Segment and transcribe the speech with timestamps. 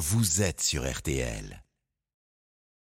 [0.00, 1.62] vous êtes sur RTL.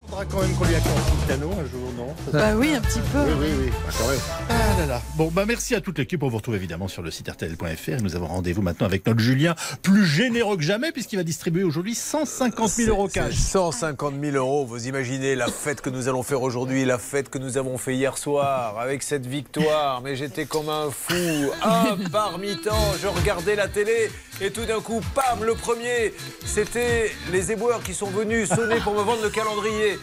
[0.03, 2.81] Il faudra quand même qu'on lui accorde un piano un jour, non Bah oui, un
[2.81, 3.19] petit peu.
[3.19, 3.71] Oui, oui, oui.
[3.71, 4.19] Ah, quand même.
[4.49, 5.01] Ah là là.
[5.15, 6.21] Bon, bah merci à toute l'équipe.
[6.21, 8.01] On vous retrouve évidemment sur le site rtl.fr.
[8.03, 11.95] Nous avons rendez-vous maintenant avec notre Julien, plus généreux que jamais, puisqu'il va distribuer aujourd'hui
[11.95, 13.35] 150 000 euros cash.
[13.35, 14.65] 150 000 euros.
[14.65, 17.95] Vous imaginez la fête que nous allons faire aujourd'hui, la fête que nous avons fait
[17.95, 20.01] hier soir avec cette victoire.
[20.01, 21.15] Mais j'étais comme un fou.
[21.63, 24.11] Un par mi-temps, je regardais la télé
[24.41, 26.13] et tout d'un coup, pam, le premier,
[26.45, 29.97] c'était les éboueurs qui sont venus sonner pour me vendre le calendrier.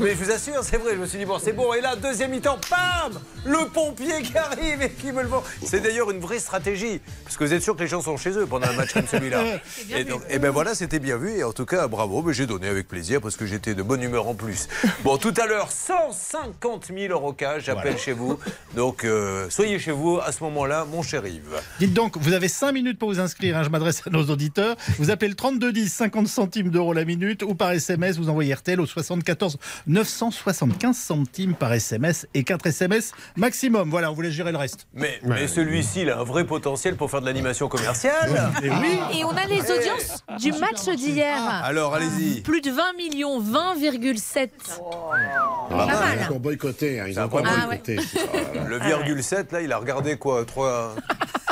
[0.00, 0.92] Mais je vous assure, c'est vrai.
[0.94, 1.72] Je me suis dit bon, c'est bon.
[1.72, 3.12] Et là, deuxième mi-temps, pam,
[3.44, 5.42] le pompier qui arrive et qui me le vend.
[5.64, 8.30] C'est d'ailleurs une vraie stratégie parce que vous êtes sûr que les gens sont chez
[8.30, 9.44] eux pendant un match comme celui-là.
[9.96, 11.36] Et donc, et ben voilà, c'était bien vu.
[11.38, 12.22] Et en tout cas, bravo.
[12.22, 14.68] Mais j'ai donné avec plaisir parce que j'étais de bonne humeur en plus.
[15.04, 17.64] Bon, tout à l'heure, 150 000 euros cash.
[17.64, 18.38] J'appelle chez vous.
[18.74, 21.60] Donc, euh, soyez chez vous à ce moment-là, mon cher Yves.
[21.78, 23.56] Dites donc, vous avez 5 minutes pour vous inscrire.
[23.56, 24.76] hein, je m'adresse à nos auditeurs.
[24.98, 28.80] Vous appelez le 3210, 50 centimes d'euros la minute, ou par SMS, vous envoyez RTL
[28.80, 33.90] au 74 975 centimes par SMS et 4 SMS maximum.
[33.90, 34.86] Voilà, on vous laisse gérer le reste.
[34.94, 38.50] Mais, mais celui-ci, il a un vrai potentiel pour faire de l'animation commerciale.
[38.62, 38.98] Et oui.
[39.18, 41.36] Et on a les audiences du match d'hier.
[41.62, 42.40] Alors, allez-y.
[42.40, 44.48] Plus de 20 millions, 20,7.
[44.80, 46.18] Ah, Pas mal.
[46.30, 47.00] Ils ont boycotté.
[47.00, 47.56] hein, Ils ont incroyable.
[47.66, 47.98] boycotté.
[47.98, 48.58] Oh.
[48.66, 50.44] Le virgule 7, là, il a regardé quoi?
[50.44, 50.94] Trois,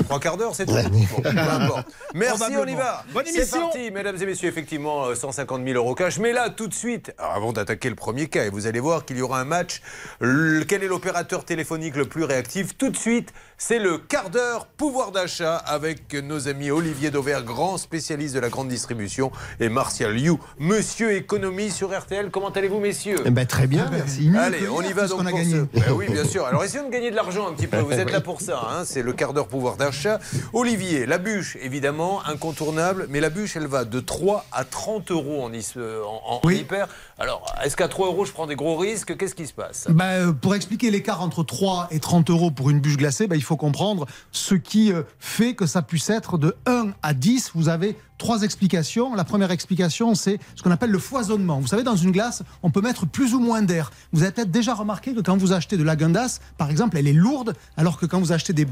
[0.05, 0.72] trois quarts d'heure, c'est tout?
[0.75, 1.88] Bon, peu importe.
[2.14, 3.04] Merci, on y va.
[3.12, 3.60] Bonne C'est émission.
[3.62, 6.18] parti, mesdames et messieurs, effectivement, euh, 150 000 euros cash.
[6.20, 9.18] Mais là, tout de suite, avant d'attaquer le premier cas, et vous allez voir qu'il
[9.18, 9.82] y aura un match.
[10.20, 12.78] Quel est l'opérateur téléphonique le plus réactif?
[12.78, 17.78] Tout de suite, c'est le quart d'heure pouvoir d'achat avec nos amis Olivier Dauvert, grand
[17.78, 22.30] spécialiste de la grande distribution, et Martial You, monsieur économie sur RTL.
[22.30, 23.18] Comment allez-vous, messieurs?
[23.24, 24.30] Eh ben, très bien, merci.
[24.38, 25.52] Allez, on y va donc qu'on a pour gagné.
[25.74, 26.46] ce- Ben oui, bien sûr.
[26.46, 27.78] Alors essayons de gagner de l'argent un petit peu.
[27.84, 28.60] Vous êtes là pour ça.
[28.70, 28.84] hein.
[28.84, 30.20] C'est le quart d'heure pouvoir d'achat.
[30.52, 33.06] Olivier, la bûche, évidemment, incontournable.
[33.08, 36.58] Mais la bûche, elle va de 3 à 30 euros en, euh, en- en Oui.
[36.58, 36.88] hyper.
[37.18, 39.16] Alors, est-ce qu'à 3 euros, je prends des gros risques?
[39.16, 39.86] Qu'est-ce qui se passe?
[39.88, 43.36] Bah, euh, pour expliquer l'écart entre 3 et 30 euros pour une bûche glacée, bah,
[43.36, 47.53] il faut comprendre ce qui euh, fait que ça puisse être de 1 à 10.
[47.54, 49.14] Vous avez trois explications.
[49.14, 51.60] La première explication, c'est ce qu'on appelle le foisonnement.
[51.60, 53.91] Vous savez, dans une glace, on peut mettre plus ou moins d'air.
[54.12, 57.08] Vous avez peut-être déjà remarqué que quand vous achetez de la Gundas, par exemple, elle
[57.08, 58.66] est lourde, alors que quand vous achetez des,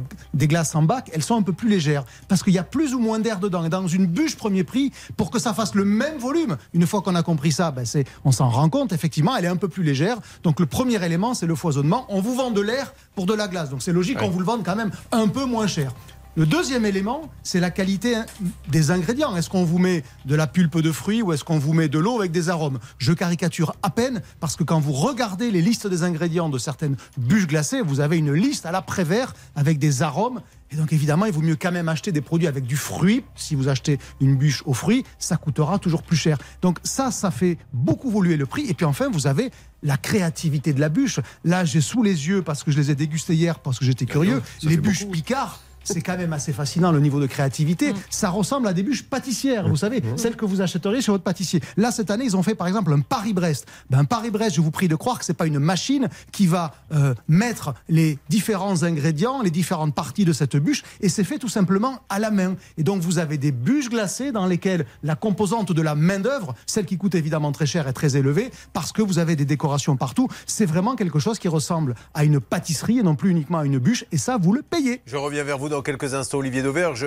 [0.47, 2.04] glaces en bac, elles sont un peu plus légères.
[2.28, 3.64] Parce qu'il y a plus ou moins d'air dedans.
[3.64, 7.02] Et dans une bûche premier prix, pour que ça fasse le même volume, une fois
[7.02, 7.84] qu'on a compris ça, ben,
[8.25, 10.19] on s'en rend compte, effectivement, elle est un peu plus légère.
[10.43, 12.06] Donc le premier élément, c'est le foisonnement.
[12.09, 13.70] On vous vend de l'air pour de la glace.
[13.70, 15.93] Donc c'est logique qu'on vous le vende quand même un peu moins cher.
[16.34, 18.25] Le deuxième élément, c'est la qualité hein,
[18.69, 19.37] des ingrédients.
[19.37, 21.98] Est-ce qu'on vous met de la pulpe de fruits ou est-ce qu'on vous met de
[21.98, 22.78] l'eau avec des arômes?
[22.97, 26.97] Je caricature à peine parce que quand vous regardez les listes des ingrédients de certaines
[27.19, 30.41] bûches glacées, vous avez une liste à l'après-vert avec des arômes.
[30.72, 33.25] Et donc évidemment, il vaut mieux quand même acheter des produits avec du fruit.
[33.37, 36.38] Si vous achetez une bûche aux fruits, ça coûtera toujours plus cher.
[36.62, 38.66] Donc ça, ça fait beaucoup évoluer le prix.
[38.69, 39.50] Et puis enfin, vous avez
[39.82, 41.21] la créativité de la bûche.
[41.44, 44.06] Là, j'ai sous les yeux, parce que je les ai dégustés hier, parce que j'étais
[44.06, 45.61] curieux, les bûches Picard.
[45.84, 47.93] C'est quand même assez fascinant le niveau de créativité.
[48.10, 51.60] Ça ressemble à des bûches pâtissières, vous savez, celles que vous achèteriez chez votre pâtissier.
[51.76, 53.66] Là, cette année, ils ont fait par exemple un Paris-Brest.
[53.91, 56.75] Ben, un Paris-Brest, je vous prie de croire que c'est pas une machine qui va
[56.93, 61.48] euh, mettre les différents ingrédients, les différentes parties de cette bûche, et c'est fait tout
[61.48, 62.56] simplement à la main.
[62.76, 66.87] Et donc, vous avez des bûches glacées dans lesquelles la composante de la main-d'œuvre, celle
[66.87, 70.28] qui coûte évidemment très cher, est très élevée, parce que vous avez des décorations partout.
[70.47, 73.78] C'est vraiment quelque chose qui ressemble à une pâtisserie et non plus uniquement à une
[73.78, 75.03] bûche, et ça, vous le payez.
[75.06, 76.94] Je reviens vers vous dans quelques instants, Olivier Dauvert.
[76.94, 77.06] Je...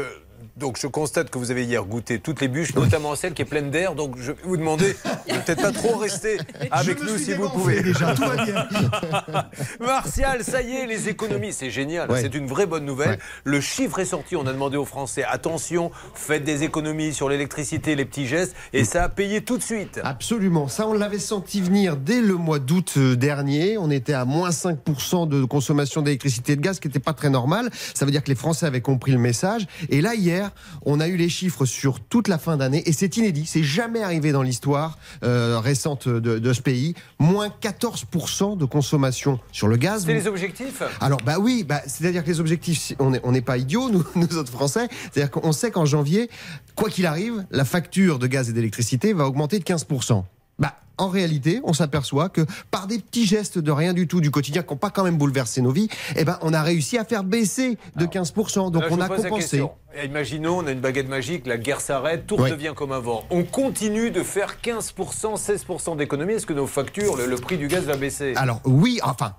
[0.58, 3.46] Donc je constate que vous avez hier goûté toutes les bûches, notamment celle qui est
[3.46, 3.94] pleine d'air.
[3.94, 4.96] Donc je vais vous demander
[5.28, 6.38] de peut-être pas trop rester
[6.72, 7.84] avec nous si vous pouvez.
[7.84, 8.68] Déjà, tout va bien.
[9.82, 12.22] Martial, ça y est, les économies, c'est génial, Ouais.
[12.22, 13.10] c'est une vraie bonne nouvelle.
[13.10, 13.20] Ouais.
[13.44, 17.96] Le chiffre est sorti, on a demandé aux Français, attention, faites des économies sur l'électricité,
[17.96, 20.00] les petits gestes, et ça a payé tout de suite.
[20.04, 20.68] Absolument.
[20.70, 23.78] Ça, on l'avait senti venir dès le mois d'août euh, dernier.
[23.78, 27.14] On était à moins 5% de consommation d'électricité et de gaz, ce qui n'était pas
[27.14, 27.70] très normal.
[27.94, 29.68] Ça veut dire que les Français avaient compris le message.
[29.90, 30.45] Et là, hier,
[30.84, 32.84] on a eu les chiffres sur toute la fin d'année.
[32.88, 33.46] Et c'est inédit.
[33.46, 36.94] C'est jamais arrivé dans l'histoire euh, récente de, de ce pays.
[37.20, 40.04] Moins 14% de consommation sur le gaz.
[40.06, 43.32] C'est les objectifs Alors bah oui, bah, c'est-à-dire que les objectifs, si- on n'est on
[43.32, 44.88] n'est pas idiots, nous, nous autres Français.
[45.12, 46.30] C'est-à-dire qu'on sait qu'en janvier,
[46.76, 50.24] quoi qu'il arrive, la facture de gaz et d'électricité va augmenter de 15%.
[50.60, 54.32] Bah, en réalité, on s'aperçoit que par des petits gestes de rien du tout du
[54.32, 57.06] quotidien qui n'ont pas quand même bouleversé nos vies, eh ben, on a réussi à
[57.06, 58.72] faire baisser de 15%.
[58.72, 59.64] Donc Là, on a compensé.
[60.04, 62.52] Imaginons, on a une baguette magique, la guerre s'arrête, tout Oui.
[62.52, 63.24] redevient comme avant.
[63.30, 66.34] On continue de faire 15%, 16% d'économie.
[66.34, 68.34] Est-ce que nos factures, le, le prix du gaz va baisser?
[68.36, 69.34] Alors oui, enfin.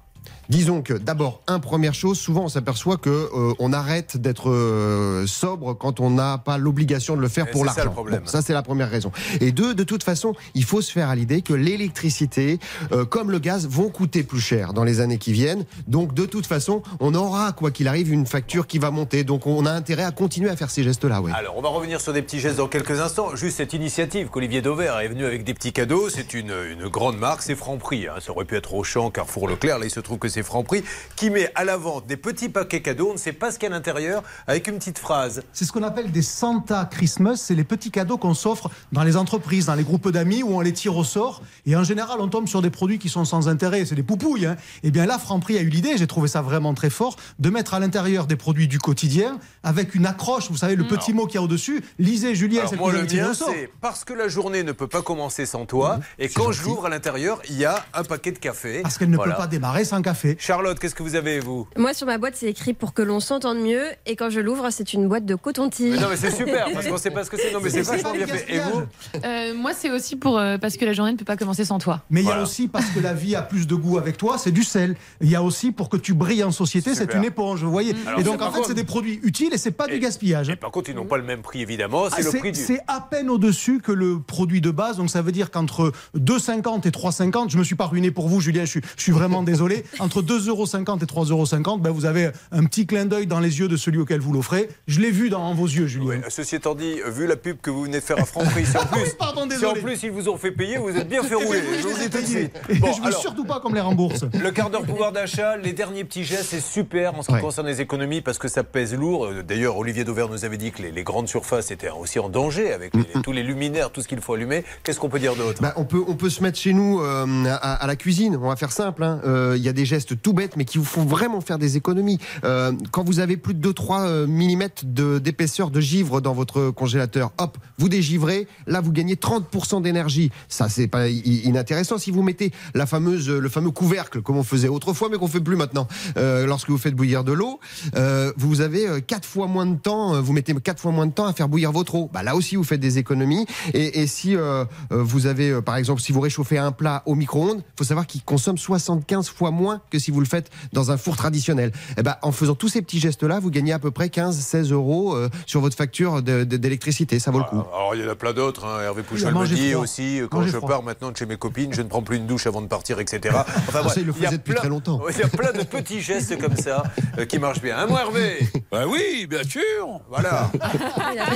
[0.49, 5.27] Disons que d'abord, un première chose, souvent on s'aperçoit que euh, on arrête d'être euh,
[5.27, 7.93] sobre quand on n'a pas l'obligation de le faire Et pour c'est ça, le l'argent.
[7.93, 8.21] problème.
[8.21, 9.11] Bon, ça c'est la première raison.
[9.41, 12.59] Et deux, de toute façon, il faut se faire à l'idée que l'électricité,
[12.93, 15.65] euh, comme le gaz, vont coûter plus cher dans les années qui viennent.
[15.89, 19.25] Donc de toute façon, on aura quoi qu'il arrive une facture qui va monter.
[19.25, 21.21] Donc on a intérêt à continuer à faire ces gestes-là.
[21.21, 21.33] Ouais.
[21.35, 23.35] Alors, on va revenir sur des petits gestes dans quelques instants.
[23.35, 27.19] Juste cette initiative qu'Olivier Dauvert est venu avec des petits cadeaux, c'est une, une grande
[27.19, 28.07] marque, c'est Franprix.
[28.09, 28.15] hein.
[28.21, 29.79] Ça aurait pu être Auchan, Carrefour, Leclerc.
[29.79, 30.85] Là, il se trouve que c'est Franprix
[31.17, 33.09] qui met à la vente des petits paquets cadeaux.
[33.09, 35.43] On ne sait pas ce qu'il y a à l'intérieur, avec une petite phrase.
[35.55, 37.37] C'est ce qu'on appelle des Santa Christmas.
[37.37, 40.61] C'est les petits cadeaux qu'on s'offre dans les entreprises, dans les groupes d'amis où on
[40.61, 41.41] les tire au sort.
[41.65, 43.87] Et en général, on tombe sur des produits qui sont sans intérêt.
[43.87, 44.45] C'est des poupouilles.
[44.45, 44.57] Hein.
[44.83, 47.73] Et bien là, Franprix a eu l'idée, j'ai trouvé ça vraiment très fort, de mettre
[47.73, 50.51] à l'intérieur des produits du quotidien avec une accroche.
[50.51, 51.83] Vous savez, le petit mot qu'il y a au-dessus.
[51.99, 55.47] Lisez, Julien, c'est moi, le mien, c'est parce que la journée ne peut pas commencer
[55.47, 55.99] sans toi.
[56.19, 58.83] Et quand je l'ouvre à l'intérieur, il y a un paquet de café.
[58.83, 59.33] Parce qu'elle ne Voilà.
[59.33, 60.26] peut pas démarrer sans café.
[60.39, 63.21] Charlotte, qu'est-ce que vous avez, vous Moi, sur ma boîte, c'est écrit pour que l'on
[63.21, 63.85] s'entende mieux.
[64.07, 65.95] Et quand je l'ouvre, c'est une boîte de coton-tige.
[65.95, 67.53] Mais Non, mais c'est super, parce qu'on ne sait pas ce que c'est.
[67.53, 68.45] Non, mais c'est vachement pas bien fait.
[68.55, 68.83] Et vous
[69.25, 71.79] Euh, moi, c'est aussi pour euh, parce que la journée ne peut pas commencer sans
[71.79, 72.03] toi.
[72.11, 74.39] Mais il y a aussi, parce que la vie a plus de goût avec toi,
[74.39, 74.97] c'est du sel.
[75.21, 77.95] Il y a aussi, pour que tu brilles en société, c'est une éponge, vous voyez.
[78.07, 79.99] Alors, et donc, en fait, contre- c'est des produits utiles et c'est pas Et- du
[80.01, 80.49] gaspillage.
[80.49, 82.05] Et par contre, ils n'ont pas le même prix, évidemment.
[82.07, 82.61] Ah, C'est le prix du.
[82.61, 86.87] c'est à peine au-dessus que le produit de base, donc ça veut dire qu'entre 2,50
[86.87, 89.43] et 3,50, je me suis pas ruiné pour vous, Julien, je suis, je suis vraiment
[89.43, 89.85] désolé.
[89.99, 93.77] Entre 2,50 et 3,50 ben vous avez un petit clin d'œil dans les yeux de
[93.77, 94.69] celui auquel vous l'offrez.
[94.87, 96.21] Je l'ai vu dans vos yeux, Julien.
[96.29, 98.87] Ceci étant dit, vu la pub que vous venez de faire à Franprix, si en
[98.87, 101.61] plus, Pardon, si en plus ils vous ont fait payer, vous êtes bien fait rouler.
[101.81, 102.51] Je vous suite.
[102.69, 104.25] Et Bon, je veux alors, surtout pas qu'on me les rembourse.
[104.33, 107.41] le quart d'heure pouvoir d'achat, les derniers petits gestes, c'est super en ce qui Ouais.
[107.41, 109.27] concerne les économies parce que ça pèse lourd.
[109.27, 112.29] Euh, D'ailleurs, Olivier Dauvert nous avait dit que les, les grandes surfaces étaient aussi en
[112.29, 114.65] danger avec les- tous les luminaires, tout ce qu'il faut allumer.
[114.83, 115.61] Qu'est-ce qu'on peut dire d'autre?
[115.61, 118.39] Bah, on, peut, on peut se mettre chez nous euh, à, à la cuisine.
[118.41, 119.03] On va faire simple.
[119.03, 119.21] hein.
[119.27, 121.77] Euh, Il y a des gestes tout bêtes, mais qui vous font vraiment faire des
[121.77, 122.19] économies.
[122.45, 127.33] Euh, quand vous avez plus de 2-3 mm de- d'épaisseur de givre dans votre congélateur,
[127.39, 128.47] hop, vous dégivrez.
[128.67, 130.31] Là, vous gagnez 30% d'énergie.
[130.49, 131.99] Ça, c'est pas inintéressant.
[131.99, 135.41] Si vous mettez la fameuse, le fameux couvercle, comme on faisait autrefois, mais qu'on fait
[135.41, 137.61] plus maintenant, euh, lorsque vous faites bouillir de l'eau,
[137.97, 140.15] euh, vous avez euh, quatre fois moins de temps.
[140.15, 142.11] euh, Vous mettez quatre fois moins de temps à faire bouillir votre eau.
[142.13, 143.47] Bah, là aussi, vous faites des économies.
[143.75, 147.03] Et, et si euh, euh, vous avez, euh, par exemple, si vous réchauffez un plat
[147.07, 150.91] au micro-ondes, faut savoir qu'il consomme 75 fois moins que si vous le faites dans
[150.91, 151.73] un four traditionnel.
[151.97, 155.15] Et ben, en faisant tous ces petits gestes-là, vous gagnez à peu près 15-16 euros
[155.15, 157.19] euh, sur votre facture d'électricité.
[157.19, 157.63] Ça vaut le coup.
[157.75, 158.65] Alors, il y en a plein d'autres.
[158.65, 158.81] hein.
[158.83, 159.83] Hervé Pouchol me dit froid.
[159.83, 160.69] aussi, euh, quand je froid.
[160.69, 162.99] pars maintenant de chez mes copines, je ne prends plus une douche avant de partir,
[163.01, 163.35] etc.
[163.69, 165.01] Enfin, bref, ça, il le y a faisait depuis plein- très longtemps.
[165.11, 166.83] Il y a plein de petits gestes comme ça
[167.19, 167.77] euh, qui marchent bien.
[167.79, 168.39] Un mot, Hervé?
[168.71, 170.01] Bah oui, bien sûr.
[170.09, 170.51] Voilà.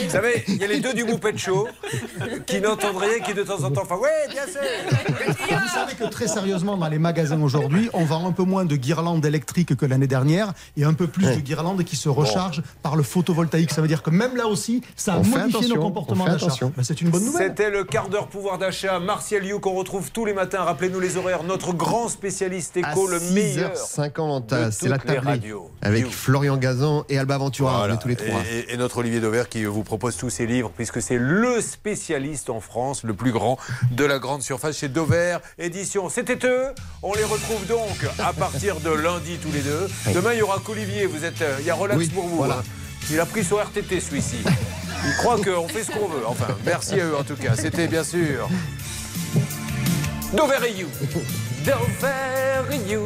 [0.02, 1.68] Vous savez, il y a les deux du Moupet Show
[2.46, 4.60] qui n'entendent rien, qui de temps en temps font Ouais, bien sûr
[5.48, 8.76] Vous savez que très sérieusement, dans les magasins aujourd'hui, on vend un peu moins de
[8.76, 12.96] guirlandes électriques que l'année dernière et un peu plus de guirlandes qui se rechargent par
[12.96, 13.72] le photovoltaïque.
[13.72, 16.48] Ça veut dire que même là aussi, ça a On modifié nos comportements d'achat.
[16.76, 17.48] Ben, C'est une bonne nouvelle.
[17.48, 18.98] C'était le quart d'heure pouvoir d'achat.
[19.00, 20.62] Martial You qu'on retrouve tous les matins.
[20.64, 21.42] Rappelez-nous les horaires.
[21.42, 23.72] Notre grand spécialiste À éco, le meilleur.
[23.74, 25.70] 6h50, de c'est la radios.
[25.82, 26.10] Avec You.
[26.10, 27.96] Florian Gazan et Alba Ventura, Voilà.
[27.96, 28.40] tous les trois.
[28.68, 32.60] Et notre Olivier Dauvert qui vous propose tous ses livres, puisque c'est le spécialiste en
[32.60, 33.58] France, le plus grand
[33.90, 36.08] de la grande surface chez Dauvert Édition.
[36.08, 36.66] C'était eux.
[37.02, 39.88] On les retrouve donc à partir de lundi tous les deux.
[40.14, 41.06] Demain, il y aura qu'Olivier.
[41.06, 42.36] Vous êtes, euh, il y a relax Oui, pour vous.
[42.36, 42.54] voilà.
[42.58, 42.62] hein.
[43.10, 44.36] Il a pris son RTT celui-ci.
[45.04, 46.26] Il croit qu'on fait ce qu'on veut.
[46.26, 47.56] Enfin, merci à eux en tout cas.
[47.56, 48.48] C'était bien sûr.
[50.34, 50.88] Dover et You.
[51.64, 53.04] Dover et You.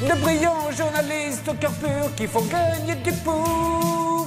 [0.00, 3.12] De brillants journalistes au cœur pur qui font gagner du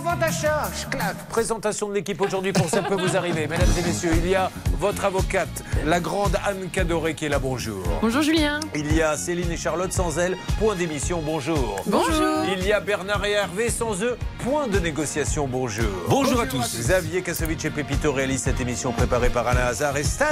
[0.03, 0.69] pouvoir d'achat.
[0.91, 1.15] Clac.
[1.29, 3.47] Présentation de l'équipe aujourd'hui pour ça peut vous arriver.
[3.47, 7.39] Mesdames et messieurs, il y a votre avocate, la grande Anne Cadoré qui est là.
[7.39, 7.81] Bonjour.
[8.01, 8.59] Bonjour Julien.
[8.75, 10.35] Il y a Céline et Charlotte sans elles.
[10.59, 11.21] Point d'émission.
[11.25, 11.81] Bonjour.
[11.85, 12.43] Bonjour.
[12.51, 14.17] Il y a Bernard et Hervé sans eux.
[14.39, 15.47] Point de négociation.
[15.47, 15.87] Bonjour.
[16.09, 16.79] Bonjour à tous.
[16.79, 20.25] Xavier Kasovic et Pépito réalisent cette émission préparée par Alain Hazard et Stan.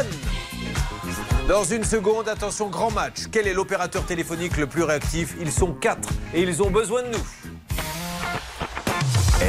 [1.47, 3.23] Dans une seconde, attention, grand match.
[3.31, 5.35] Quel est l'opérateur téléphonique le plus réactif?
[5.39, 7.40] Ils sont quatre et ils ont besoin de nous.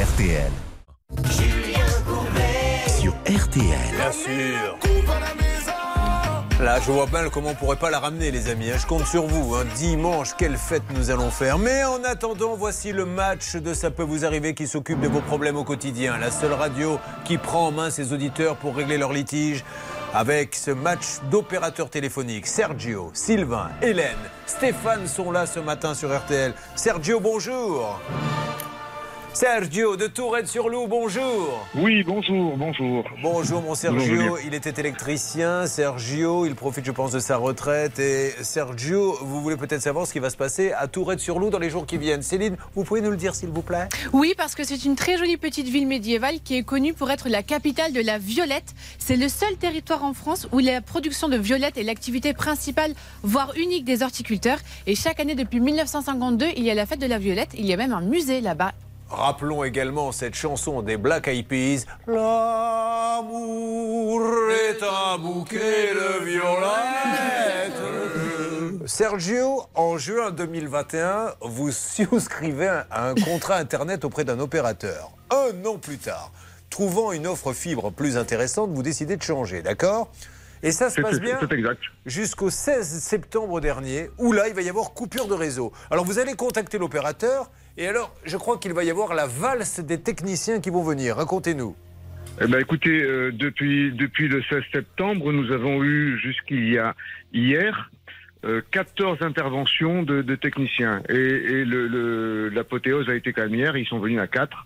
[0.03, 0.51] RTL.
[2.87, 3.65] Sur RTL.
[3.95, 4.77] Bien sûr.
[6.59, 8.69] Là, je vois mal comment on pourrait pas la ramener, les amis.
[8.71, 8.75] hein.
[8.79, 9.55] Je compte sur vous.
[9.55, 9.63] hein.
[9.75, 11.57] Dimanche, quelle fête nous allons faire.
[11.57, 15.21] Mais en attendant, voici le match de Ça peut vous arriver qui s'occupe de vos
[15.21, 16.17] problèmes au quotidien.
[16.17, 19.63] La seule radio qui prend en main ses auditeurs pour régler leurs litiges.
[20.13, 26.53] Avec ce match d'opérateurs téléphoniques, Sergio, Sylvain, Hélène, Stéphane sont là ce matin sur RTL.
[26.75, 27.99] Sergio, bonjour.
[29.33, 31.65] Sergio de Tourette-sur-Loup, bonjour.
[31.75, 33.03] Oui, bonjour, bonjour.
[33.23, 34.37] Bonjour mon Sergio, Bonjour.
[34.45, 35.65] il était électricien.
[35.65, 37.97] Sergio, il profite je pense de sa retraite.
[37.97, 41.71] Et Sergio, vous voulez peut-être savoir ce qui va se passer à Tourette-sur-Loup dans les
[41.71, 42.21] jours qui viennent.
[42.21, 43.89] Céline, vous pouvez nous le dire s'il vous plaît?
[44.13, 47.27] Oui, parce que c'est une très jolie petite ville médiévale qui est connue pour être
[47.27, 48.75] la capitale de la violette.
[48.99, 53.51] C'est le seul territoire en France où la production de violettes est l'activité principale, voire
[53.57, 54.59] unique des horticulteurs.
[54.85, 57.49] Et chaque année depuis 1952, il y a la fête de la violette.
[57.57, 58.73] Il y a même un musée là-bas.
[59.13, 61.85] Rappelons également cette chanson des Black Eyed Peas.
[62.07, 62.21] L'amour
[64.49, 66.73] est un bouquet de violettes.
[68.87, 75.11] Sergio, en juin 2021, vous souscrivez à un contrat Internet auprès d'un opérateur.
[75.29, 76.31] Un an plus tard,
[76.71, 80.09] trouvant une offre fibre plus intéressante, vous décidez de changer, d'accord?
[80.63, 81.37] Et ça se passe bien
[82.05, 85.71] jusqu'au 16 septembre dernier, où là, il va y avoir coupure de réseau.
[85.91, 89.79] Alors, vous allez contacter l'opérateur, et alors, je crois qu'il va y avoir la valse
[89.79, 91.17] des techniciens qui vont venir.
[91.17, 91.75] Racontez-nous.
[92.41, 96.95] Eh ben, écoutez, euh, depuis, depuis le 16 septembre, nous avons eu jusqu'il y a
[97.33, 97.91] hier
[98.45, 101.01] euh, 14 interventions de, de techniciens.
[101.09, 104.65] Et, et le- le- l'apothéose a été quand même hier, ils sont venus à 4.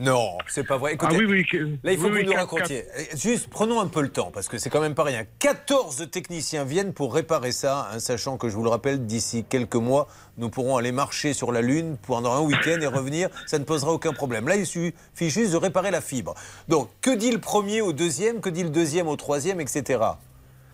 [0.00, 0.94] Non, c'est pas vrai.
[0.94, 1.44] Écoutez, ah oui, oui.
[1.44, 2.84] que- Là, il faut oui, que vous nous racontiez.
[2.96, 5.24] Eh, Juste, prenons un peu le temps, parce que c'est quand même pas rien.
[5.40, 9.74] 14 techniciens viennent pour réparer ça, hein, sachant que, je vous le rappelle, d'ici quelques
[9.74, 13.28] mois, nous pourrons aller marcher sur la Lune pendant un week-end et revenir.
[13.46, 14.46] Ça ne posera aucun problème.
[14.46, 14.94] Là, il suffit
[15.30, 16.34] juste de réparer la fibre.
[16.68, 18.40] Donc, que dit le premier au deuxième?
[18.40, 19.98] Que dit le deuxième au troisième, etc.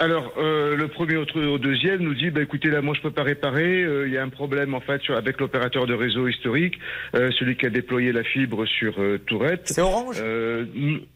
[0.00, 3.22] Alors, euh, le premier au, deuxième nous dit, bah, écoutez, là, moi, je peux pas
[3.22, 3.82] réparer.
[3.84, 6.78] euh, Il y a un problème, en fait, sur- avec l'opérateur de réseau historique,
[7.14, 9.62] euh, celui qui a déployé la fibre sur euh, Tourette.
[9.66, 10.16] C'est Orange?
[10.20, 10.64] Euh,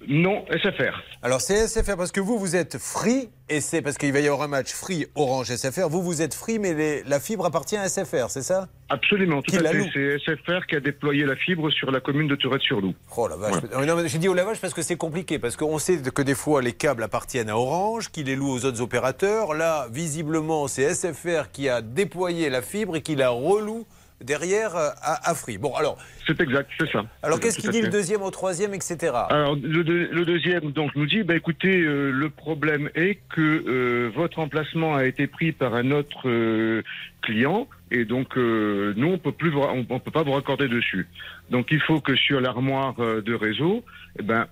[0.07, 1.03] Non, SFR.
[1.23, 4.27] Alors c'est SFR parce que vous, vous êtes Free et c'est parce qu'il va y
[4.27, 5.89] avoir un match Free Orange SFR.
[5.89, 8.69] Vous, vous êtes Free mais les- la fibre appartient à SFR, c'est ça?
[8.89, 9.79] Absolument, tout Qui à la fait.
[9.79, 12.95] loue C'est SFR qui a déployé la fibre sur la commune de Tourette-sur-Loup.
[13.17, 13.63] Oh la vache.
[14.07, 16.73] J'ai dit au lavage parce que c'est compliqué, parce qu'on sait que des fois les
[16.73, 19.55] câbles appartiennent à Orange, qui les loue aux autres opérateurs.
[19.55, 23.87] Là, visiblement, c'est SFR qui a déployé la fibre et qui la reloue
[24.23, 25.59] derrière euh, à, à Free.
[25.59, 25.97] Bon, alors,
[26.27, 27.05] C'est exact, c'est ça.
[27.23, 29.13] alors qu'est-ce qu'il dit le deuxième au troisième, etc.
[29.31, 33.41] Alors le, deux- le deuxième donc nous dit bah écoutez euh, le problème est que
[33.41, 36.83] euh, votre emplacement a été pris par un autre euh,
[37.23, 40.69] client et donc euh, nous on peut plus vous- on, on peut pas vous raccorder
[40.69, 41.07] dessus.
[41.51, 43.85] Donc il faut que sur l'armoire euh, de réseau
[44.19, 44.47] eh ben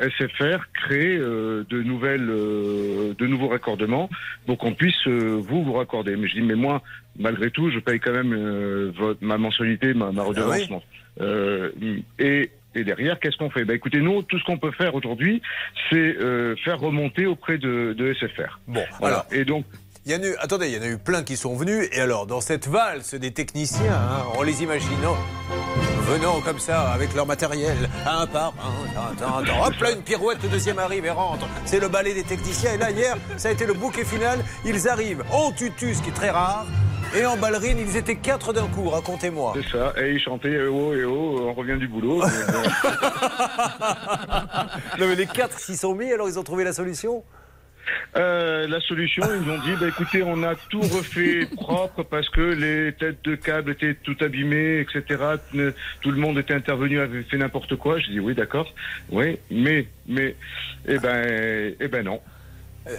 [0.00, 4.08] SFR crée euh, de nouvelles euh, de nouveaux raccordements
[4.46, 6.16] pour qu'on puisse euh, vous vous raccorder.
[6.16, 6.82] Mais je dis mais moi
[7.18, 10.68] malgré tout je paye quand même euh, votre ma mensualité ma, ma redevance.
[10.70, 10.76] oui.
[11.20, 11.70] Euh,
[12.18, 13.64] et et derrière, qu'est-ce qu'on fait?
[13.64, 15.42] Bah, Écoutez, nous, tout ce qu'on peut faire aujourd'hui,
[15.90, 18.60] c'est euh, faire remonter auprès de, de SFR.
[18.68, 19.16] Bon, Voilà.
[19.26, 19.64] alors, Et donc,
[20.06, 21.88] il y en a eu, attendez, il y en a eu plein qui sont venus.
[21.92, 25.16] Et alors, dans cette valse des techniciens, hein, en les imaginant
[26.08, 27.76] venant comme ça avec leur matériel,
[28.06, 31.46] un par un, un, un, un, hop là, une pirouette, le deuxième arrive et rentre.
[31.66, 32.74] C'est le ballet des techniciens.
[32.74, 34.40] Et là, hier, ça a été le bouquet final.
[34.64, 36.66] Ils arrivent en tutu, ce qui est très rare,
[37.14, 37.78] et en ballerine.
[37.78, 39.54] Ils étaient quatre d'un coup, racontez-moi.
[39.54, 39.92] c'est ça.
[40.02, 42.22] Et ils chantaient eh oh, eh oh, on revient du boulot.
[44.98, 47.22] Non, mais les quatre s'y sont mis, alors ils ont trouvé la solution?
[48.16, 52.28] Euh, la solution, ils nous ont dit, bah, écoutez, on a tout refait propre parce
[52.28, 55.22] que les têtes de câbles étaient tout abîmées, etc.
[56.00, 57.98] Tout le monde était intervenu, avait fait n'importe quoi.
[57.98, 58.72] Je dis, oui, d'accord.
[59.10, 60.36] Oui, mais, mais,
[60.86, 62.20] eh ben, eh ben non.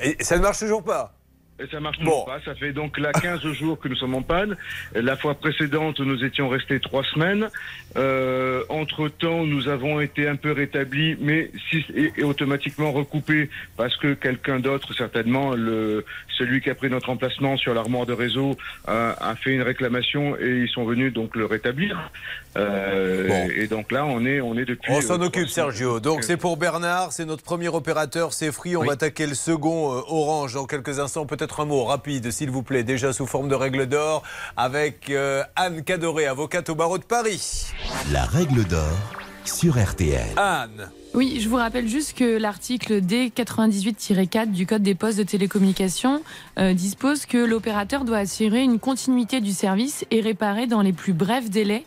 [0.03, 1.13] Et ça ne marche toujours pas
[1.62, 2.25] Et ça marche Bon.
[2.25, 2.39] pas.
[2.44, 4.56] Ça fait donc là 15 jours que nous sommes en panne.
[4.96, 7.50] La fois précédente, nous étions restés trois semaines.
[7.98, 13.50] Euh, entre temps, nous avons été un peu rétablis, mais si, et, et automatiquement recoupés
[13.77, 16.06] parce que quelqu'un d'autre, certainement, le,
[16.38, 18.56] celui qui a pris notre emplacement sur l'armoire de réseau,
[18.88, 22.10] a, a fait une réclamation et ils sont venus donc le rétablir.
[22.58, 23.50] Euh, Bon.
[23.56, 24.91] Et donc là, on est, on est depuis.
[24.91, 25.48] On euh, s'en trois occupe.
[25.48, 26.00] Sergio.
[26.00, 28.75] Donc c'est pour Bernard, c'est notre premier opérateur, c'est Free.
[28.75, 31.25] On va attaquer le second euh, Orange dans quelques instants.
[31.51, 34.24] Peut-être un mot rapide, s'il vous plaît, déjà sous forme de règle d'or,
[34.55, 37.74] avec euh, Anne Cadoré, avocate au barreau de Paris.
[38.13, 38.98] La règle d'or
[39.43, 40.29] sur RTL.
[40.38, 46.22] Anne, Oui, je vous rappelle juste que l'article D98-4 du Code des postes de télécommunications
[46.58, 51.12] euh, dispose que l'opérateur doit assurer une continuité du service et réparer dans les plus
[51.12, 51.84] brefs délais.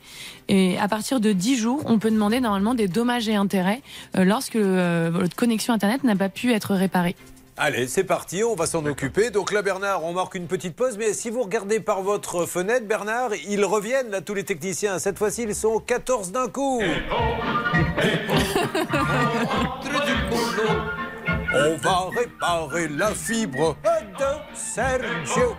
[0.49, 3.81] Et à partir de 10 jours, on peut demander normalement des dommages et intérêts
[4.19, 7.17] euh, lorsque euh, votre connexion Internet n'a pas pu être réparée.
[7.57, 9.31] Allez, c'est parti, on va s'en occuper.
[9.31, 10.97] Donc là, Bernard, on marque une petite pause.
[10.99, 14.99] Mais si vous regardez par votre fenêtre, Bernard, ils reviennent, là, tous les techniciens.
[14.99, 16.83] Cette fois-ci, ils sont 14 d'un coup.
[21.57, 25.57] On va réparer la fibre de Sergio.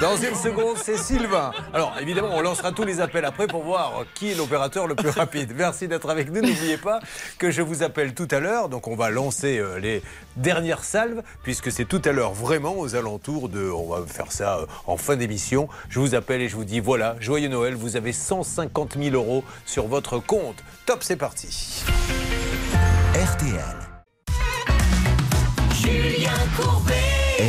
[0.00, 1.50] Dans une seconde, c'est Sylvain.
[1.74, 5.08] Alors, évidemment, on lancera tous les appels après pour voir qui est l'opérateur le plus
[5.10, 5.52] rapide.
[5.56, 6.42] Merci d'être avec nous.
[6.42, 7.00] N'oubliez pas
[7.38, 8.68] que je vous appelle tout à l'heure.
[8.68, 10.02] Donc, on va lancer euh, les
[10.36, 13.68] dernières salves, puisque c'est tout à l'heure vraiment aux alentours de.
[13.68, 15.68] On va faire ça euh, en fin d'émission.
[15.88, 19.42] Je vous appelle et je vous dis voilà, joyeux Noël, vous avez 150 000 euros
[19.66, 20.62] sur votre compte.
[20.86, 21.84] Top, c'est parti.
[23.14, 23.91] RTL.
[25.92, 26.94] Julien Courbet.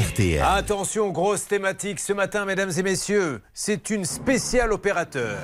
[0.10, 0.42] RTL.
[0.44, 3.42] Attention, grosse thématique ce matin, mesdames et messieurs.
[3.54, 5.38] C'est une spéciale opérateur.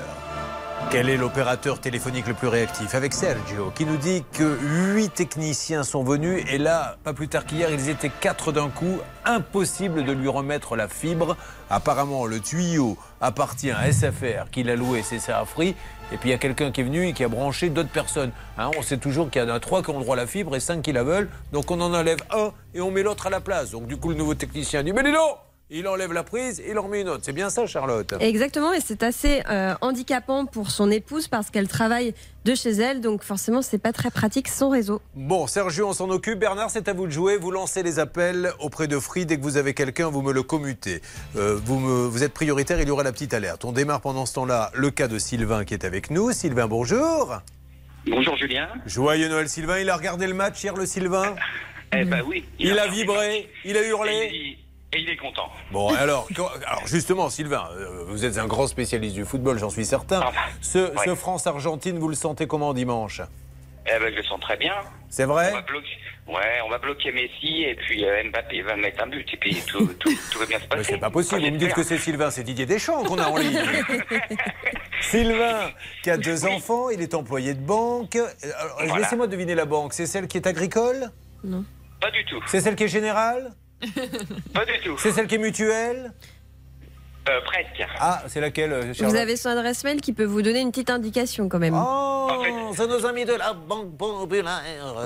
[0.92, 2.96] Quel est l'opérateur téléphonique le plus réactif?
[2.96, 4.58] Avec Sergio, qui nous dit que
[4.96, 8.98] 8 techniciens sont venus et là, pas plus tard qu'hier, ils étaient 4 d'un coup.
[9.24, 11.38] Impossible de lui remettre la fibre.
[11.70, 15.76] Apparemment, le tuyau appartient à SFR, qui l'a loué, c'est ça Free.
[16.12, 18.32] Et puis il y a quelqu'un qui est venu et qui a branché d'autres personnes.
[18.58, 20.56] Hein, on sait toujours qu'il y en a 3 qui ont droit à la fibre
[20.56, 21.30] et 5 qui la veulent.
[21.52, 23.70] Donc on en enlève un et on met l'autre à la place.
[23.70, 25.38] Donc du coup, le nouveau technicien dit Mais dis donc
[25.72, 27.22] il enlève la prise, il en remet une autre.
[27.24, 31.68] C'est bien ça, Charlotte Exactement, et c'est assez euh, handicapant pour son épouse parce qu'elle
[31.68, 32.14] travaille
[32.46, 35.02] de chez elle, donc forcément c'est pas très pratique son réseau.
[35.14, 36.40] Bon, Sergio, on s'en occupe.
[36.40, 37.38] Bernard, c'est à vous de jouer.
[37.38, 39.26] Vous lancez les appels auprès de Free.
[39.28, 41.02] Dès que vous avez quelqu'un, vous me le commutez.
[41.36, 43.64] Euh, vous, me- vous êtes prioritaire, il y aura la petite alerte.
[43.66, 46.32] On démarre pendant ce temps-là le cas de Sylvain qui est avec nous.
[46.32, 47.42] Sylvain, bonjour.
[48.08, 48.70] Bonjour Julien.
[48.88, 49.80] Joyeux Noël, Sylvain.
[49.80, 51.36] Il a regardé le match hier, le Sylvain
[51.96, 52.46] Eh ben oui.
[52.58, 54.58] Il a vibré, il a hurlé.
[54.91, 55.50] Et il, est content.
[55.72, 56.27] Bon, alors,
[56.65, 60.24] alors justement, Sylvain, euh, vous êtes un grand spécialiste du football, j'en suis certain.
[60.62, 61.05] Ce, ouais.
[61.05, 63.22] ce France-Argentine, vous le sentez comment dimanche?
[63.86, 64.74] Eh ben je le sens très bien.
[65.10, 65.50] C'est vrai?
[65.51, 69.08] On va bloquer, ouais, on va bloquer Messi et puis euh, Mbappé va mettre un
[69.08, 70.77] but et puis tout, tout, tout va bien se passer.
[70.77, 71.41] Mais c'est pas possible.
[71.41, 73.60] Vous me dites que c'est Sylvain, c'est Didier Deschamps qu'on a en ligne.
[75.01, 75.72] Sylvain,
[76.03, 78.15] qui a deux enfants, il est employé de banque.
[78.15, 78.27] Euh,
[78.86, 78.98] Voilà.
[79.00, 79.93] Laissez-moi deviner la banque.
[79.93, 81.10] C'est celle qui est agricole?
[81.43, 81.63] Non.
[82.01, 82.41] Pas du tout.
[82.48, 83.51] C'est celle qui est générale?
[84.54, 84.98] Pas du tout.
[84.98, 86.12] C'est celle qui est mutuelle
[87.28, 87.86] Euh, presque.
[88.00, 90.90] Ah, c'est laquelle, euh, Vous avez son adresse mail qui peut vous donner une petite
[90.90, 91.76] indication quand même.
[91.78, 92.28] Oh,
[92.76, 94.62] c'est nos amis de la Banque Populaire.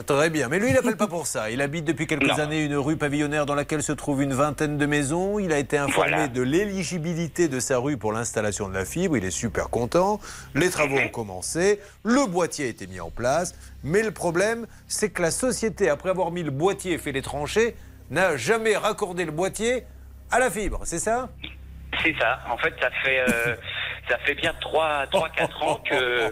[0.06, 0.48] Très bien.
[0.48, 1.50] Mais lui, il n'appelle pas pour ça.
[1.52, 2.40] Il habite depuis quelques Non.
[2.40, 5.38] années une rue pavillonnaire dans laquelle se trouve une vingtaine de maisons.
[5.38, 6.28] Il a été informé Voilà.
[6.30, 9.18] de l'éligibilité de sa rue pour l'installation de la fibre.
[9.18, 10.22] Il est super content.
[10.56, 11.80] Les travaux ont commencé.
[12.04, 13.54] Le boîtier a été mis en place.
[13.84, 17.22] Mais le problème, c'est que la société, après avoir mis le boîtier et fait les
[17.24, 17.76] tranchées,
[18.10, 19.84] n'a jamais raccordé le boîtier
[20.32, 20.82] à la fibre.
[20.84, 21.30] C'est ça?
[22.04, 22.40] C'est ça.
[22.50, 23.56] En fait, ça fait euh,
[24.10, 26.30] ça fait bien 3 3 4 ans que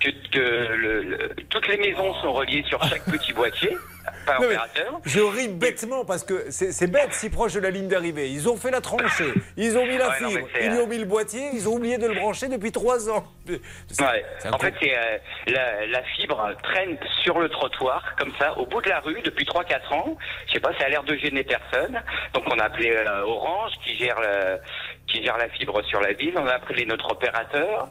[0.00, 0.38] que, que
[0.74, 3.76] le- le- toutes les maisons sont reliées sur chaque petit boîtier
[4.24, 5.00] par opérateur.
[5.04, 8.28] Je ris bêtement parce que c'est bête si proche de la ligne d'arrivée.
[8.30, 10.98] Ils ont fait la tranchée, ils ont mis la Ouais, fibre, ils euh, ont mis
[10.98, 13.24] le boîtier, ils ont oublié de le brancher depuis trois ans.
[13.48, 14.24] Ouais.
[14.52, 18.80] En fait, c'est euh, la, la fibre traîne sur le trottoir, comme ça, au bout
[18.82, 20.16] de la rue, depuis 3-4 ans.
[20.46, 22.00] Je sais pas, ça a l'air de gêner personne.
[22.34, 24.58] Donc, on a appelé euh, Orange, qui gère, le-
[25.08, 26.34] qui gère la fibre sur la ville.
[26.36, 27.88] On a appelé notre opérateur,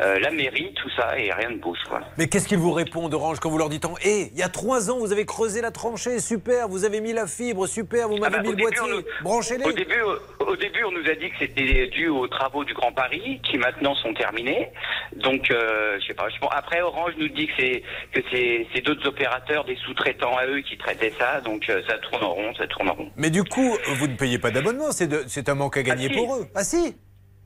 [0.00, 2.00] euh, la mairie, tout ça, et rien ne bouge, quoi.
[2.18, 4.90] Mais qu'est-ce qu'ils vous répondent, Orange, quand vous leur dites Hé, il y a trois
[4.90, 8.36] ans, vous avez creusé la tranchée, super, vous avez mis la fibre, super, vous m'avez
[8.36, 9.64] Ah bah, mis le boîtier, nous- branchez-les.
[9.64, 12.74] Au début, au, au début, on nous a dit que c'était dû aux travaux du
[12.74, 14.68] Grand Paris, qui maintenant sont terminés.
[15.16, 16.28] Donc, euh, je sais pas.
[16.28, 20.36] je pense- après, Orange nous dit que c'est que c'est c'est d'autres opérateurs, des sous-traitants
[20.36, 21.40] à eux qui traitaient ça.
[21.40, 23.10] Donc, euh, ça tourne en rond, ça tourne en rond.
[23.16, 26.08] Mais du coup, vous ne payez pas d'abonnement, c'est de- c'est un manque à gagner
[26.10, 26.18] Ah, si.
[26.18, 26.46] pour eux.
[26.58, 26.96] Ah si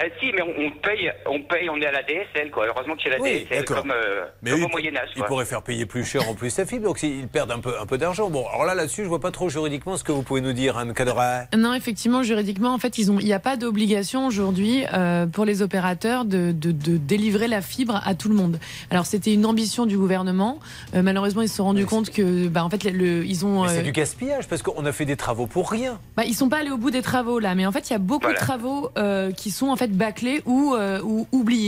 [0.03, 2.67] Euh, si, mais on, on paye, on paye, on est à la DSL, quoi.
[2.67, 5.11] Heureusement qu'il y a la Oui, DSL, comme, euh, Mais comme eux, au Moyen Âge.
[5.15, 5.27] ils quoi.
[5.29, 7.85] pourraient faire payer plus cher en plus la fibre, donc ils perdent un peu, un
[7.87, 8.31] peu d'argent.
[8.31, 10.79] Bon, alors là, là-dessus, je vois pas trop juridiquement ce que vous pouvez nous dire,
[10.79, 11.43] Anne Cadra.
[11.57, 15.45] Non, effectivement, juridiquement, en fait, ils ont, il n'y a pas d'obligation aujourd'hui euh, pour
[15.45, 18.59] les opérateurs de, de, de délivrer la fibre à tout le monde.
[18.91, 20.61] Alors, c'était une ambition du gouvernement.
[20.95, 23.69] Euh, malheureusement, ils se sont rendus compte que, bah, en fait, le, le- ils ont.
[23.69, 25.99] C'est du gaspillage, parce qu'on a fait des travaux pour rien.
[26.17, 27.97] bah, ils sont pas allés au bout des travaux là, mais en fait, il y
[27.97, 28.39] a beaucoup Voilà.
[28.39, 31.27] de travaux euh, qui sont en fait bâclés ou, euh, ou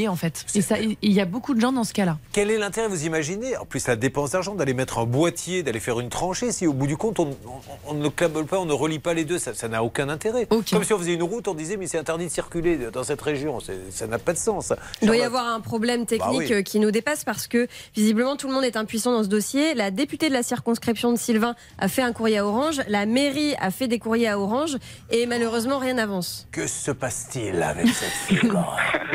[0.09, 0.45] en fait.
[0.55, 2.19] Et ça, il y a beaucoup de gens dans ce cas-là.
[2.33, 3.57] Quel est l'intérêt, vous imaginez?
[3.57, 6.73] En plus, la dépense d'argent, d'aller mettre un boîtier, d'aller faire une tranchée, si au
[6.73, 9.39] bout du compte, on, on- on ne câble pas, on ne relie pas les deux,
[9.39, 10.47] ça n'a aucun intérêt.
[10.47, 13.21] Comme si on faisait une route, on disait, mais c'est interdit de circuler dans cette
[13.21, 13.59] région,
[13.91, 14.73] ça n'a pas de sens.
[15.01, 16.53] Il doit y avoir un problème technique Bah oui.
[16.53, 19.75] euh, qui nous dépasse parce que visiblement tout le monde est impuissant dans ce dossier.
[19.75, 23.55] La députée de la circonscription de Sylvain a fait un courrier à Orange, la mairie
[23.61, 24.77] a fait des courriers à Orange
[25.11, 26.47] et malheureusement rien n'avance.
[26.53, 28.12] Que se passe-t-il avec cette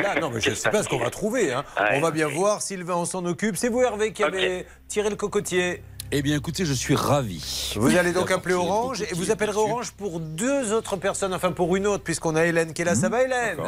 [0.02, 1.52] Là, non, mais je ne sais pas ce qu'on va trouver.
[1.52, 1.64] hein.
[1.92, 2.62] On va bien voir.
[2.62, 3.56] Sylvain, on s'en occupe.
[3.56, 5.82] C'est vous, Hervé, qui avez tiré le cocotier.
[6.10, 7.74] Eh bien, écoutez, je suis ravi.
[7.76, 9.56] Vous allez donc appeler Orange et vous appellerez.
[9.56, 12.94] Orange pour deux autres personnes, enfin pour une autre, puisqu'on a Hélène qui est là.
[12.94, 13.58] Ça va, Hélène?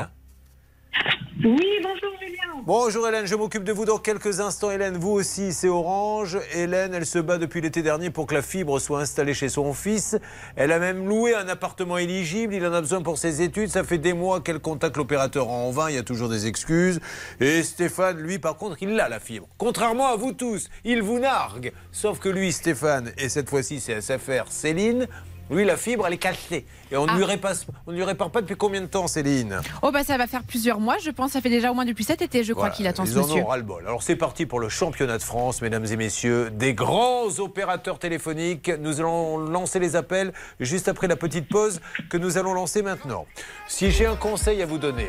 [1.42, 2.62] Oui, bonjour Julien.
[2.66, 4.70] Bonjour Hélène, je m'occupe de vous dans quelques instants.
[4.70, 6.38] Hélène, vous aussi, c'est Orange.
[6.54, 9.72] Hélène, elle se bat depuis l'été dernier pour que la fibre soit installée chez son
[9.72, 10.18] fils.
[10.56, 12.52] Elle a même loué un appartement éligible.
[12.52, 13.70] Il en a besoin pour ses études.
[13.70, 15.88] Ça fait des mois qu'elle contacte l'opérateur en vain.
[15.88, 17.00] Il y a toujours des excuses.
[17.40, 19.48] Et Stéphane, lui, par contre, il a la fibre.
[19.56, 21.72] Contrairement à vous tous, il vous nargue.
[21.90, 25.06] Sauf que lui, Stéphane, et cette fois-ci, c'est SFR Céline.
[25.50, 26.64] Lui, la fibre, elle est cachée.
[26.92, 27.54] Et on ne lui, répare-
[27.86, 29.60] on ne lui répare pas depuis combien de temps, Céline?
[29.82, 31.32] Oh bah ça va faire plusieurs mois, je pense.
[31.32, 33.42] Ça fait déjà au moins depuis cet été, je crois Voilà, qu'il attend ce monsieur.
[33.42, 33.82] ont ras-le-bol.
[33.86, 36.50] Alors c'est parti pour le championnat de France, mesdames et messieurs.
[36.50, 38.70] Des grands opérateurs téléphoniques.
[38.80, 43.26] Nous allons lancer les appels juste après la petite pause que nous allons lancer maintenant.
[43.68, 45.08] Si j'ai un conseil à vous donner,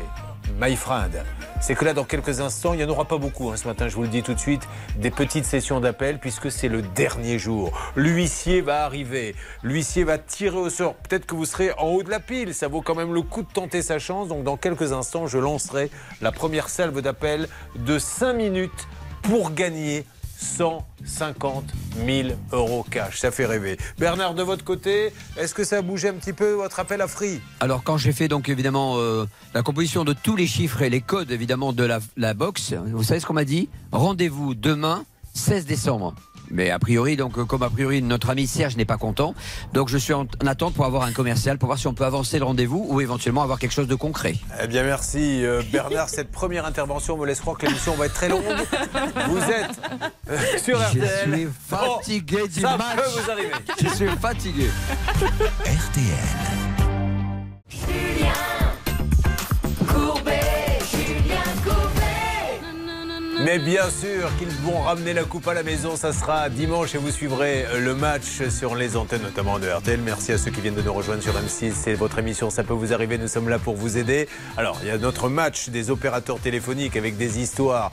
[0.58, 1.24] my friend,
[1.60, 3.88] c'est que là, dans quelques instants, il n'y en aura pas beaucoup hein, ce matin,
[3.88, 4.62] je vous le dis tout de suite,
[4.96, 7.72] des petites sessions d'appel puisque c'est le dernier jour.
[7.94, 9.34] L'huissier va arriver.
[9.62, 10.94] L'huissier va tirer au sort.
[10.94, 12.54] Peut-être que vous serez en haut de la pile.
[12.54, 14.28] Ça vaut quand même le coup de tenter sa chance.
[14.28, 18.88] Donc, dans quelques instants, je lancerai la première salve d'appel de 5 minutes
[19.22, 20.04] pour gagner
[20.42, 21.64] 150
[22.04, 23.20] 000 euros cash.
[23.20, 23.78] Ça fait rêver.
[23.98, 27.08] Bernard, de votre côté, est-ce que ça a bougé un petit peu votre appel à
[27.08, 27.40] Free?
[27.60, 29.24] Alors quand j'ai fait donc évidemment euh,
[29.54, 33.02] la composition de tous les chiffres et les codes évidemment de la, la box, vous
[33.02, 33.68] savez ce qu'on m'a dit?
[33.92, 36.14] Rendez-vous demain 16 décembre.
[36.50, 39.34] Mais a priori, donc euh, comme a priori notre ami Serge n'est pas content,
[39.72, 42.04] donc je suis en, en attente pour avoir un commercial pour voir si on peut
[42.04, 44.34] avancer le rendez-vous ou éventuellement avoir quelque chose de concret.
[44.62, 46.08] Eh bien, merci euh, Bernard.
[46.08, 48.42] Cette première intervention me laisse croire que l'émission va être très longue.
[49.28, 49.80] Vous êtes
[50.30, 51.32] euh, sur Je RTL.
[51.32, 52.96] suis fatigué Oh, du ça match.
[52.96, 53.50] peut vous arriver.
[53.82, 54.66] Je suis fatigué.
[63.44, 66.98] Mais bien sûr qu'ils vont ramener la coupe à la maison, ça sera dimanche et
[66.98, 70.00] vous suivrez le match sur les antennes notamment de RTL.
[70.00, 72.72] Merci à ceux qui viennent de nous rejoindre sur M6, c'est votre émission, ça peut
[72.72, 74.28] vous arriver, nous sommes là pour vous aider.
[74.56, 77.90] Alors, il y a notre match des opérateurs téléphoniques avec des histoires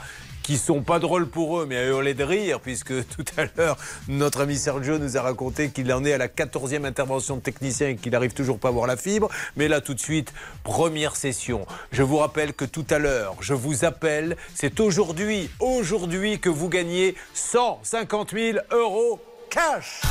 [0.50, 3.78] qui sont pas drôles pour eux, mais à hurler de rire, puisque tout à l'heure,
[4.08, 7.90] notre ami Sergio nous a raconté qu'il en est à la 14e intervention de technicien
[7.90, 9.30] et qu'il n'arrive toujours pas à voir la fibre.
[9.58, 10.34] Mais là, tout de suite,
[10.64, 11.68] première session.
[11.92, 16.68] Je vous rappelle que tout à l'heure, je vous appelle, c'est aujourd'hui, aujourd'hui que vous
[16.68, 19.20] gagnez 150 000 euros
[19.52, 20.02] cash.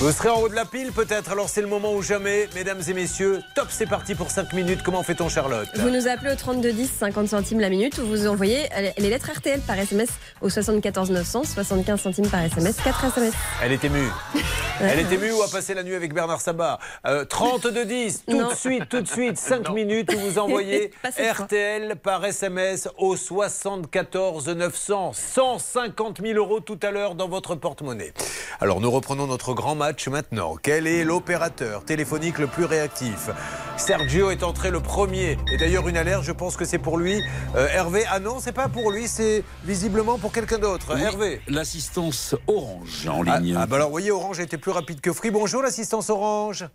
[0.00, 2.48] Vous serez en haut de la pile peut-être, alors c'est le moment ou jamais.
[2.54, 4.84] Mesdames et messieurs, top, c'est parti pour 5 minutes.
[4.84, 8.28] Comment fait-on Charlotte Vous nous appelez au 32 10, 50 centimes la minute, ou vous
[8.28, 10.08] envoyez les lettres RTL par SMS
[10.40, 13.34] au 74 900, 75 centimes par SMS, 4 SMS.
[13.60, 14.08] Elle est émue.
[14.80, 16.78] Elle est émue ou a passé la nuit avec Bernard Sabat.
[17.04, 18.50] Euh, 32 10, tout Non.
[18.50, 20.92] de suite, tout de suite, 5 minutes où vous envoyez.
[21.18, 25.12] RTL par SMS au 74 900.
[25.12, 28.12] 150 000 euros tout à l'heure dans votre porte-monnaie.
[28.60, 30.56] Alors nous reprenons notre grand match maintenant.
[30.62, 33.30] Quel est l'opérateur téléphonique le plus réactif?
[33.76, 35.38] Sergio est entré le premier.
[35.52, 37.22] Et d'ailleurs une alerte, je pense que c'est pour lui.
[37.56, 40.94] Euh, Hervé, ah non, c'est pas pour lui, c'est visiblement pour quelqu'un d'autre.
[40.94, 41.40] Oui, Hervé.
[41.48, 43.56] L'assistance Orange en Ah, ligne.
[43.58, 45.30] Ah, bah alors, vous voyez, Orange a été plus rapide que Free.
[45.30, 46.66] Bonjour, l'assistance Orange.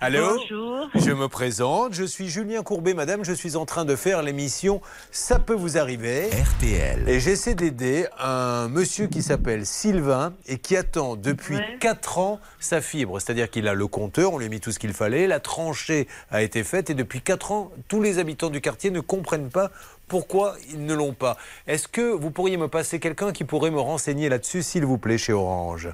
[0.00, 0.88] Allô Bonjour.
[0.96, 4.82] Je me présente, je suis Julien Courbet, madame, je suis en train de faire l'émission
[5.12, 6.28] Ça peut vous arriver.
[6.30, 7.08] RTL.
[7.08, 11.78] Et j'essaie d'aider un monsieur qui s'appelle Sylvain et qui attend depuis Ouais.
[11.80, 13.20] 4 ans sa fibre.
[13.20, 16.08] C'est-à-dire qu'il a le compteur, on lui a mis tout ce qu'il fallait, la tranchée
[16.30, 19.70] a été faite et depuis 4 ans, tous les habitants du quartier ne comprennent pas
[20.08, 21.36] pourquoi ils ne l'ont pas.
[21.66, 25.18] Est-ce que vous pourriez me passer quelqu'un qui pourrait me renseigner là-dessus, s'il vous plaît,
[25.18, 25.88] chez Orange?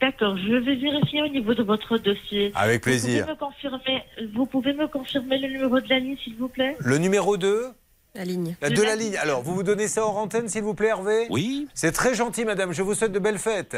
[0.00, 2.52] D'accord, je vais vérifier au niveau de votre dossier.
[2.54, 3.26] Avec plaisir.
[3.26, 4.02] Vous pouvez me confirmer,
[4.34, 6.76] vous pouvez me confirmer le numéro de la ligne, s'il vous plaît?
[6.80, 7.66] Le numéro 2
[8.14, 8.56] La ligne.
[8.60, 9.16] La de la ligne.
[9.16, 11.26] Alors, vous vous donnez ça en antenne, s'il vous plaît, Hervé?
[11.30, 11.68] Oui.
[11.74, 12.72] C'est très gentil, madame.
[12.72, 13.76] Je vous souhaite de belles fêtes.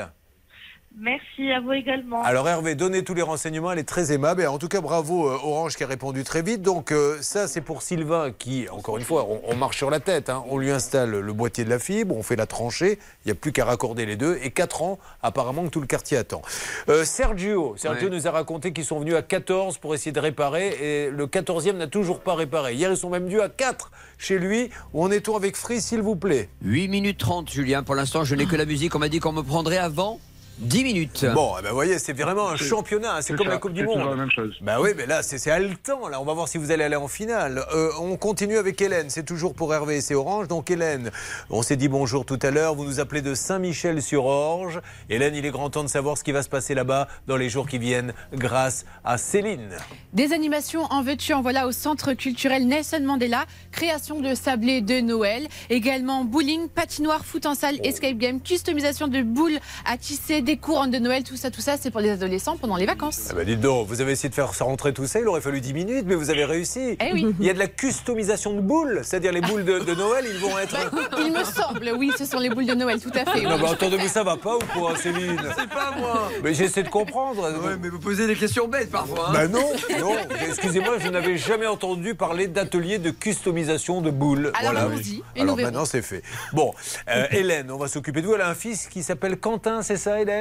[1.01, 2.23] Merci à vous également.
[2.25, 3.71] Alors, Hervé, donnez tous les renseignements.
[3.71, 4.43] Elle est très aimable.
[4.43, 6.61] Et en tout cas, bravo, euh, Orange, qui a répondu très vite.
[6.63, 10.01] Donc, euh, ça, c'est pour Sylvain, qui, encore une fois, on, on marche sur la
[10.01, 10.29] tête.
[10.29, 10.43] hein.
[10.49, 12.99] On lui installe le boîtier de la fibre, on fait la tranchée.
[13.25, 14.39] Il n'y a plus qu'à raccorder les deux.
[14.43, 16.43] Et 4 ans, apparemment, que tout le quartier attend.
[16.89, 18.15] Euh, Sergio, Sergio Ouais.
[18.17, 20.69] nous a raconté qu'ils sont venus à 14 pour essayer de réparer.
[20.81, 22.75] Et le 14e n'a toujours pas réparé.
[22.75, 24.71] Hier, ils sont même venus à 4 chez lui.
[24.93, 26.49] Où en est-on avec Free, s'il vous plaît?
[26.63, 29.33] 8 minutes 30 Julien, pour l'instant je n'ai que la musique, on m'a dit qu'on
[29.33, 30.19] me prendrait avant
[30.59, 31.25] 10 minutes.
[31.35, 33.17] Bon, eh ben, vous voyez, c'est vraiment un championnat.
[33.17, 33.23] hein.
[33.23, 34.17] C'est comme la Coupe du Monde.
[34.17, 34.57] même chose.
[34.61, 36.09] Bah oui, mais là, c'est c'est haletant.
[36.09, 37.65] Là, on va voir si vous allez aller en finale.
[37.75, 39.09] Euh, on continue avec Hélène.
[39.09, 40.49] C'est toujours pour Hervé et c'est Orange.
[40.49, 41.11] Donc Hélène,
[41.51, 42.75] on s'est dit bonjour tout à l'heure.
[42.75, 44.81] Vous nous appelez de Saint-Michel sur Orge.
[45.09, 47.49] Hélène, il est grand temps de savoir ce qui va se passer là-bas dans les
[47.49, 49.71] jours qui viennent, grâce à Céline.
[50.13, 55.01] Des animations en veux-tu, en voilà au centre culturel Nelson Mandela, création de sablés de
[55.01, 60.87] Noël, également bowling, patinoire, foot en salle, escape game, customisation de boules à tisser, cours
[60.87, 63.29] de Noël, tout ça, tout ça, c'est pour les adolescents pendant les vacances.
[63.31, 65.61] Ah bah dites donc, vous avez essayé de faire rentrer tout ça, il aurait fallu
[65.61, 66.97] 10 minutes, mais vous avez réussi.
[67.01, 67.35] Eh oui.
[67.41, 70.39] Il y a de la customisation de boules, c'est-à-dire les boules de, de Noël, ils
[70.39, 70.77] vont être...
[71.19, 73.43] Il me semble, oui, ce sont les boules de Noël, tout à fait.
[73.43, 73.61] Non, oui.
[73.63, 76.31] mais attendez, ça va pas ou quoi, Céline C'est pas moi.
[76.43, 77.43] Mais j'essaie de comprendre.
[77.65, 79.29] Ouais, mais vous posez des questions bêtes parfois.
[79.29, 79.33] hein.
[79.33, 79.65] Bah non,
[80.01, 80.15] non.
[80.49, 84.53] Excusez-moi, je n'avais jamais entendu parler d'atelier de customisation de boules.
[84.59, 84.89] Alors, voilà.
[85.37, 86.23] et Alors maintenant c'est fait.
[86.53, 86.73] Bon,
[87.09, 88.35] euh, Hélène, on va s'occuper de vous.
[88.35, 90.38] Elle a un fils qui s'appelle Quentin, c'est ça, Hélène?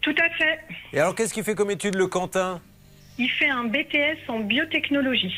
[0.00, 0.58] Tout à fait.
[0.92, 2.60] Et alors qu'est-ce qu'il fait comme étude le Quentin?
[3.18, 5.34] Il fait un BTS en biotechnologie.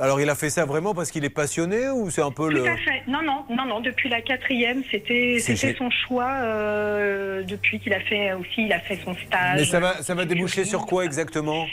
[0.00, 2.56] Alors il a fait ça vraiment parce qu'il est passionné ou c'est un peu Tout
[2.56, 2.66] le.
[2.68, 3.02] à fait.
[3.06, 3.80] Non, non, non, non.
[3.80, 6.30] Depuis la quatrième, c'était gé- son choix.
[6.42, 9.56] euh, depuis qu'il a fait aussi, il a fait son stage.
[9.60, 11.66] Mais ça va, ça va déboucher sur quoi exactement?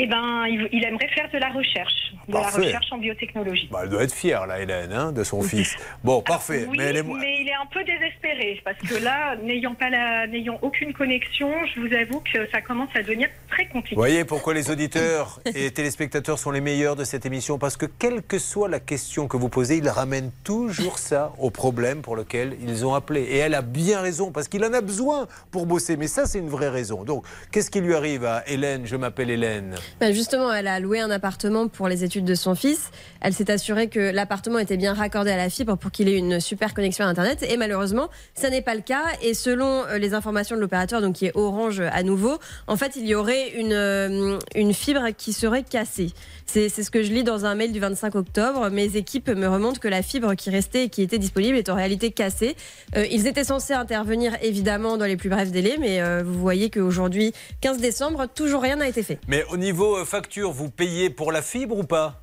[0.00, 2.60] Eh ben, il, il aimerait faire de la recherche, de Parfait.
[2.60, 3.68] la recherche en biotechnologie.
[3.72, 5.76] bah, Elle doit être fière, là, Hélène, hein, de son fils.
[6.04, 6.66] Bon, parfait.
[6.70, 7.02] Oui, mais elle est...
[7.02, 11.50] mais il est un peu désespéré parce que là, n'ayant pas la, n'ayant aucune connexion,
[11.74, 13.96] je vous avoue que ça commence à devenir très compliqué.
[13.96, 17.58] Vous voyez pourquoi les auditeurs et téléspectateurs sont les meilleurs de cette émission?
[17.58, 21.50] Parce que quelle que soit la question que vous posez, ils ramènent toujours ça au
[21.50, 23.22] problème pour lequel ils ont appelé.
[23.22, 25.96] Et elle a bien raison, parce qu'il en a besoin pour bosser.
[25.96, 27.02] Mais ça, c'est une vraie raison.
[27.02, 28.86] Donc, qu'est-ce qui lui arrive à Hélène?
[28.86, 29.74] Je m'appelle Hélène.
[30.00, 32.90] Bah, justement, elle a loué un appartement pour les études de son fils.
[33.20, 36.40] Elle s'est assurée que l'appartement était bien raccordé à la fibre pour qu'il ait une
[36.40, 37.44] super connexion à Internet.
[37.48, 39.04] Et malheureusement, ça n'est pas le cas.
[39.22, 42.96] Et selon euh, les informations de l'opérateur, donc qui est Orange à nouveau, en fait,
[42.96, 46.12] il y aurait une, euh, une fibre qui serait cassée.
[46.50, 48.70] C'est ce que je lis dans un mail du 25 octobre.
[48.70, 51.74] Mes équipes me remontent que la fibre qui restait et qui était disponible est en
[51.74, 52.56] réalité cassée.
[52.96, 56.70] Euh, ils étaient censés intervenir évidemment dans les plus brefs délais, mais euh, vous voyez
[56.70, 59.18] qu'aujourd'hui, 15 décembre, toujours rien n'a été fait.
[59.28, 62.22] Mais au niveau euh, facture, vous payez pour la fibre ou pas?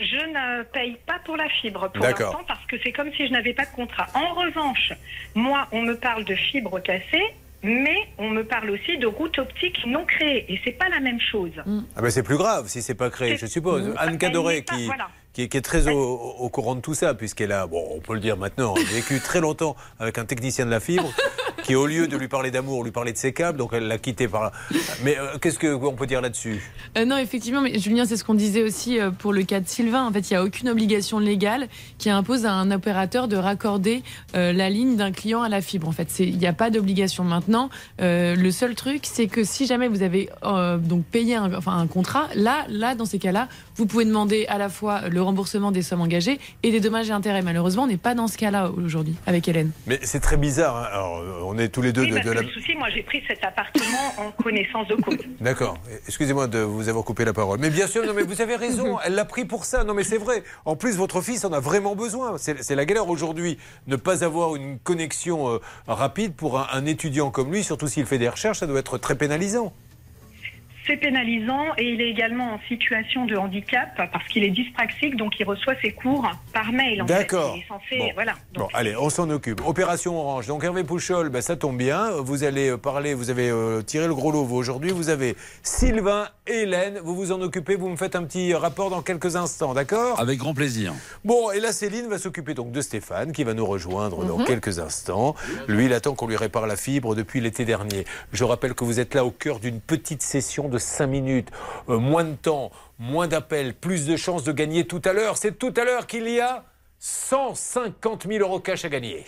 [0.00, 3.32] Je ne paye pas pour la fibre pour l'instant parce que c'est comme si je
[3.32, 4.08] n'avais pas de contrat.
[4.14, 4.92] En revanche,
[5.36, 7.22] moi, on me parle de fibre cassée,
[7.62, 10.52] mais on me parle aussi de route optique non créée.
[10.52, 11.52] Et c'est pas la même chose.
[11.96, 13.88] ah ben C'est plus grave si c'est pas créé, je suppose.
[13.88, 13.94] Mmh.
[13.98, 15.08] Anne Cadoré, qui, voilà.
[15.32, 16.00] Qui, qui est très au,
[16.38, 19.20] au courant de tout ça, puisqu'elle a, bon, on peut le dire maintenant, a vécu
[19.20, 21.12] très longtemps avec un technicien de la fibre,
[21.62, 23.98] qui au lieu de lui parler d'amour, lui parlait de ses câbles, donc elle l'a
[23.98, 24.52] quitté par là.
[25.04, 26.72] Mais euh, qu'est-ce qu'on peut dire là-dessus?
[26.96, 29.68] Euh, non, effectivement, mais Julien, c'est ce qu'on disait aussi euh, pour le cas de
[29.68, 30.04] Sylvain.
[30.06, 34.02] En fait, il n'y a aucune obligation légale qui impose à un opérateur de raccorder
[34.34, 35.88] euh, la ligne d'un client à la fibre.
[35.88, 37.70] En fait, il n'y a pas d'obligation maintenant.
[37.98, 42.28] Le seul truc, c'est que si jamais vous avez donc payé un, enfin, un contrat,
[42.34, 46.00] là, là, dans ces cas-là, vous pouvez demander à la fois le remboursement des sommes
[46.00, 47.42] engagées et des dommages et intérêts.
[47.42, 49.70] Malheureusement, on n'est pas dans ce cas-là aujourd'hui avec Hélène.
[49.86, 50.76] Mais c'est très bizarre.
[50.76, 50.88] hein.
[50.92, 52.42] Alors, euh, on est tous les deux Oui, de, parce de que la.
[52.42, 55.16] le souci, moi, j'ai pris cet appartement en connaissance de cause.
[55.40, 55.78] D'accord.
[56.06, 57.58] Excusez-moi de vous avoir coupé la parole.
[57.60, 58.98] Mais bien sûr, non, mais vous avez raison.
[59.04, 59.84] Elle l'a pris pour ça.
[59.84, 60.42] Non, mais c'est vrai.
[60.64, 62.36] En plus, votre fils en a vraiment besoin.
[62.38, 63.58] C'est c'est la galère aujourd'hui.
[63.86, 68.06] Ne pas avoir une connexion euh, rapide pour un, un étudiant comme lui, surtout s'il
[68.06, 69.72] fait des recherches, ça doit être très pénalisant.
[70.90, 75.38] C'est pénalisant et il est également en situation de handicap parce qu'il est dyspraxique, donc
[75.38, 77.02] il reçoit ses cours par mail.
[77.02, 77.12] en fait.
[77.14, 77.56] D'accord.
[77.68, 78.10] Bon.
[78.14, 78.32] voilà.
[78.54, 79.60] Bon, allez, on s'en occupe.
[79.64, 80.48] Opération Orange.
[80.48, 82.10] Donc Hervé Pouchol, ben, ça tombe bien.
[82.18, 84.90] Vous allez euh, parler, vous avez euh, tiré le gros lot vous, aujourd'hui.
[84.90, 86.98] Vous avez Sylvain Hélène.
[87.04, 87.76] Vous vous en occupez.
[87.76, 90.18] Vous me faites un petit rapport dans quelques instants, d'accord?
[90.18, 90.92] Avec grand plaisir.
[91.24, 94.44] Bon, et là, Céline va s'occuper donc de Stéphane, qui va nous rejoindre dans Mhm.
[94.44, 95.36] quelques instants.
[95.68, 98.04] Lui, il attend qu'on lui répare la fibre depuis l'été dernier.
[98.32, 101.48] Je rappelle que vous êtes là au cœur d'une petite session de 5 minutes.
[101.88, 105.36] Euh, moins de temps, moins d'appels, plus de chances de gagner tout à l'heure.
[105.36, 106.64] C'est tout à l'heure qu'il y a
[106.98, 109.24] 150 000 euros cash à gagner.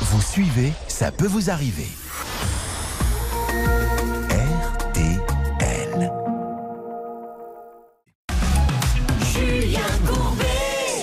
[0.00, 1.88] Vous suivez, ça peut vous arriver.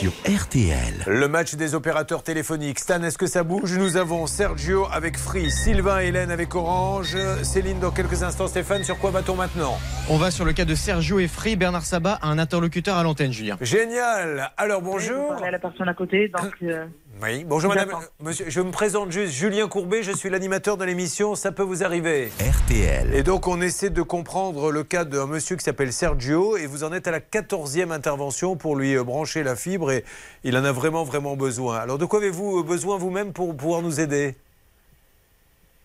[0.03, 1.05] Sur RTL.
[1.07, 2.77] Le match des opérateurs téléphoniques.
[2.79, 3.77] Stan, est-ce que ça bouge?
[3.77, 8.47] Nous avons Sergio avec Free, Sylvain et Hélène avec Orange, Céline dans quelques instants.
[8.49, 9.77] Stéphane, sur quoi va-t-on maintenant?
[10.09, 11.55] On va sur le cas de Sergio et Free.
[11.55, 13.55] Bernard Sabat a un interlocuteur à l'antenne, Julien.
[13.61, 15.41] Génial Alors bonjour.
[15.41, 16.51] à la personne à côté, donc.
[16.63, 16.85] euh,
[17.23, 17.89] Oui, bonjour madame.
[18.19, 21.81] Monsieur, je me présente juste Julien Courbet, je suis l'animateur de l'émission Ça peut vous
[21.81, 22.29] arriver.
[22.41, 23.13] RTL.
[23.13, 26.83] Et donc on essaie de comprendre le cas d'un monsieur qui s'appelle Sergio et vous
[26.83, 30.03] en êtes à la 14e intervention pour lui euh, brancher la fibre et
[30.43, 31.77] il en a vraiment vraiment besoin.
[31.77, 34.35] Alors de quoi avez-vous euh, besoin vous-même pour pouvoir nous aider?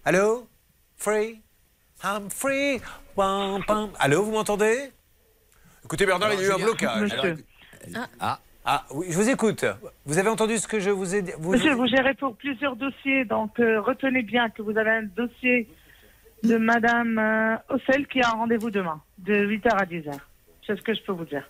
[0.05, 0.45] Allô?
[0.97, 1.41] Free?
[2.03, 2.81] I'm free.
[3.15, 3.91] Pam, pam.
[4.01, 4.91] Allô, vous m'entendez?
[5.85, 7.01] Écoutez Bernard, il y a eu un blocage.
[7.03, 7.37] Monsieur.
[7.95, 8.09] Ah.
[8.19, 8.39] Ah
[8.93, 9.65] oui, je vous écoute.
[10.05, 11.33] Vous avez entendu ce que je vous ai dit?
[11.39, 15.03] Vous- Monsieur, vous gérez pour plusieurs dossiers, donc euh, retenez bien que vous avez un
[15.05, 15.69] dossier
[16.43, 20.13] de Madame euh, Ossel qui a un rendez-vous demain, de 8h à 10h.
[20.67, 21.49] C'est ce que je peux vous dire.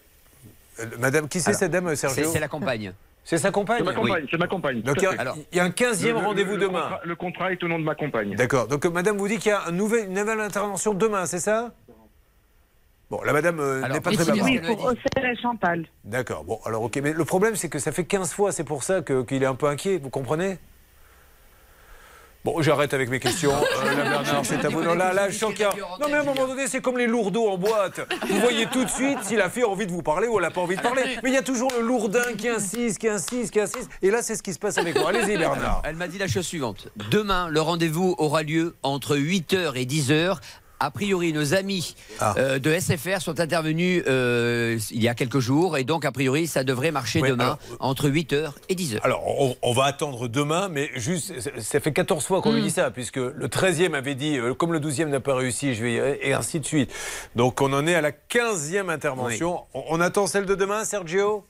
[0.81, 2.25] Euh, Madame, qui c'est cette dame, Sergio?
[2.25, 2.93] c'est- c'est la compagne.
[3.25, 3.79] C'est sa compagne?
[3.79, 4.29] C'est ma compagne, Oui.
[4.31, 4.81] c'est ma compagne.
[4.81, 5.19] Donc tout il y a, fait.
[5.19, 6.81] alors, il y a un 15e Le- le- rendez-vous demain.
[6.81, 8.35] contrat- le contrat est au nom de ma compagne.
[8.37, 8.69] D'accord.
[8.69, 11.41] Donc euh, madame vous dit qu'il y a un nouvel- une nouvelle intervention demain, c'est
[11.41, 11.75] ça?
[13.11, 14.41] Bon, la madame euh, n'est pas très bavarde.
[14.43, 15.87] Oui, pour Ocel et Chantal.
[16.05, 16.45] D'accord.
[16.45, 16.97] Bon, alors ok.
[17.03, 19.55] Mais le problème, c'est que ça fait 15 fois, c'est pour ça qu'il est un
[19.55, 20.59] peu inquiet, vous comprenez?
[22.45, 23.51] Bon, j'arrête avec mes questions.
[23.79, 24.83] Euh, là, Bernard, c'est à vous.
[24.83, 26.81] Non, là, là, je sens qu'il y a- Non, mais à un moment donné, c'est
[26.81, 28.01] comme les lourdeaux en boîte.
[28.29, 30.45] Vous voyez tout de suite si la fille a envie de vous parler ou elle
[30.45, 31.03] n'a pas envie de parler.
[31.23, 33.89] Mais il y a toujours le lourdin qui insiste, qui insiste, qui insiste.
[34.03, 35.11] Et là, c'est ce qui se passe avec moi.
[35.11, 35.83] Allez-y, Bernard.
[35.85, 36.89] Elle m'a dit la chose suivante.
[37.11, 40.39] Demain, le rendez-vous aura lieu entre 8h et 10h.
[40.81, 42.35] A priori, nos amis Ah.
[42.39, 46.47] euh, de SFR sont intervenus euh, il y a quelques jours et donc, a priori,
[46.47, 49.01] ça devrait marcher Oui, demain alors, entre 8h et 10h.
[49.03, 52.71] Alors, on, on va attendre demain, mais juste, ça- fait 14 fois qu'on lui dit
[52.71, 55.95] ça, puisque le 13e avait dit, euh, comme le 12e n'a pas réussi, je vais
[55.95, 56.93] y aller, et ainsi de suite.
[57.35, 59.63] Donc, on en est à la 15e intervention.
[59.75, 61.45] On, on attend celle de demain, Sergio?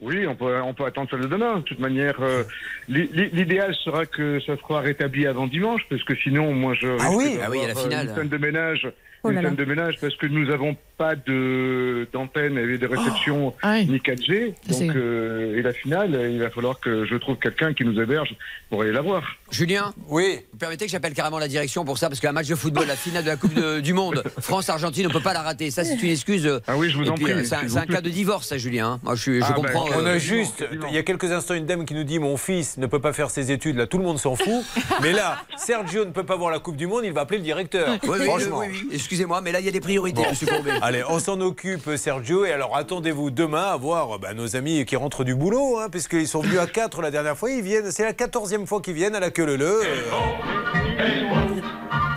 [0.00, 1.56] Oui, on peut, on peut attendre celle de demain.
[1.56, 2.42] De toute manière, euh,
[2.88, 6.88] l'i- l'i- l'idéal sera que ça soit rétabli avant dimanche, parce que sinon, moi, je
[7.00, 8.14] Ah oui, ah oui, il y a la euh, finale.
[8.22, 8.86] Une de ménage,
[9.22, 13.52] Oh une scène de ménage, parce que nous n'avons pas de d'antenne et de réception
[13.64, 14.54] ni 4G.
[14.70, 18.00] C'est- Donc, euh, et la finale, il va falloir que je trouve quelqu'un qui nous
[18.00, 18.34] héberge
[18.70, 19.22] pour aller la voir.
[19.50, 20.38] Julien Oui.
[20.52, 22.96] Vous permettez que j'appelle carrément la direction pour ça Parce qu'un match de football, la
[22.96, 25.70] finale de la Coupe de- du Monde, France-Argentine, on ne peut pas la rater.
[25.70, 26.60] Ça, c'est une excuse.
[26.66, 28.56] Ah oui, je vous Et en puis, prie, euh, C'est un, cas de divorce, ça,
[28.58, 28.98] Julien.
[29.02, 29.86] Moi, je, Ah, ben, comprends.
[29.96, 32.36] On euh, a juste, il y a quelques instants, une dame qui nous dit Mon
[32.36, 34.64] fils ne peut pas faire ses études, là tout le monde s'en fout.
[35.02, 37.44] Mais là, Sergio ne peut pas voir la Coupe du Monde, il va appeler le
[37.44, 37.98] directeur.
[38.04, 38.60] Oui, oui, Franchement.
[38.60, 38.98] oui, oui.
[39.06, 40.28] Excusez-moi, mais là, il y a des priorités, Bon.
[40.28, 40.72] monsieur Courbet.
[40.82, 42.44] Allez, on s'en occupe, Sergio.
[42.44, 46.26] Et alors, attendez-vous demain à voir bah, nos amis qui rentrent du boulot, hein, puisqu'ils
[46.26, 47.52] sont venus à 4 la dernière fois.
[47.52, 49.80] Ils viennent, c'est la 14e fois qu'ils viennent à la queue leu leu.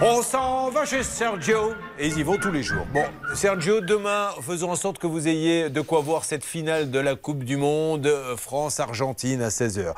[0.01, 2.85] On s'en va chez Sergio et ils y vont tous les jours.
[2.93, 3.03] Bon,
[3.35, 7.15] Sergio, demain, faisons en sorte que vous ayez de quoi voir cette finale de la
[7.15, 9.93] Coupe du Monde euh, France-Argentine à 16h.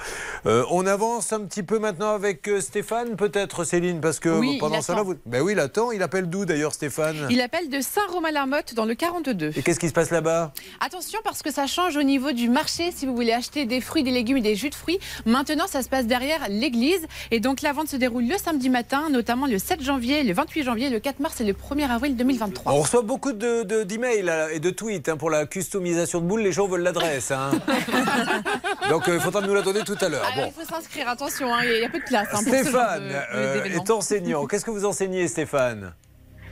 [0.47, 4.57] Euh, on avance un petit peu maintenant avec euh, Stéphane, peut-être Céline, parce que Oui,
[4.57, 5.13] pendant cela, vous...
[5.27, 5.91] Ben oui, il attend.
[5.91, 7.27] Il appelle d'où d'ailleurs, Stéphane?
[7.29, 9.51] Il appelle de Saint-Romain-la-Motte dans le 42.
[9.55, 10.51] Et qu'est-ce qui se passe là-bas?
[10.79, 14.01] Attention parce que ça change au niveau du marché si vous voulez acheter des fruits,
[14.01, 14.99] des légumes et des jus de fruits.
[15.27, 19.09] Maintenant, ça se passe derrière l'église et donc la vente se déroule le samedi matin,
[19.11, 22.71] notamment le 7 janvier, le 28 janvier, le 4 mars et le 1er avril 2023.
[22.73, 26.25] On reçoit beaucoup de- de- d'emails là, et de tweets hein, pour la customisation de
[26.25, 26.41] boules.
[26.41, 27.31] Les gens veulent l'adresse.
[27.31, 27.51] hein.
[28.89, 30.23] Donc euh, il faudra nous la donner tout à l'heure.
[30.23, 30.53] Alors, Bon.
[30.57, 32.27] il faut s'inscrire, attention, hein, il y a peu de place.
[32.31, 34.45] hein, pour Stéphane de- euh, est enseignant.
[34.47, 35.93] Qu'est-ce que vous enseignez, Stéphane?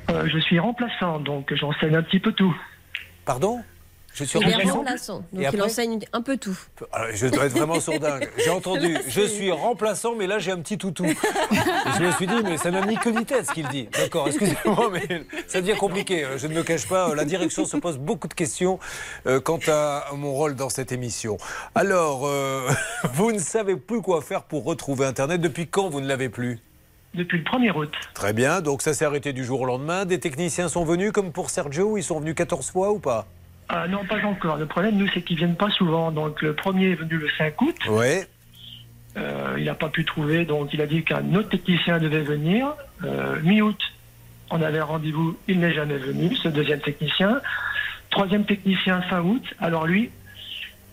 [0.09, 2.55] Euh, je suis remplaçant, donc j'enseigne un petit peu tout.
[3.25, 3.61] Pond
[4.13, 6.57] Je suis Il est remplaçant donc Et il après enseigne un peu tout.
[6.91, 8.29] Alors, je dois être vraiment sourdingue.
[8.37, 11.05] J'ai entendu, je suis remplaçant, mais là j'ai un petit toutou.
[11.05, 11.15] Et
[11.97, 13.87] je me suis dit, mais ça n'a ni queue ni tête ce qu'il dit.
[13.97, 16.25] D'accord, excusez-moi, mais ça devient compliqué.
[16.37, 18.79] Je ne me cache pas, la direction se pose beaucoup de questions
[19.27, 21.37] euh, quant à mon rôle dans cette émission.
[21.75, 22.69] Alors, euh,
[23.13, 25.41] vous ne savez plus quoi faire pour retrouver Internet.
[25.41, 26.59] Depuis quand vous ne l'avez plus?
[27.13, 27.91] Depuis le 1er août.
[28.13, 30.05] Très bien, donc ça s'est arrêté du jour au lendemain.
[30.05, 33.25] Des techniciens sont venus, comme pour Sergio, ils sont venus 14 fois ou pas?
[33.69, 34.57] Ah, non, pas encore.
[34.57, 36.11] Le problème, nous, c'est qu'ils viennent pas souvent.
[36.11, 37.75] Donc, le premier est venu le 5 août.
[37.87, 38.23] Oui.
[39.17, 42.73] Euh, il n'a pas pu trouver, donc il a dit qu'un autre technicien devait venir.
[43.03, 43.79] Euh, Mi-août,
[44.49, 47.41] on avait un rendez-vous, il n'est jamais venu, ce deuxième technicien.
[48.09, 50.09] Troisième technicien fin août, alors lui,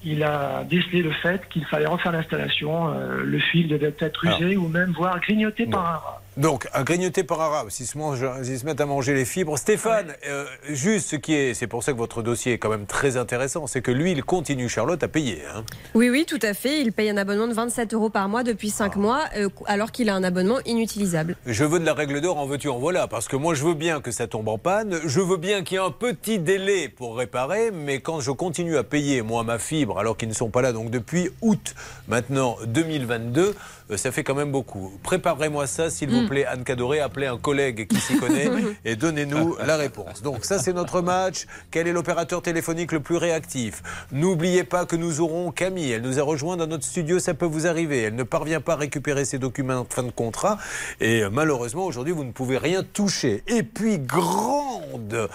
[0.04, 2.92] il a décelé le fait qu'il fallait refaire l'installation.
[2.94, 6.22] Euh, le fil devait être usé ou même voire grignoté par un rat.
[6.37, 9.57] Donc, un grignoté par arabe, s'ils se, mangent- se mettent à manger les fibres.
[9.59, 12.85] Stéphane, euh, juste ce qui est, c'est pour ça que votre dossier est quand même
[12.85, 15.42] très intéressant, c'est que lui, il continue, Charlotte, à payer.
[15.55, 15.64] hein.
[15.94, 16.83] Oui, oui, tout à fait.
[16.83, 20.11] Il paye un abonnement de 27 euros par mois depuis 5 mois, euh, alors qu'il
[20.11, 21.37] a un abonnement inutilisable.
[21.46, 23.07] Je veux de la règle d'or, en veux-tu, en voilà.
[23.09, 25.01] Parce que moi, je veux bien que ça tombe en panne.
[25.07, 27.70] Je veux bien qu'il y ait un petit délai pour réparer.
[27.70, 30.72] Mais quand je continue à payer, moi, ma fibre, alors qu'ils ne sont pas là,
[30.75, 31.75] donc depuis août,
[32.09, 33.55] maintenant 2022,
[33.90, 34.92] euh, ça fait quand même beaucoup.
[35.03, 36.25] Préparez-moi ça, s'il vous Mm.
[36.26, 37.00] Plaît, Anne Cadoré.
[37.00, 38.48] Appelez un collègue qui s'y connaît
[38.84, 40.22] et donnez-nous la réponse.
[40.22, 41.46] Donc, ça, c'est notre match.
[41.70, 43.82] Quel est l'opérateur téléphonique le plus réactif?
[44.12, 45.92] N'oubliez pas que nous aurons Camille.
[45.92, 47.18] Elle nous a rejoint dans notre studio.
[47.18, 48.02] Ça peut vous arriver.
[48.02, 50.58] Elle ne parvient pas à récupérer ses documents de fin de contrat.
[51.00, 53.42] Et euh, malheureusement, aujourd'hui, vous ne pouvez rien toucher.
[53.46, 55.28] Et puis, grande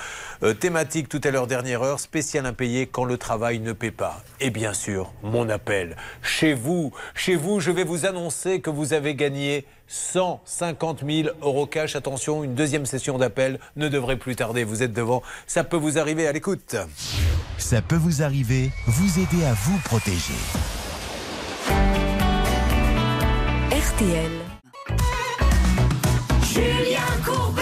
[0.44, 4.24] euh, thématique tout à l'heure, dernière heure, spécial impayé quand le travail ne paie pas.
[4.40, 5.96] Et bien sûr, mon appel.
[6.22, 11.66] Chez vous, chez vous, je vais vous annoncer que vous avez gagné 150 000 euros
[11.66, 11.96] cash.
[11.98, 14.64] Attention, une deuxième session d'appel ne devrait plus tarder.
[14.64, 15.22] Vous êtes devant.
[15.48, 16.78] Ça peut vous arriver à l'écoute.
[17.58, 20.34] Ça peut vous arriver, vous aider à vous protéger.
[23.72, 24.32] RTL.
[26.54, 27.62] Julien Courbet.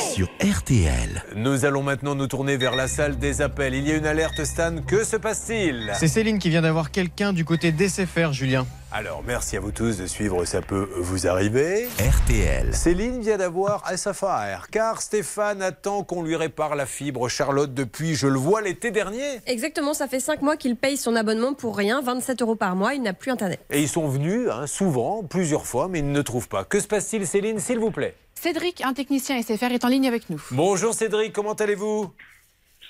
[0.00, 1.22] sur RTL.
[1.36, 3.74] Nous allons maintenant nous tourner vers la salle des appels.
[3.74, 4.76] Il y a une alerte, Stan.
[4.86, 5.92] Que se passe-t-il?
[5.94, 8.66] C'est Céline qui vient d'avoir quelqu'un du côté d'SFR, Julien.
[8.90, 11.88] Alors, merci à vous tous de suivre Ça peut vous arriver.
[12.00, 12.74] RTL.
[12.74, 18.26] Céline vient d'avoir SFR, car Stéphane attend qu'on lui répare la fibre Charlotte depuis, je
[18.26, 19.40] le vois, l'été dernier.
[19.44, 22.94] Exactement, ça fait 5 mois qu'il paye son abonnement pour rien, 27 euros par mois,
[22.94, 23.60] il n'a plus Internet.
[23.68, 26.64] Et ils sont venus, hein, souvent, plusieurs fois, mais ils ne trouvent pas.
[26.64, 28.14] Que se passe-t-il, Céline, s'il vous plaît?
[28.40, 30.42] Cédric, un technicien SFR, est en ligne avec nous.
[30.52, 32.10] Bonjour Cédric, comment allez-vous?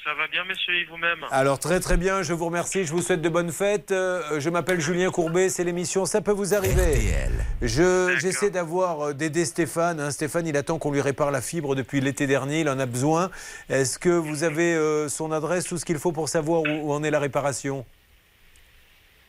[0.09, 3.03] Ça va bien, monsieur, et vous-même Alors très très bien, je vous remercie, je vous
[3.03, 3.93] souhaite de bonnes fêtes.
[3.93, 7.13] Euh, je m'appelle Julien Courbet, c'est l'émission Ça peut vous arriver.
[7.61, 10.01] Je J'essaie d'avoir euh, d'aider Stéphane.
[10.01, 10.11] hein.
[10.11, 13.31] Stéphane, il attend qu'on lui répare la fibre depuis l'été dernier, il en a besoin.
[13.69, 16.93] Est-ce que vous avez euh, son adresse, tout ce qu'il faut pour savoir où, où
[16.95, 17.85] en est la réparation?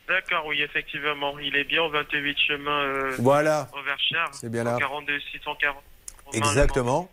[0.08, 1.38] D'accord, oui, effectivement.
[1.40, 3.68] Il est bien au 28 chemin euh, Voilà.
[4.32, 4.78] C'est bien là.
[4.80, 5.84] 42 640.
[6.32, 7.10] Exactement.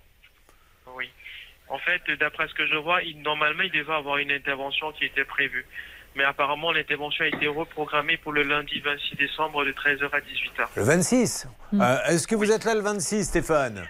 [1.69, 5.05] En fait, d'après ce que je vois, il, normalement, il devait avoir une intervention qui
[5.05, 5.67] était prévue.
[6.15, 10.69] Mais apparemment, l'intervention a été reprogrammée pour le lundi 26 décembre de 13h à 18h.
[10.77, 13.83] Le 26 Euh, Est-ce que vous êtes là le 26, Stéphane?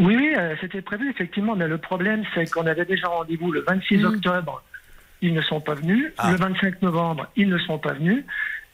[0.00, 3.60] Oui, oui, euh, c'était prévu, effectivement, mais le problème, c'est qu'on avait déjà rendez-vous le
[3.60, 4.62] 26 octobre,
[5.20, 6.12] ils ne sont pas venus.
[6.18, 6.30] Ah.
[6.30, 8.24] Le 25 novembre, ils ne sont pas venus.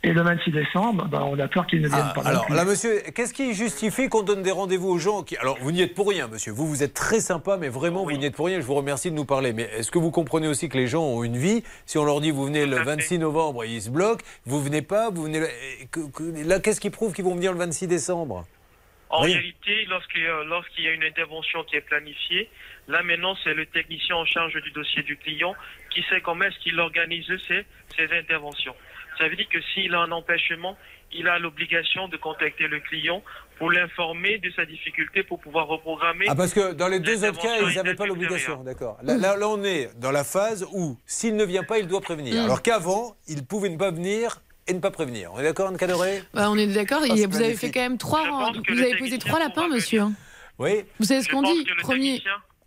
[0.06, 2.20] Et le 26 décembre, ben, on a peur qu'ils ne viennent pas.
[2.24, 2.54] Ah, Alors plus.
[2.54, 5.36] là, monsieur, qu'est-ce qui justifie qu'on donne des rendez-vous aux gens qui...
[5.38, 6.52] Alors, vous n'y êtes pour rien, monsieur.
[6.52, 8.60] Vous, vous êtes très sympa, mais vraiment, vous n'y êtes pour rien.
[8.60, 9.54] Je vous remercie de nous parler.
[9.54, 11.64] Mais est-ce que vous comprenez aussi que les gens ont une vie?
[11.86, 14.82] Si on leur dit, vous venez le 26 novembre et ils se bloquent, vous venez
[14.82, 15.40] pas, vous venez...
[16.44, 18.44] Là, qu'est-ce qui prouve qu'ils vont venir le 26 décembre?
[19.10, 22.48] En réalité, lorsqu'il y a- lorsqu'il y a une intervention qui est planifiée,
[22.88, 25.54] là maintenant, c'est le technicien en charge du dossier du client
[25.90, 27.64] qui sait comment est-ce qu'il organise ses,
[27.96, 28.74] ses interventions.
[29.18, 30.76] Ça veut dire que s'il a un empêchement,
[31.12, 33.22] il a l'obligation de contacter le client
[33.58, 36.26] pour l'informer de sa difficulté pour pouvoir reprogrammer.
[36.28, 38.62] Ah, parce que dans les deux autres cas, ils n'avaient pas l'obligation.
[38.64, 38.98] D'accord.
[39.02, 42.00] Là, là, là, on est dans la phase où, s'il ne vient pas, il doit
[42.00, 42.34] prévenir.
[42.34, 42.44] Mm.
[42.44, 45.30] Alors qu'avant, il pouvait ne pas venir et ne pas prévenir.
[45.34, 47.98] On est d'accord, Anne Cadoré Bah, on est d'accord, Ah, vous avez fait quand même
[47.98, 48.52] trois.
[48.68, 50.00] Vous avez posé trois lapins, monsieur.
[50.00, 50.12] hein.
[50.58, 52.22] Oui Vous savez ce qu'on dit Premier.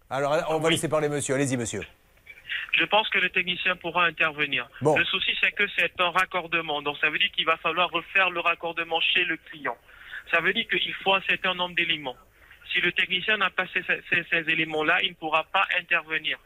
[0.10, 1.36] Alors, on va laisser parler monsieur.
[1.36, 1.82] Allez-y, monsieur.
[2.78, 4.70] Je pense que le technicien pourra intervenir.
[4.82, 4.96] Bon.
[4.96, 6.82] Le souci, c'est que c'est un raccordement.
[6.84, 9.76] Donc, ça veut dire qu'il va falloir refaire le raccordement chez le client.
[10.32, 12.16] Ça veut dire qu'il faut un certain nombre d'éléments.
[12.72, 16.38] Si le technicien n'a pas ces, ces- ces éléments-là, il ne pourra pas intervenir.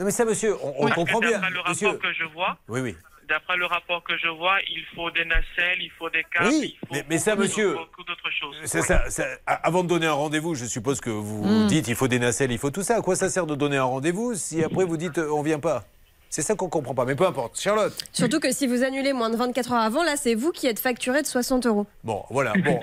[0.00, 1.38] Non, mais ça, monsieur, on, comprend bien.
[1.50, 1.92] Le rapport Monsieur.
[1.98, 2.96] que je vois, Oui, oui.
[3.28, 6.76] D'après le rapport que je vois, il faut des nacelles, il faut des câbles, Oui,
[6.82, 8.56] il faut mais, mais ça, beaucoup, monsieur, beaucoup d'autres choses.
[8.64, 9.04] c'est ça,
[9.46, 11.66] avant de donner un rendez-vous, je suppose que vous Mm.
[11.68, 12.96] dites il faut des nacelles, il faut tout ça.
[12.96, 15.60] À quoi ça sert de donner un rendez-vous si après vous dites euh, on vient
[15.60, 15.84] pas?
[16.30, 17.04] C'est ça qu'on comprend pas.
[17.04, 17.60] Mais peu importe.
[17.60, 17.92] Charlotte.
[18.12, 20.78] Surtout que si vous annulez moins de 24 heures avant, là, c'est vous qui êtes
[20.78, 21.86] facturé de 60 euros.
[22.04, 22.54] Bon, voilà.
[22.54, 22.80] Bon.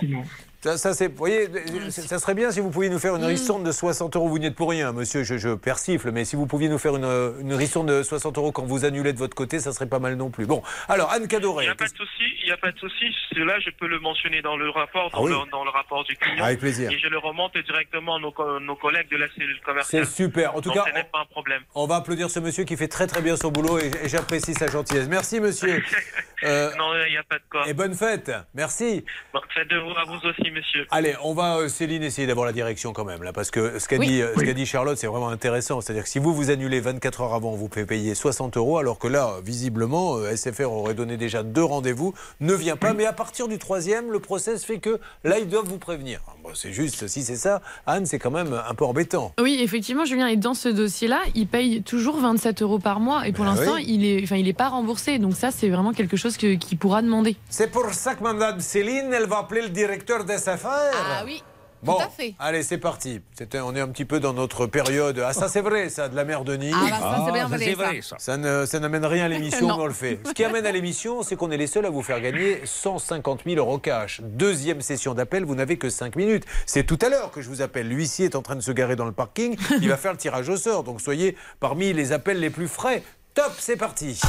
[0.62, 1.47] Ça, ça, c'est, vous voyez,
[1.89, 4.28] ça serait bien si vous pouviez nous faire une ristourne de 60 euros.
[4.28, 6.97] Vous n'y êtes pour rien, monsieur, je, je persifle, mais si vous pouviez nous faire
[6.97, 9.88] une, euh, une ristourne de 60 euros quand vous annulez de votre côté, ça serait
[9.88, 10.45] pas mal non plus.
[10.45, 11.64] Bon, alors, Anne Cadoré.
[11.64, 13.05] Il n'y a pas de souci, il n'y a pas de souci.
[13.34, 15.32] Cela, je peux le mentionner dans le rapport, dans, Ah oui.
[15.32, 16.43] le, dans le rapport du client.
[16.43, 16.91] Avec plaisir.
[16.91, 20.05] Et je le remonte directement à nos, co- nos collègues de la cellule C'est commerciale.
[20.07, 20.55] super.
[20.55, 21.62] En tout Donc, cas, ce n'est pas un problème.
[21.74, 24.53] on va applaudir ce monsieur qui fait très très bien son boulot et, et j'apprécie
[24.55, 25.07] sa gentillesse.
[25.07, 25.82] Merci, monsieur.
[26.41, 27.68] Euh, non, il n'y a pas de quoi.
[27.68, 28.32] et bonne fête.
[28.53, 29.03] Merci.
[29.34, 30.86] Bon, faites de vous à vous aussi, monsieur.
[30.91, 33.88] Allez, on va, euh, Céline, essayer d'avoir la direction quand même, là, parce que ce
[33.88, 34.08] qu'a Oui.
[34.08, 34.45] dit, euh, ce Oui.
[34.45, 35.82] qu'a dit Charlotte, c'est vraiment intéressant.
[35.82, 39.00] C'est-à-dire que si vous vous annulez 24 heures avant, vous pouvez payer 60 euros, alors
[39.00, 43.14] que là, visiblement, euh, SFR aurait donné déjà deux rendez-vous, ne vient pas, mais à
[43.14, 46.22] partir du troisième, le process fait que là, ils doivent vous prévenir.
[46.43, 49.34] Bon, c'est juste, si c'est ça, Anne, c'est quand même un peu embêtant.
[49.41, 50.28] Oui, effectivement, Julien.
[50.28, 53.28] Et dans ce dossier-là, il paye toujours 27 euros par mois.
[53.28, 53.86] Et pour Ben l'instant, oui.
[53.88, 55.20] il est, enfin, il est pas remboursé.
[55.20, 57.36] Donc ça, c'est vraiment quelque chose que- qu'il pourra demander.
[57.50, 60.68] C'est pour ça que Madame Céline, elle va appeler le directeur d'SFR.
[60.68, 61.44] Ah oui.
[61.82, 62.36] Bon, Tout à fait.
[62.40, 63.22] allez, c'est parti.
[63.34, 65.24] C'était- on est un petit peu dans notre période.
[65.26, 66.74] Ah, ça, c'est vrai, ça, de la mère Denis.
[66.76, 68.18] Ah, bah, ça, c'est bien vrai, ça.
[68.20, 70.20] Ça ne- ça n'amène rien à l'émission, mais on le fait.
[70.26, 73.44] Ce qui amène à l'émission, c'est qu'on est les seuls à vous faire gagner 150
[73.46, 74.20] 000 euros cash.
[74.22, 76.44] Deuxième session d'appel, vous n'avez que 5 minutes.
[76.66, 77.88] C'est tout à l'heure que je vous appelle.
[77.88, 79.56] L'huissier est en train de se garer dans le parking.
[79.82, 80.84] Il va faire le tirage au sort.
[80.84, 83.04] Donc soyez parmi les appels les plus frais.
[83.36, 84.20] Top, c'est parti.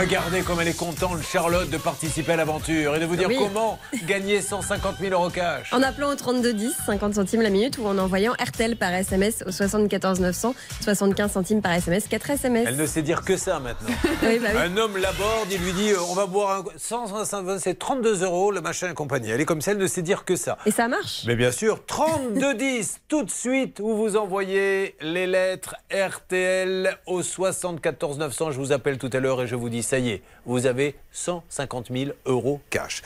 [0.00, 3.36] Regardez comme elle est contente, Charlotte, de participer à l'aventure et de vous dire Oui.
[3.38, 5.74] comment gagner 150 000 euros cash.
[5.74, 9.50] En appelant au 3210, 50 centimes la minute, ou en envoyant RTL par SMS au
[9.50, 12.64] 74 900, 75 centimes par SMS, 4 SMS.
[12.66, 13.90] Elle ne sait dire que ça maintenant.
[14.22, 14.60] Oui, bah oui.
[14.62, 18.52] Un homme l'aborde, il lui dit euh, on va boire un 100, c'est 32 euros
[18.52, 19.30] le machin et compagnie.
[19.30, 20.56] Elle est comme ça, elle ne sait dire que ça.
[20.64, 25.74] Et ça marche Mais bien sûr, 3210 tout de suite où vous envoyez les lettres
[25.92, 28.52] RTL au 74 900.
[28.52, 30.94] Je vous appelle tout à l'heure et je vous dis ça y est, vous avez
[31.10, 33.02] 150 000 euros cash.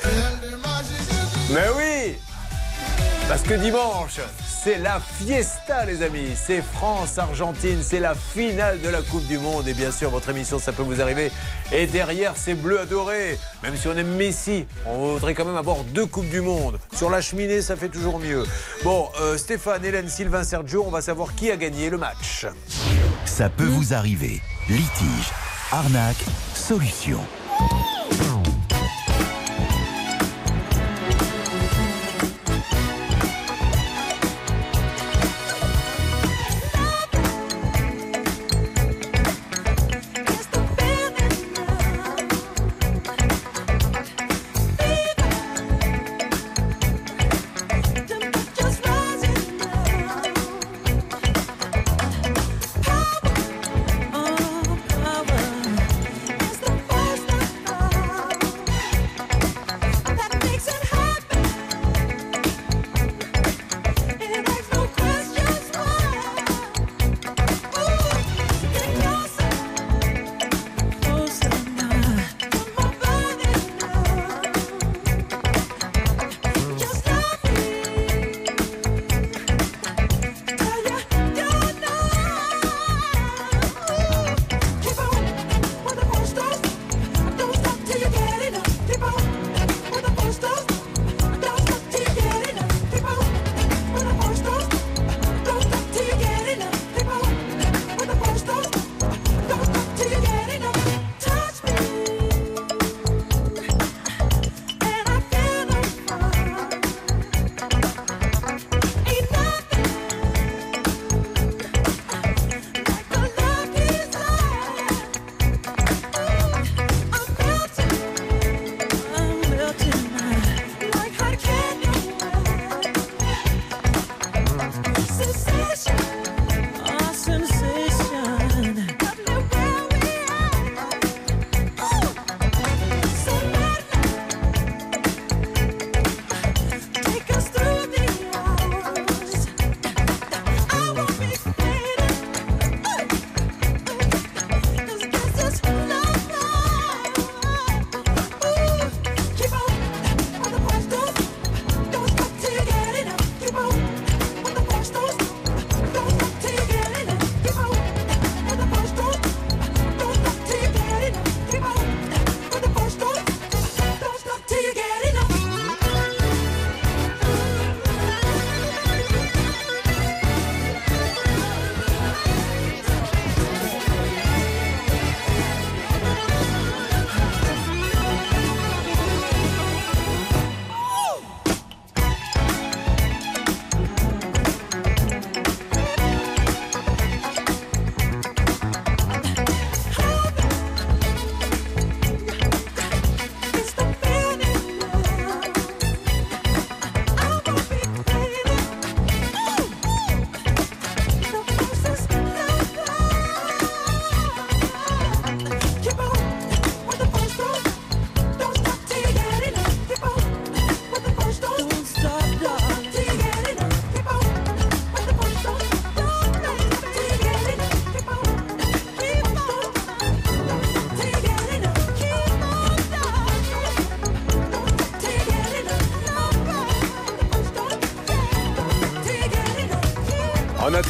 [1.50, 2.14] Mais oui
[3.26, 4.20] Parce que dimanche,
[4.62, 6.28] c'est la fiesta, les amis.
[6.36, 9.66] C'est France-Argentine, c'est la finale de la Coupe du Monde.
[9.66, 11.32] Et bien sûr, votre émission, ça peut vous arriver.
[11.72, 13.38] Et derrière, c'est bleu adoré.
[13.62, 16.78] Même si on aime Messi, on voudrait quand même avoir deux Coupes du Monde.
[16.94, 18.44] Sur la cheminée, ça fait toujours mieux.
[18.82, 22.44] Bon, euh, Stéphane, Hélène, Sylvain, Sergio, on va savoir qui a gagné le match.
[23.24, 24.42] Ça peut vous arriver.
[24.68, 25.32] Litige,
[25.72, 26.24] arnaque,
[26.64, 27.20] solution.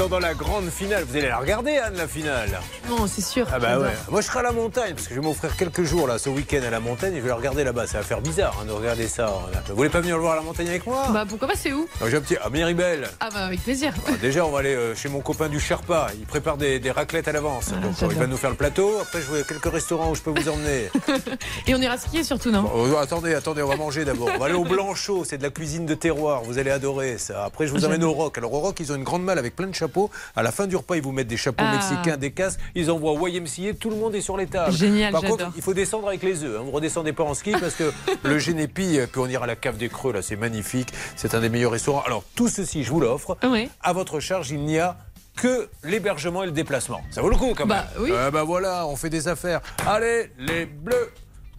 [0.05, 3.47] Attendant la grande finale, vous allez la regarder, Anne, la finale Non, c'est sûr.
[3.51, 3.89] Ah bah ouais.
[4.11, 6.29] Moi je serai à la montagne parce que je vais m'offrir quelques jours là ce
[6.29, 7.87] week-end à la montagne et je vais la regarder là-bas.
[7.87, 9.33] Ça va faire bizarre hein, de regarder ça.
[9.75, 11.09] Vous voulez pas venir le voir à la montagne avec moi?
[11.13, 11.89] Bah pourquoi pas, c'est où?
[11.97, 13.09] Alors, J'ai un petit à Méribel.
[13.19, 13.93] Ah bah avec plaisir.
[14.07, 16.07] Ah, Déjà, on va aller euh, chez mon copain du Sherpa.
[16.17, 17.71] Il prépare des, des raclettes à l'avance.
[17.77, 18.93] Ah, Donc, euh, il va nous faire le plateau.
[19.03, 20.91] Après, je vois quelques restaurants où je peux vous emmener.
[21.67, 22.71] Et on ira skier surtout, non?
[22.73, 24.29] Oh, attendez, attendez, on va manger d'abord.
[24.33, 26.45] On va aller au Blanchot, c'est de la cuisine de terroir.
[26.45, 27.45] Vous allez adorer ça.
[27.45, 28.39] Après, je vous emmène au Rock.
[28.39, 30.09] Alors, au Rock, ils ont une grande malle avec plein de chapeaux.
[30.37, 31.73] À la fin du repas, ils vous mettent des chapeaux Ah.
[31.73, 32.61] mexicains, des casques.
[32.77, 33.75] Ils envoient YMCA.
[33.81, 34.73] Tout le monde est sur les tables.
[34.73, 36.59] Génial, Par contre, il faut descendre avec les œufs.
[36.59, 36.63] hein.
[36.63, 37.91] Vous ne redescendez pas en ski parce que
[38.23, 40.91] le Génépi, euh, puis on ira à la cave des Creux, là, c'est magnifique.
[41.17, 42.03] C'est un des meilleurs restaurants.
[42.03, 43.39] Alors, tout ceci, je vous l'offre.
[43.83, 44.99] À votre charge, il n'y a
[45.37, 47.03] que l'hébergement et le déplacement.
[47.11, 47.79] Ça vaut le coup quand même.
[47.79, 48.11] Bah, oui.
[48.13, 49.63] Euh, bah voilà, on fait des affaires.
[49.87, 51.11] Allez, les bleus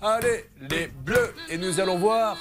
[0.01, 2.37] Allez, les bleus Et nous allons voir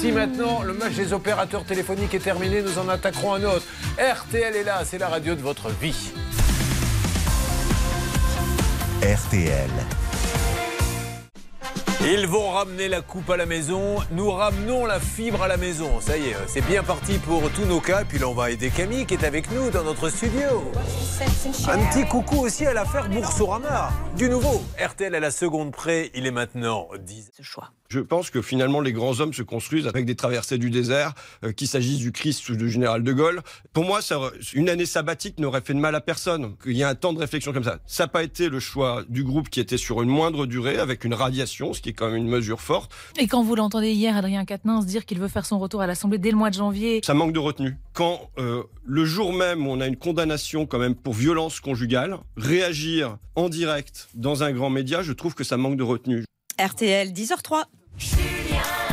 [0.00, 2.60] si maintenant le match des opérateurs téléphoniques est terminé.
[2.60, 3.64] Nous en attaquerons un autre.
[3.98, 6.12] RTL est là, c'est la radio de votre vie.
[9.00, 9.70] RTL.
[12.06, 13.96] Ils vont ramener la coupe à la maison.
[14.10, 16.00] Nous ramenons la fibre à la maison.
[16.00, 18.04] Ça y est, c'est bien parti pour tous nos cas.
[18.04, 20.70] Puis là, on va aider Camille qui est avec nous dans notre studio.
[21.66, 23.90] Un petit coucou aussi à l'affaire Boursorama.
[24.18, 26.10] Du nouveau, RTL à la seconde près.
[26.12, 27.30] Il est maintenant 10.
[27.38, 27.70] Ce choix.
[27.94, 31.14] Je pense que finalement les grands hommes se construisent avec des traversées du désert,
[31.44, 33.40] euh, qu'il s'agisse du Christ ou du général de Gaulle.
[33.72, 34.18] Pour moi, ça,
[34.52, 36.56] une année sabbatique n'aurait fait de mal à personne.
[36.60, 37.78] Qu'il y ait un temps de réflexion comme ça.
[37.86, 41.04] Ça n'a pas été le choix du groupe qui était sur une moindre durée, avec
[41.04, 42.90] une radiation, ce qui est quand même une mesure forte.
[43.16, 46.18] Et quand vous l'entendez hier, Adrien Quatennens dire qu'il veut faire son retour à l'Assemblée
[46.18, 47.00] dès le mois de janvier.
[47.04, 47.76] Ça manque de retenue.
[47.92, 53.18] Quand euh, le jour même, on a une condamnation quand même pour violence conjugale, réagir
[53.36, 56.24] en direct dans un grand média, je trouve que ça manque de retenue.
[56.58, 57.64] RTL 10h03.
[57.98, 58.16] 是
[58.52, 58.83] 呀。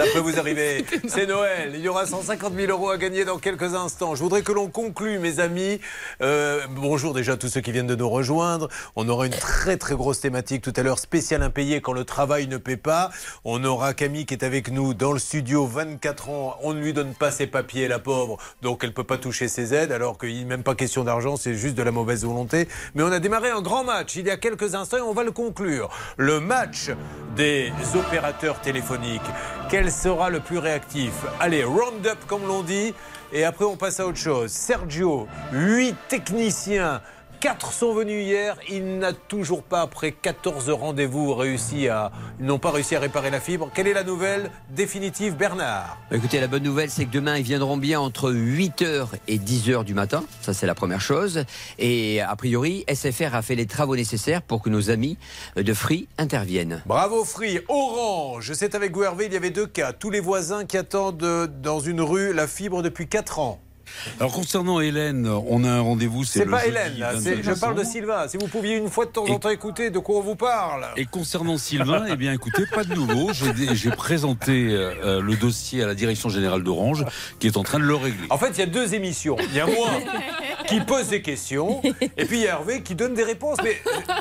[0.00, 0.86] Ça peut vous arriver.
[1.08, 1.72] C'est Noël.
[1.74, 4.14] Il y aura 150 000 euros à gagner dans quelques instants.
[4.14, 5.78] Je voudrais que l'on conclue, mes amis.
[6.22, 8.70] Euh, bonjour déjà à tous ceux qui viennent de nous rejoindre.
[8.96, 12.46] On aura une très très grosse thématique tout à l'heure, spéciale impayé quand le travail
[12.46, 13.10] ne paie pas.
[13.44, 16.56] On aura Camille qui est avec nous dans le studio, 24 ans.
[16.62, 19.74] On ne lui donne pas ses papiers, la pauvre, donc elle peut pas toucher ses
[19.74, 22.68] aides, alors qu'il n'est même pas question d'argent, c'est juste de la mauvaise volonté.
[22.94, 25.24] Mais on a démarré un grand match il y a quelques instants et on va
[25.24, 25.90] le conclure.
[26.16, 26.90] Le match
[27.36, 29.20] des opérateurs téléphoniques.
[29.68, 32.94] Quel sera le plus réactif Allez, round-up comme l'on dit,
[33.32, 34.50] et après on passe à autre chose.
[34.50, 37.00] Sergio, 8 techniciens.
[37.40, 42.58] 4 sont venus hier, il n'a toujours pas, après 14 rendez-vous, réussi à, ils n'ont
[42.58, 43.70] pas réussi à réparer la fibre.
[43.74, 45.96] Quelle est la nouvelle définitive, Bernard?
[46.10, 49.84] Bah, Écoutez, la bonne nouvelle, c'est que demain, ils viendront bien entre 8h et 10h
[49.84, 50.22] du matin.
[50.42, 51.46] Ça, c'est la première chose.
[51.78, 55.16] Et a priori, SFR a fait les travaux nécessaires pour que nos amis
[55.56, 56.82] de Free interviennent.
[56.84, 59.94] Bravo Free, Orange, c'est avec vous Hervé, il y avait deux cas.
[59.94, 63.60] Tous les voisins qui attendent euh, dans une rue la fibre depuis 4 ans.
[64.18, 66.24] Alors concernant Hélène, on a un rendez-vous.
[66.24, 67.84] C'est pas Hélène, là, 22 c'est- je parle de.
[67.84, 68.28] Sylvain.
[68.28, 70.86] Si vous pouviez une fois de temps en temps écouter de quoi on vous parle.
[70.96, 73.30] Et concernant Sylvain, eh bien écoutez, pas de nouveau.
[73.72, 77.04] J'ai présenté euh, le dossier à la direction générale d'Orange
[77.38, 78.26] qui est en train de le régler.
[78.30, 79.36] En fait, il y a deux émissions.
[79.50, 79.88] Il y a moi
[80.66, 81.82] qui pose des questions
[82.16, 83.58] et puis il y a Hervé qui donne des réponses.
[83.62, 83.80] Mais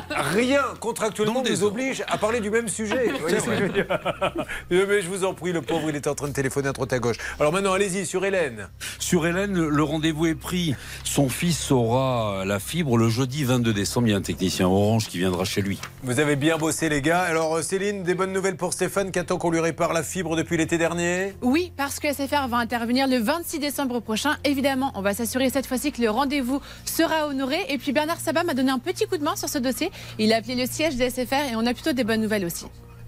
[0.09, 3.09] rien contractuellement ne nous oblige à parler du même sujet.
[3.09, 3.37] Vous voyez
[4.71, 6.93] Mais je vous en prie, le pauvre, il est en train de téléphoner à droite
[6.93, 7.17] à gauche.
[7.39, 8.67] Alors maintenant, allez-y sur Hélène.
[8.97, 10.75] Sur Hélène, le rendez-vous est pris.
[11.03, 14.07] Son fils aura la fibre le jeudi 22 décembre.
[14.07, 15.79] Il y a un technicien Orange qui viendra chez lui.
[16.03, 17.21] Vous avez bien bossé, les gars.
[17.21, 20.35] Alors, euh, Céline, des bonnes nouvelles pour Stéphane qui attend qu'on lui répare la fibre
[20.35, 21.33] depuis l'été dernier?
[21.41, 24.37] Oui, parce que SFR va intervenir le 26 décembre prochain.
[24.43, 27.57] Évidemment, on va s'assurer cette fois-ci que le rendez-vous sera honoré.
[27.69, 29.91] Et puis Bernard Sabat m'a donné un petit coup de main sur ce dossier.
[30.17, 32.65] Il a appelé le siège de SFR et on a plutôt des bonnes nouvelles aussi.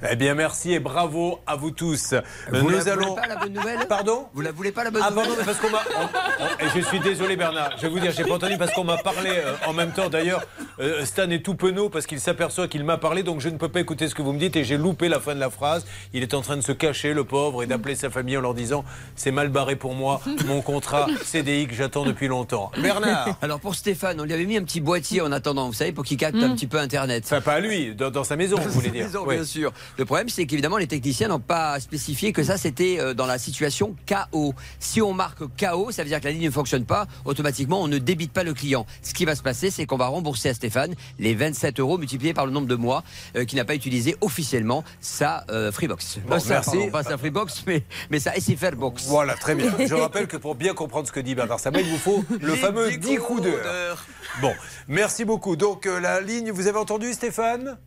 [0.10, 2.16] Eh bien, merci et bravo à vous tous.
[2.52, 3.14] Vous Nous la voulez allons.
[3.16, 5.46] pas la bonne nouvelle Pardon Vous la voulez pas la bonne Ah nouvelle pardon, mais
[5.46, 5.84] parce qu'on m'a.
[6.00, 8.98] on- je suis désolé Bernard, je vais vous dire, j'ai pas entendu parce qu'on m'a
[8.98, 10.10] parlé euh, en même temps.
[10.10, 10.42] D'ailleurs,
[10.80, 13.70] euh, Stan est tout penaud parce qu'il s'aperçoit qu'il m'a parlé, donc je ne peux
[13.70, 15.86] pas écouter ce que vous me dites et j'ai loupé la fin de la phrase.
[16.14, 18.56] Il est en train de se cacher, le pauvre, et d'appeler sa famille en leur
[18.56, 18.84] disant
[19.16, 22.72] c'est mal barré pour moi, mon contrat CDI que j'attends depuis longtemps.
[22.82, 25.92] Bernard Alors pour Stéphane, on lui avait mis un petit boîtier en attendant, vous savez,
[25.92, 27.24] pour qu'il capte un petit peu Internet.
[27.26, 29.06] Enfin, pas à lui, dans, dans sa maison, vous voulez dire.
[29.06, 29.36] Maison, Oui.
[29.36, 29.72] Bien sûr.
[29.98, 33.38] Le problème, c'est qu'évidemment, les techniciens n'ont pas spécifié que ça, c'était euh, dans la
[33.38, 34.54] situation KO.
[34.80, 37.08] Si on marque KO, ça veut dire que la ligne ne fonctionne pas.
[37.26, 38.86] Automatiquement, on ne débite pas le client.
[39.02, 42.34] Ce qui va se passer, c'est qu'on va rembourser à Stéphane les 27 euros multipliés
[42.34, 43.04] par le nombre de mois
[43.36, 46.20] euh, qu'il n'a pas utilisé officiellement sa euh, Freebox.
[46.28, 46.72] Bon, ça, merci.
[46.72, 49.06] pardon, pas sa Freebox, mais, mais sa SFR Box.
[49.08, 49.72] Voilà, très bien.
[49.88, 52.56] Je rappelle que pour bien comprendre ce que dit Bernard Sabat, il vous faut le
[52.56, 54.06] fameux 10 coups d'heure.
[54.40, 54.54] Bon,
[54.88, 55.56] merci beaucoup.
[55.56, 57.78] Donc, euh, la ligne, vous avez entendu Stéphane?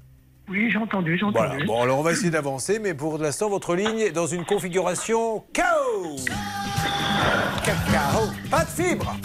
[0.48, 1.50] Oui, j'ai entendu, j'ai Voilà.
[1.52, 1.66] entendu.
[1.66, 5.42] Bon, alors on va essayer d'avancer, mais pour l'instant, votre ligne est dans une configuration
[5.54, 6.16] KO.
[7.64, 8.28] Cacao.
[8.50, 9.16] Pas de fibre.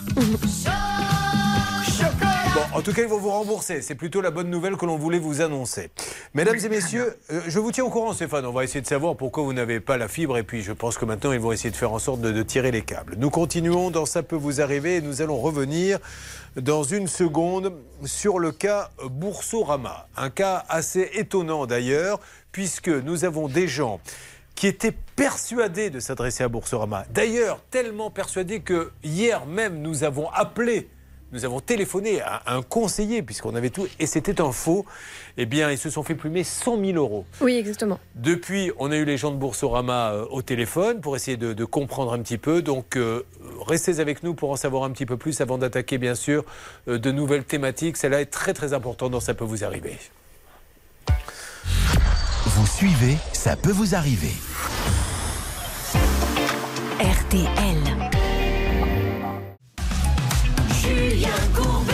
[2.56, 3.82] Bon, en tout cas, ils vont vous rembourser.
[3.82, 5.90] C'est plutôt la bonne nouvelle que l'on voulait vous annoncer.
[6.34, 8.46] Mesdames et messieurs, euh, je vous tiens au courant, Stéphane.
[8.46, 10.38] On va essayer de savoir pourquoi vous n'avez pas la fibre.
[10.38, 12.42] Et puis, je pense que maintenant, ils vont essayer de faire en sorte de, de
[12.44, 13.16] tirer les câbles.
[13.18, 16.00] Nous continuons dans Ça peut vous arriver et nous allons revenir
[16.56, 17.74] dans une seconde
[18.06, 20.08] sur le cas Boursorama.
[20.18, 22.20] Un cas assez étonnant d'ailleurs,
[22.52, 24.00] puisque nous avons des gens
[24.56, 27.06] qui étaient persuadés de s'adresser à Boursorama.
[27.12, 30.90] D'ailleurs, tellement persuadés que hier même, nous avons appelé,
[31.32, 34.86] nous avons téléphoné à un conseiller, puisqu'on avait tout, et c'était un faux.
[35.38, 37.26] Eh bien, ils se sont fait plumer 100 000 euros.
[37.40, 38.00] Oui, exactement.
[38.16, 41.66] Depuis, on a eu les gens de Boursorama euh, au téléphone pour essayer de, de
[41.66, 42.62] comprendre un petit peu.
[42.62, 43.26] Donc, euh,
[43.66, 46.44] restez avec nous pour en savoir un petit peu plus avant d'attaquer, bien sûr,
[46.88, 47.98] euh, de nouvelles thématiques.
[47.98, 49.98] Celle-là est très, très importante dans Ça peut vous arriver.
[52.46, 54.34] Vous suivez, ça peut vous arriver.
[57.00, 57.78] RTL.
[60.82, 61.94] Julien Courbet.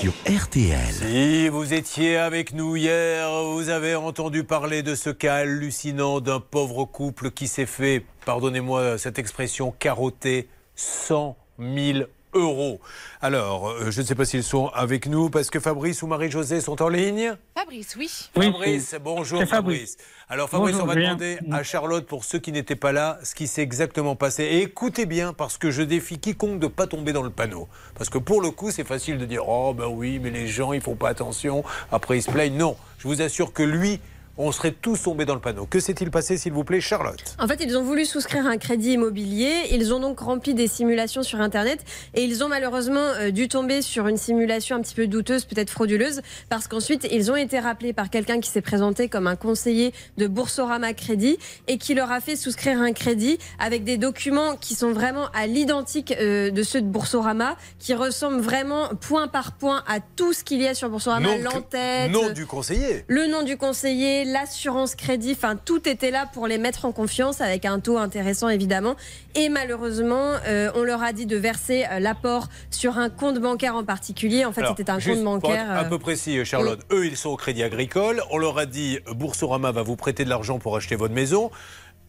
[0.00, 0.78] sur RTL.
[0.92, 6.40] Si vous étiez avec nous hier, vous avez entendu parler de ce cas hallucinant d'un
[6.40, 10.48] pauvre couple qui s'est fait, pardonnez-moi cette expression, carotter
[10.78, 11.98] 100 000
[12.34, 12.80] euros.
[13.20, 16.60] Alors, euh, je ne sais pas s'ils sont avec nous parce que Fabrice ou Marie-Josée
[16.60, 17.34] sont en ligne.
[17.56, 18.08] Fabrice, oui.
[18.32, 19.50] Fabrice, bonjour Fabrice.
[19.50, 19.96] Fabrice.
[20.28, 23.34] Alors Fabrice, Bonjour, on va demander à Charlotte, pour ceux qui n'étaient pas là, ce
[23.34, 24.44] qui s'est exactement passé.
[24.44, 27.66] Et écoutez bien, parce que je défie quiconque de ne pas tomber dans le panneau.
[27.96, 30.72] Parce que pour le coup, c'est facile de dire, oh ben oui, mais les gens,
[30.72, 31.64] ils font pas attention.
[31.90, 32.56] Après, ils se plaignent.
[32.56, 34.00] Non, je vous assure que lui,
[34.38, 35.66] on serait tous tombés dans le panneau.
[35.66, 37.36] Que s'est-il passé, s'il vous plaît, Charlotte?
[37.40, 39.52] En fait, ils ont voulu souscrire un crédit immobilier.
[39.72, 41.84] Ils ont donc rempli des simulations sur Internet
[42.14, 45.70] et ils ont malheureusement euh, dû tomber sur une simulation un petit peu douteuse, peut-être
[45.70, 49.92] frauduleuse, parce qu'ensuite, ils ont été rappelés par quelqu'un qui s'est présenté comme un conseiller
[50.16, 54.74] de Boursorama Crédit et qui leur a fait souscrire un crédit avec des documents qui
[54.74, 59.82] sont vraiment à l'identique euh, de ceux de Boursorama, qui ressemblent vraiment point par point
[59.88, 62.10] à tout ce qu'il y a sur Boursorama, l'entête.
[62.10, 63.04] Nom du conseiller.
[63.08, 67.40] Le nom du conseiller, l'assurance crédit, enfin tout était là pour les mettre en confiance
[67.40, 68.96] avec un taux intéressant évidemment.
[69.34, 73.76] Et malheureusement, euh, on leur a dit de verser euh, l'apport sur un compte bancaire
[73.76, 74.44] en particulier.
[74.44, 75.70] En fait, c'était un compte pour être bancaire.
[75.70, 76.80] Un euh, peu précis, Charlotte.
[76.92, 78.22] Eux, ils sont au Crédit Agricole.
[78.30, 81.50] On leur a dit Boursorama va vous prêter de l'argent pour acheter votre maison.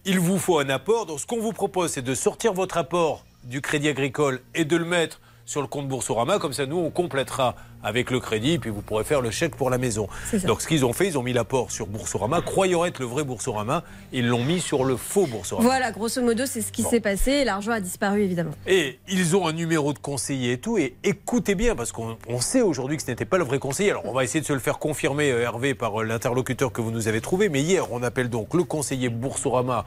[0.05, 1.05] Il vous faut un apport.
[1.05, 4.75] Donc, ce qu'on vous propose, c'est de sortir votre apport du Crédit Agricole et de
[4.75, 6.37] le mettre sur le compte Boursorama.
[6.37, 9.71] Comme ça, nous, on complétera avec le crédit, puis vous pourrez faire le chèque pour
[9.71, 10.07] la maison.
[10.45, 13.23] Donc, ce qu'ils ont fait, ils ont mis l'apport sur Boursorama, croyant être le vrai
[13.23, 13.83] Boursorama.
[14.11, 15.67] Ils l'ont mis sur le faux Boursorama.
[15.67, 16.89] Voilà, grosso modo, c'est ce qui Bon.
[16.91, 17.45] s'est passé.
[17.45, 18.51] L'argent a disparu évidemment.
[18.67, 20.77] Et ils ont un numéro de conseiller et tout.
[20.77, 23.89] Et écoutez bien, parce qu'on on sait aujourd'hui que ce n'était pas le vrai conseiller.
[23.89, 26.81] Alors, on va essayer de se le faire confirmer, euh, Hervé, par euh, l'interlocuteur que
[26.81, 27.49] vous nous avez trouvé.
[27.49, 29.83] Mais hier, on appelle donc le conseiller Boursorama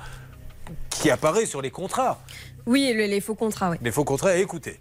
[0.91, 2.19] qui apparaît sur les contrats.
[2.67, 3.77] Oui, le- les faux contrats, oui.
[3.81, 4.81] Les faux contrats, écoutez.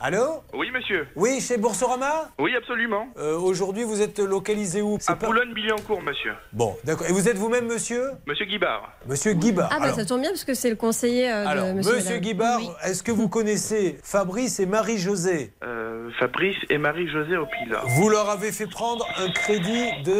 [0.00, 1.06] Allô Oui, monsieur.
[1.16, 3.06] Oui, chez Boursorama Oui, absolument.
[3.16, 6.34] Euh, Aujourd'hui, vous êtes localisé où À Boulogne-Billancourt, monsieur.
[6.52, 7.06] Bon, d'accord.
[7.08, 8.92] Et vous êtes vous-même, monsieur Monsieur Guibard.
[9.06, 9.70] Monsieur Guibard.
[9.72, 11.92] Ah bah Alors- ça tombe bien parce que c'est le conseiller euh, Alors, de monsieur,
[11.94, 12.20] Monsieur, Madame.
[12.22, 17.86] Guibard, est-ce que vous connaissez Fabrice et Marie-Josée Euh, Fabrice et Marie-Josée au Pilar.
[17.88, 20.12] Vous leur avez fait prendre un crédit de,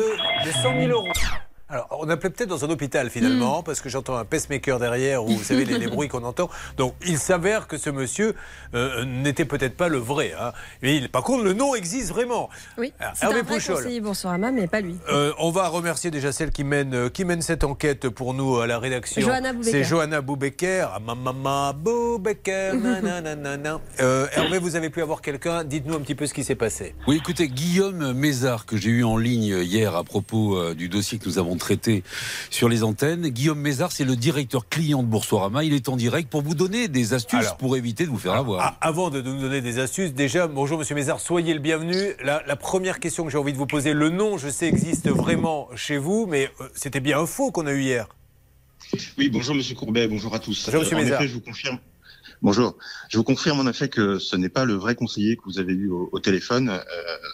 [0.46, 1.08] de 100 000 euros.
[1.74, 5.28] Alors, on appelait peut-être dans un hôpital finalement, parce que j'entends un pacemaker derrière, ou
[5.36, 6.48] vous savez, les, les bruits qu'on entend.
[6.76, 8.36] Donc, il s'avère que ce monsieur
[8.74, 10.34] euh, n'était peut-être pas le vrai.
[10.40, 10.52] Hein.
[10.82, 12.48] Mais il- par contre, le nom existe vraiment.
[12.78, 14.00] Oui, Alors, c'est un Hervé vrai Pouchol.
[14.02, 14.94] Boursorama, mais pas lui.
[15.10, 18.58] Euh, on va remercier déjà celle qui mène, euh, qui mène cette enquête pour nous
[18.58, 19.20] à la rédaction.
[19.22, 19.70] Johanna Boubecker.
[19.72, 20.86] C'est Johanna Boubecker.
[20.94, 22.74] Ah, ma maman Boubecker.
[24.00, 25.64] Euh, Hervé, vous avez pu avoir quelqu'un.
[25.64, 26.94] Dites-nous un petit peu ce qui s'est passé.
[27.06, 31.18] Oui, écoutez, Guillaume Mézard, que j'ai eu en ligne hier à propos euh, du dossier
[31.18, 32.04] que nous avons traité
[32.50, 33.28] sur les antennes.
[33.30, 35.64] Guillaume Mézard, c'est le directeur client de Boursorama.
[35.64, 38.34] Il est en direct pour vous donner des astuces Alors, pour éviter de vous faire
[38.34, 38.60] avoir.
[38.62, 41.96] Ah, avant de nous donner des astuces, déjà, bonjour Monsieur Mézard, soyez le bienvenu.
[42.22, 45.08] La, la première question que j'ai envie de vous poser, le nom, je sais, existe
[45.08, 48.08] vraiment chez vous, mais euh, c'était bien un faux qu'on a eu hier.
[49.16, 50.66] Oui, bonjour Monsieur Courbet, bonjour à tous.
[50.66, 51.20] Bonjour, Monsieur en Mézard.
[51.22, 51.78] effet, je vous confirme.
[52.42, 52.76] Bonjour.
[53.08, 55.72] Je vous confirme en effet que ce n'est pas le vrai conseiller que vous avez
[55.72, 56.68] eu au, au téléphone.
[56.68, 56.80] Euh,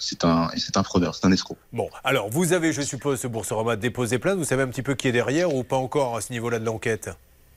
[0.01, 1.57] c'est un, c'est un fraudeur, c'est un escroc.
[1.73, 4.39] Bon, alors vous avez, je suppose, ce Boursorama déposé plainte.
[4.39, 6.65] Vous savez un petit peu qui est derrière ou pas encore à ce niveau-là de
[6.65, 7.11] l'enquête?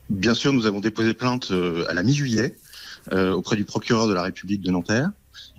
[0.10, 2.56] Bien sûr, nous avons déposé plainte euh, à la mi-juillet
[3.12, 5.12] euh, auprès du procureur de la République de Nanterre.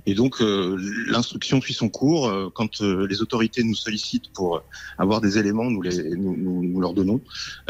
[0.07, 0.76] Et donc, euh,
[1.09, 2.28] l'instruction suit son cours.
[2.28, 4.62] Euh, Quand euh, les autorités nous sollicitent pour
[4.98, 7.20] avoir des éléments, nous, les, nous, nous, nous leur donnons.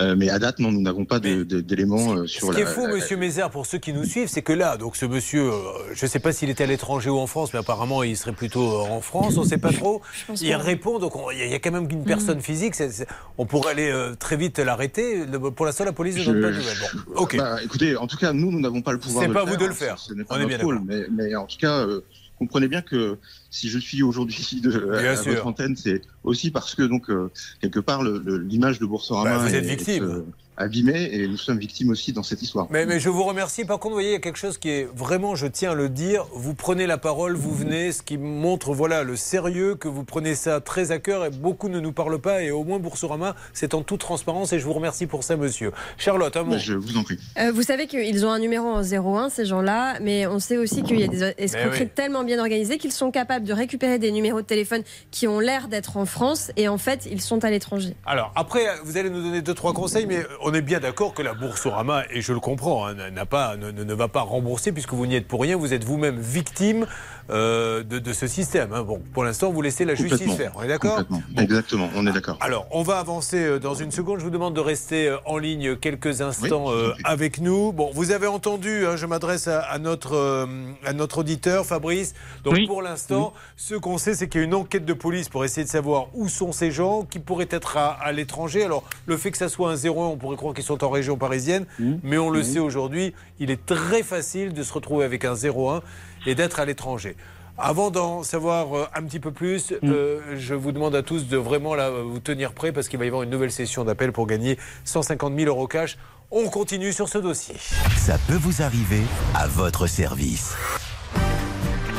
[0.00, 2.62] Euh, mais à date, non, nous n'avons pas de- de- d'éléments euh, sur Ce qui
[2.62, 2.68] la.
[2.68, 5.06] est fou, la- Monsieur Mézard, pour ceux qui nous suivent, c'est que là, donc ce
[5.06, 5.54] monsieur, euh,
[5.94, 8.32] je ne sais pas s'il était à l'étranger ou en France, mais apparemment il serait
[8.32, 10.02] plutôt euh, en France, on ne sait pas trop.
[10.40, 12.74] Il répond, donc on- il y, a- il y a quand même une personne physique.
[12.74, 13.06] c'est- c'est-
[13.38, 15.24] on pourrait aller euh, très vite l'arrêter.
[15.56, 16.76] Pour l'instant, la police ne donne pas de nouvelles.
[17.06, 17.36] Bon, ok.
[17.36, 19.24] Bah, écoutez, en tout cas, nous, nous n'avons pas le pouvoir.
[19.24, 19.98] C'est pas le vous de le hein, faire.
[19.98, 22.00] Ce, ce n'est pas On est bien rôle, mais, mais en tout cas, euh,
[22.38, 23.18] comprenez bien que
[23.50, 27.30] si je suis aujourd'hui de, à, votre antenne, c'est aussi parce que donc euh,
[27.60, 30.04] quelque part l'image de Boursorama Bah, vous est, êtes victime.
[30.04, 30.24] est,
[30.56, 32.66] abîmée et nous sommes victimes aussi dans cette histoire.
[32.70, 33.64] Mais, mais je vous remercie.
[33.64, 35.74] Par contre, vous voyez, il y a quelque chose qui est vraiment, je tiens à
[35.74, 39.88] le dire, vous prenez la parole, vous venez, ce qui montre voilà le sérieux, que
[39.88, 42.42] vous prenez ça très à cœur et beaucoup ne nous parlent pas.
[42.42, 45.72] Et au moins, Boursorama, c'est en toute transparence et je vous remercie pour ça, monsieur.
[45.98, 46.58] Charlotte, un mot.
[46.58, 47.18] Je vous en prie.
[47.38, 50.82] Euh, vous savez qu'ils ont un numéro en 01, ces gens-là, mais on sait aussi
[50.82, 51.88] qu'il y a des escroqueries oui.
[51.94, 55.68] tellement bien organisées qu'ils sont capables de récupérer des numéros de téléphone qui ont l'air
[55.68, 57.94] d'être en France et en fait, ils sont à l'étranger.
[58.06, 61.22] Alors, après, vous allez nous donner deux, trois conseils, mais on est bien d'accord que
[61.22, 65.16] la Boursorama, et je le comprends, hein, ne- ne va pas rembourser puisque vous n'y
[65.16, 65.56] êtes pour rien.
[65.56, 66.86] Vous êtes vous-même victime
[67.30, 68.72] euh, de, de ce système.
[68.72, 68.82] hein.
[68.82, 70.52] Bon, pour l'instant, vous laissez la justice faire.
[70.56, 71.02] On est d'accord.
[71.38, 72.36] Exactement, on est d'accord.
[72.40, 74.18] alors, on va avancer euh, dans une seconde.
[74.18, 77.72] Je vous demande de rester euh, en ligne quelques instants Oui, euh, avec nous.
[77.72, 80.46] Bon, vous avez entendu, hein, je m'adresse à, à notre, euh,
[80.84, 82.14] à notre auditeur, Fabrice.
[82.44, 85.44] Donc, pour l'instant, ce qu'on sait, c'est qu'il y a une enquête de police pour
[85.44, 88.64] essayer de savoir où sont ces gens qui pourraient être à, à l'étranger.
[88.64, 91.16] Alors, le fait que ça soit un 01, on pourrait croire qu'ils sont en région
[91.16, 91.64] parisienne,
[92.02, 92.44] mais on le Mmh.
[92.44, 95.80] sait aujourd'hui, il est très facile de se retrouver avec un 01
[96.26, 97.16] et d'être à l'étranger.
[97.56, 99.76] Avant d'en savoir euh, un petit peu plus, Mmh.
[99.84, 103.04] euh, je vous demande à tous de vraiment là, vous tenir prêts parce qu'il va
[103.04, 105.96] y avoir une nouvelle session d'appel pour gagner 150 000 euros cash.
[106.32, 107.54] On continue sur ce dossier.
[107.96, 109.02] Ça peut vous arriver
[109.34, 110.54] à votre service.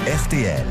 [0.06, 0.66] RTL.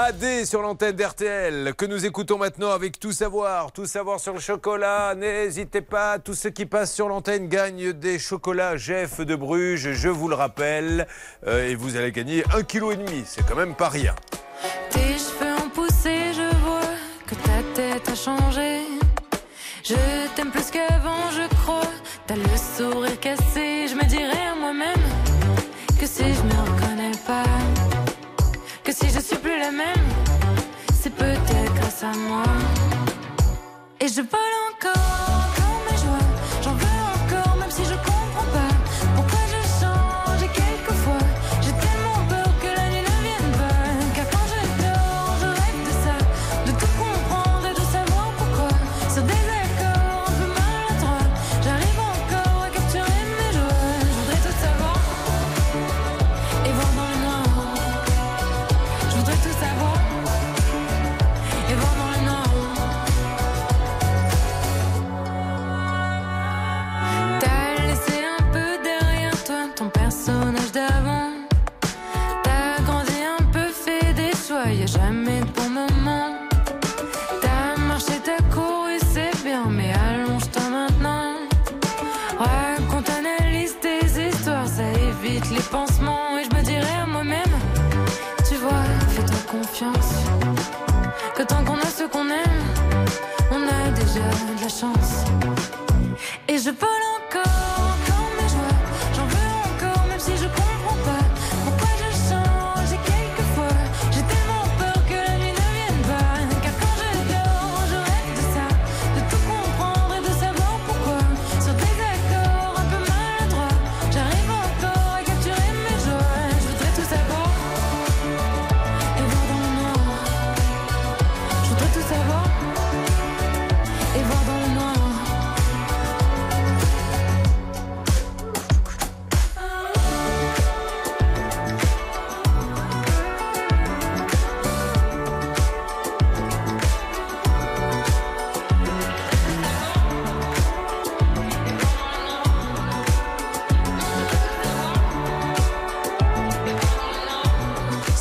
[0.00, 3.72] AD sur l'antenne d'RTL, que nous écoutons maintenant avec Tout Savoir.
[3.72, 5.16] Tout Savoir sur le chocolat.
[5.16, 10.08] N'hésitez pas, tous ceux qui passent sur l'antenne gagnent des chocolats Jeff de Bruges, je
[10.08, 11.08] vous le rappelle.
[11.48, 14.14] Euh, et vous allez gagner un kilo et demi, c'est quand même pas rien.
[14.90, 16.94] Tes cheveux ont poussé, je vois
[17.26, 18.82] que ta tête a changé.
[19.82, 19.96] Je
[20.36, 21.90] t'aime plus qu'avant, je crois.
[22.28, 22.44] T'as le
[22.76, 25.02] sourire cassé, je me dirais à moi-même
[25.98, 27.42] que si je me reconnais pas,
[28.84, 29.37] que si je suis
[30.94, 32.44] c'est peut-être grâce à moi.
[34.00, 35.07] Et je vole encore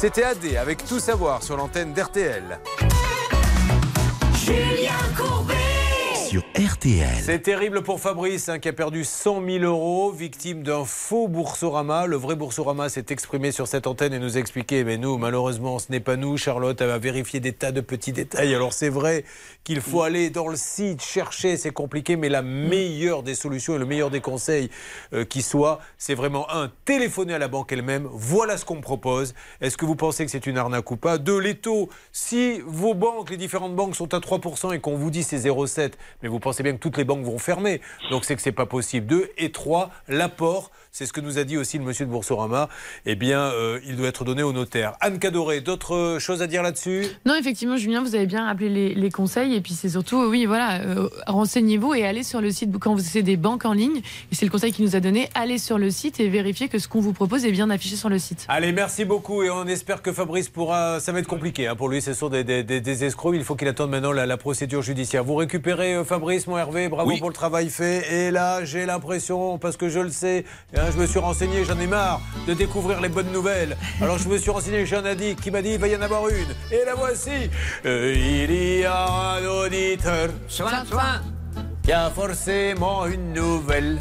[0.08, 2.60] C'était AD avec Tout Savoir sur l'antenne d'RTL.
[6.88, 7.08] RTL.
[7.22, 12.06] C'est terrible pour Fabrice hein, qui a perdu 100 000 euros, victime d'un faux Boursorama.
[12.06, 15.80] Le vrai Boursorama s'est exprimé sur cette antenne et nous a expliqué, mais nous, malheureusement,
[15.80, 16.38] ce n'est pas nous.
[16.38, 18.56] Charlotte a vérifié des tas de petits détails.
[18.56, 19.26] Alors c'est vrai
[19.64, 23.80] qu'il faut aller dans le site, chercher, c'est compliqué, mais la meilleure des solutions et
[23.80, 24.70] le meilleur des conseils
[25.14, 28.08] euh, qui soit, c'est vraiment un, téléphoner à la banque elle-même.
[28.12, 29.34] Voilà ce qu'on me propose.
[29.60, 31.18] Est-ce que vous pensez que c'est une arnaque ou pas?
[31.18, 31.90] Deux, les taux.
[32.14, 35.94] Si vos banques, les différentes banques sont à 3% et qu'on vous dit c'est 0,7,
[36.24, 37.82] mais vous pensez bien que toutes les banques vont fermer.
[38.12, 39.08] Donc c'est que c'est pas possible.
[39.08, 40.72] Deux et trois, l'apport.
[40.92, 42.70] C'est ce que nous a dit aussi le monsieur de Boursorama.
[43.06, 44.94] Eh bien, euh, il doit être donné au notaire.
[45.02, 47.06] Anne Cadoré, d'autres choses à dire là-dessus?
[47.26, 49.54] Non, effectivement, Julien, vous avez bien rappelé les, les conseils.
[49.56, 53.02] Et puis, c'est surtout, oui, voilà, euh, renseignez-vous et allez sur le site quand vous
[53.02, 53.98] essayez des banques en ligne.
[54.32, 55.30] Et c'est le conseil qu'il nous a donné.
[55.36, 58.10] Allez sur le site et vérifiez que ce qu'on vous propose est bien affiché sur
[58.10, 58.46] le site.
[58.50, 61.00] Allez, merci beaucoup et on espère que Fabrice pourra.
[61.00, 63.36] Ça va être compliqué hein, pour lui, ce sont des, des, des- des escrocs.
[63.36, 65.24] Il faut qu'il attende maintenant la, la procédure judiciaire.
[65.24, 68.28] Vous récupérez euh, Fabrice, mon Hervé, bravo pour le travail fait.
[68.28, 71.80] Et là, j'ai l'impression, parce que je le sais, hein, je me suis renseigné, j'en
[71.80, 73.78] ai marre de découvrir les bonnes nouvelles.
[74.02, 76.02] Alors je me suis renseigné, j'ai un addict qui m'a dit il va y en
[76.02, 76.54] avoir une.
[76.72, 77.50] Et la voici.
[77.86, 80.30] Euh, il y a un auditeur
[81.84, 84.00] qui a forcément une nouvelle.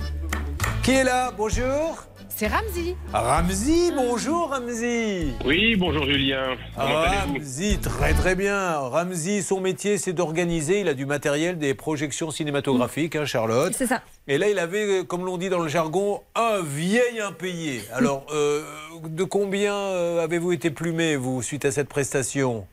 [0.82, 1.32] Qui est là?
[1.36, 2.06] Bonjour.
[2.36, 2.94] C'est Ramzi.
[3.14, 5.32] Ramzi, bonjour Ramzi.
[5.46, 6.54] Oui, bonjour Julien.
[6.76, 8.76] Allez-vous Ramzi, très très bien.
[8.76, 10.80] Ramzi, son métier, c'est d'organiser.
[10.80, 13.72] Il a du matériel, des projections cinématographiques, hein, Charlotte.
[13.74, 14.02] C'est ça.
[14.28, 17.80] Et là, il avait, euh, comme l'on dit dans le jargon, un vieil impayé.
[17.94, 18.62] Alors, euh,
[19.08, 22.66] de combien euh, avez-vous été plumé, vous, suite à cette prestation?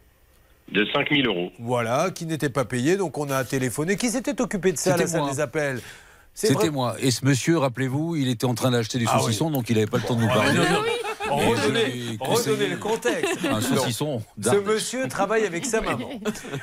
[0.73, 1.51] De 5000 euros.
[1.59, 3.95] Voilà, qui n'était pas payé, donc on a téléphoné.
[3.95, 5.79] Qui s'était occupé de ça, à la salle des appels?
[6.33, 6.95] C'était moi.
[6.99, 9.87] Et ce monsieur, rappelez-vous, il était en train d'acheter des Ah saucissons, donc il n'avait
[9.87, 10.59] pas le temps de nous Ah, parler.
[10.59, 13.39] ai redonnez conseillé le contexte.
[13.45, 14.21] Un saucisson.
[14.43, 16.09] Ce monsieur travaille avec sa maman.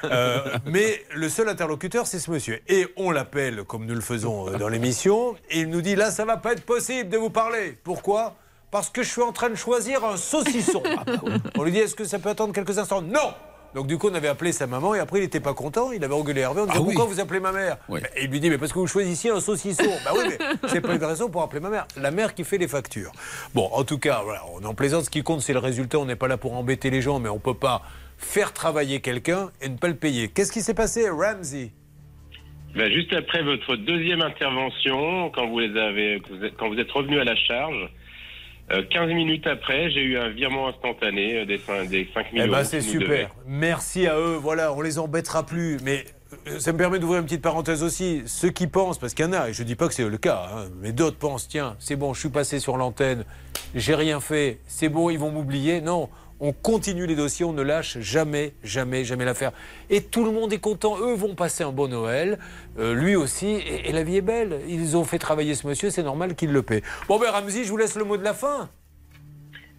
[0.05, 2.61] Euh, mais le seul interlocuteur, c'est ce monsieur.
[2.69, 6.11] Et on l'appelle, comme nous le faisons euh, dans l'émission, et il nous dit là,
[6.11, 7.79] ça va pas être possible de vous parler.
[7.85, 8.37] Pourquoi?
[8.71, 10.83] Parce que je suis en train de choisir un saucisson.
[10.87, 11.33] Ah bah oui.
[11.59, 13.03] On lui dit est-ce que ça peut attendre quelques instants?
[13.03, 13.35] Non
[13.75, 15.93] donc du coup, on avait appelé sa maman et après, il n'était pas content.
[15.93, 16.63] Il avait engueulé Hervé.
[16.63, 16.95] On disait Ah oui.
[16.95, 18.01] pourquoi vous appelez ma mère Oui.
[18.17, 19.85] Et il lui dit mais parce que vous choisissiez un saucisson.
[20.05, 21.87] bah oui, mais c'est pas une raison pour appeler ma mère.
[21.97, 23.13] La mère qui fait les factures.
[23.55, 25.05] Bon, en tout cas, voilà, on en plaisante.
[25.05, 25.99] Ce qui compte, c'est le résultat.
[25.99, 27.83] On n'est pas là pour embêter les gens, mais on peut pas
[28.19, 30.29] faire travailler quelqu'un et ne pas le payer.
[30.29, 31.71] Qu'est-ce qui s'est passé, Ramsey?
[32.77, 36.79] Ben, juste après votre deuxième intervention, quand vous, les avez, que vous êtes- quand vous
[36.79, 37.89] êtes revenu à la charge,
[38.73, 42.49] euh, 15 minutes après, j'ai eu un virement instantané euh, des, cin- des 5000 Eh
[42.49, 43.31] ben, c'est super.
[43.47, 44.37] Merci à eux.
[44.41, 45.79] Voilà, on les embêtera plus.
[45.83, 46.05] Mais
[46.49, 48.23] euh, ça me permet d'ouvrir une petite parenthèse aussi.
[48.27, 50.19] Ceux qui pensent, parce qu'il y en a, et je dis pas que c'est le
[50.19, 53.25] cas, hein, mais d'autres pensent, tiens, c'est bon, je suis passé sur l'antenne,
[53.75, 55.81] j'ai rien fait, c'est bon, ils vont m'oublier.
[55.81, 56.09] Non.
[56.41, 59.53] On continue les dossiers, on ne lâche jamais, jamais, jamais l'affaire.
[59.91, 60.97] Et tout le monde est content.
[60.99, 62.39] Eux vont passer un bon Noël,
[62.79, 64.61] euh, lui aussi, et, et la vie est belle.
[64.69, 66.83] Ils ont fait travailler ce monsieur, c'est normal qu'il le paie.
[67.09, 68.71] Bon, ben Ramzi, je vous laisse le mot de la fin.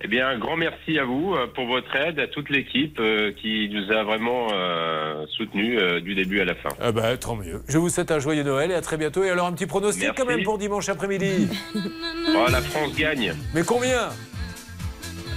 [0.04, 3.32] Eh bien, un grand merci à vous euh, pour votre aide, à toute l'équipe euh,
[3.40, 6.70] qui nous a vraiment euh, soutenus euh, du début à la fin.
[6.80, 7.62] Ah ben, tant mieux.
[7.68, 9.24] Je vous souhaite un joyeux Noël et à très bientôt.
[9.24, 10.18] Et alors, un petit pronostic Merci.
[10.18, 11.48] quand même pour dimanche après-midi.
[12.34, 13.34] Oh, la France gagne.
[13.54, 14.10] Mais combien?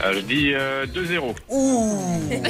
[0.03, 1.34] Euh, je dis euh, 2-0.
[1.49, 2.20] Ouh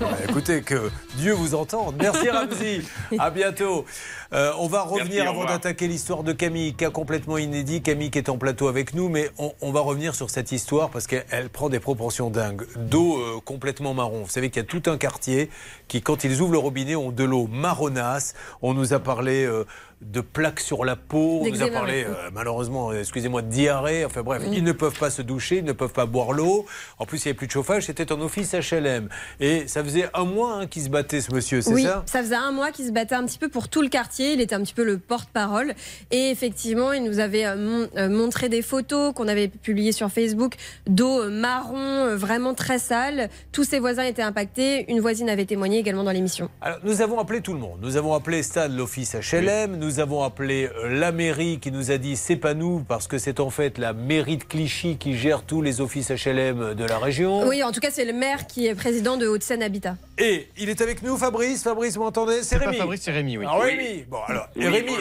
[0.00, 1.96] Bah, Écoutez, que Dieu vous entende.
[2.00, 2.82] Merci Ramzi.
[3.18, 3.84] À bientôt.
[4.32, 7.82] Euh, on va revenir avant d'attaquer l'histoire de Camille, cas complètement inédit.
[7.82, 10.90] Camille qui est en plateau avec nous, mais on, on va revenir sur cette histoire
[10.90, 12.62] parce qu'elle elle prend des proportions dingues.
[12.76, 14.22] D'eau euh, complètement marron.
[14.22, 15.50] Vous savez qu'il y a tout un quartier
[15.88, 18.34] qui, quand ils ouvrent le robinet, ont de l'eau marronasse.
[18.62, 19.64] On nous a parlé euh,
[20.02, 21.40] de plaques sur la peau.
[21.42, 24.04] On nous a parlé, euh, malheureusement, excusez-moi, de diarrhée.
[24.04, 26.66] Enfin bref, ils ne peuvent pas se doucher, ils ne peuvent pas boire l'eau.
[26.98, 27.86] En plus, il n'y avait plus de chauffage.
[27.86, 29.08] C'était en office HLM.
[29.40, 32.04] Et ça faisait un mois hein, qu'il se battait, ce monsieur, c'est oui, ça?
[32.06, 34.21] faisait un mois qu'il se battait un petit peu pour tout le quartier.
[34.30, 35.74] Il était un petit peu le porte-parole.
[36.10, 40.54] Et effectivement, il nous avait euh, euh, montré des photos qu'on avait publiées sur Facebook
[40.86, 43.28] d'eau euh, marron, vraiment très sale.
[43.52, 44.90] Tous ses voisins étaient impactés.
[44.90, 46.48] Une voisine avait témoigné également dans l'émission.
[46.60, 47.78] Alors, nous avons appelé tout le monde.
[47.82, 49.76] Nous avons appelé Stan, l'office HLM.
[49.76, 53.40] Nous avons appelé la mairie qui nous a dit c'est pas nous parce que c'est
[53.40, 57.46] en fait la mairie de Clichy qui gère tous les offices HLM de la région.
[57.46, 59.96] Oui, en tout cas, c'est le maire qui est président de Haute-Seine Habitat.
[60.18, 61.62] Et il est avec nous, Fabrice.
[61.62, 62.42] Fabrice, vous m'entendez?
[62.42, 62.76] C'est Rémi.
[62.76, 63.44] Fabrice, c'est Rémi, oui.
[63.44, 64.92] Alors, Rémi, bon alors, Oui, Rémi,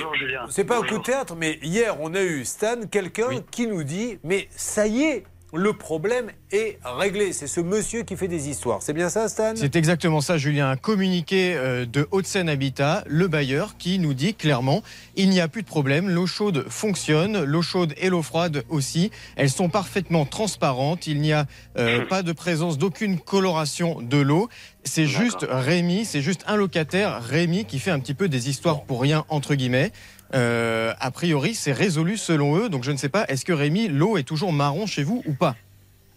[0.49, 3.84] c'est pas un coup de théâtre, mais hier on a eu Stan, quelqu'un qui nous
[3.84, 7.33] dit, mais ça y est, le problème est réglé.
[7.33, 8.81] C'est ce monsieur qui fait des histoires.
[8.81, 9.53] C'est bien ça, Stan?
[9.55, 10.69] C'est exactement ça, Julien.
[10.69, 14.81] Un communiqué euh, de Haute-Seine Habitat, le bailleur, qui nous dit clairement
[15.15, 19.11] il n'y a plus de problème, l'eau chaude fonctionne, l'eau chaude et l'eau froide aussi.
[19.35, 21.05] Elles sont parfaitement transparentes.
[21.07, 21.45] Il n'y a
[21.77, 24.49] euh, pas de présence d'aucune coloration de l'eau.
[24.83, 28.83] C'est juste Rémi, c'est juste un locataire, Rémi, qui fait un petit peu des histoires
[28.83, 29.91] pour rien, entre guillemets.
[30.34, 32.69] Euh, a priori, c'est résolu selon eux.
[32.69, 35.34] Donc je ne sais pas, est-ce que Rémi, l'eau est toujours marron chez vous ou
[35.34, 35.55] pas?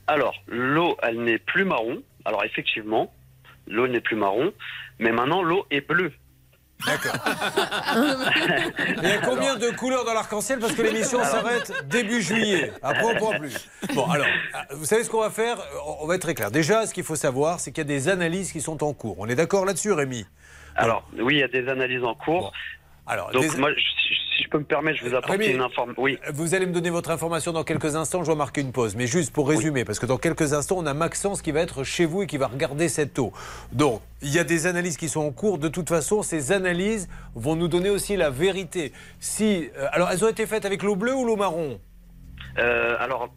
[0.07, 2.03] Alors, l'eau, elle n'est plus marron.
[2.25, 3.13] Alors, effectivement,
[3.67, 4.53] l'eau n'est plus marron.
[4.99, 6.13] Mais maintenant, l'eau est bleue.
[6.87, 6.91] Il
[9.03, 10.59] y a combien de couleurs dans l'arc-en-ciel?
[10.59, 12.73] Parce que l'émission s'arrête début juillet.
[12.83, 13.71] Après, on ne pourra plus.
[13.95, 14.27] Bon, alors,
[14.73, 15.57] vous savez ce qu'on va faire?
[16.01, 16.51] On va être très clair.
[16.51, 19.17] Déjà, ce qu'il faut savoir, c'est qu'il y a des analyses qui sont en cours.
[19.19, 20.27] On est d'accord là-dessus, Rémi?
[20.77, 22.53] Alors, oui, il y a des analyses en cours.
[23.07, 23.81] Alors, Donc, des- moi, je-
[24.37, 26.03] si, je peux me permettre, je vous apporte Rémi, une information.
[26.03, 26.19] Oui.
[26.33, 28.21] Vous allez me donner votre information dans quelques instants.
[28.23, 28.97] Je dois marquer une pause.
[28.97, 31.85] Mais juste pour résumer, parce que dans quelques instants, on a Maxence qui va être
[31.85, 33.33] chez vous et qui va regarder cette eau.
[33.73, 35.59] Donc, il y a des analyses qui sont en cours.
[35.59, 38.93] De toute façon, ces analyses vont nous donner aussi la vérité.
[39.21, 41.79] Si, euh, alors, elles ont été faites avec l'eau bleue ou l'eau marron?
[42.59, 43.29] Euh, alors,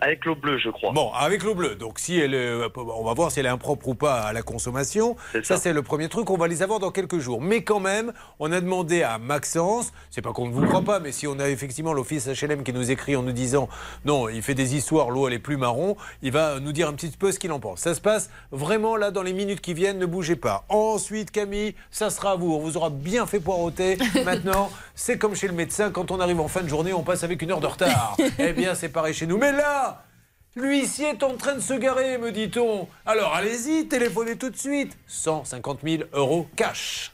[0.00, 0.92] Avec l'eau bleue, je crois.
[0.92, 1.74] Bon, avec l'eau bleue.
[1.74, 4.42] Donc, si elle, est- on va voir si elle est impropre ou pas à la
[4.42, 5.16] consommation.
[5.42, 6.30] Ça, c'est le premier truc.
[6.30, 7.40] On va les avoir dans quelques jours.
[7.40, 9.92] Mais quand même, on a demandé à Maxence.
[10.10, 12.72] C'est pas qu'on ne vous croit pas, mais si on a effectivement l'office HLM qui
[12.72, 13.68] nous écrit en nous disant
[14.04, 16.92] non, il fait des histoires, l'eau elle est plus marron, il va nous dire un
[16.92, 17.80] petit peu ce qu'il en pense.
[17.80, 19.98] Ça se passe vraiment là dans les minutes qui viennent.
[19.98, 20.64] Ne bougez pas.
[20.68, 22.52] Ensuite, Camille, ça sera à vous.
[22.54, 23.98] On vous aura bien fait poireauter.
[24.24, 25.90] Maintenant, c'est comme chez le médecin.
[25.90, 28.16] Quand on arrive en fin de journée, on passe avec une heure de retard.
[28.38, 29.38] eh bien, c'est pareil chez nous.
[29.38, 30.04] Mais là,
[30.60, 32.88] L'huissier est en train de se garer, me dit-on.
[33.06, 34.98] Alors allez-y, téléphonez tout de suite.
[35.06, 37.12] 150 000 euros cash.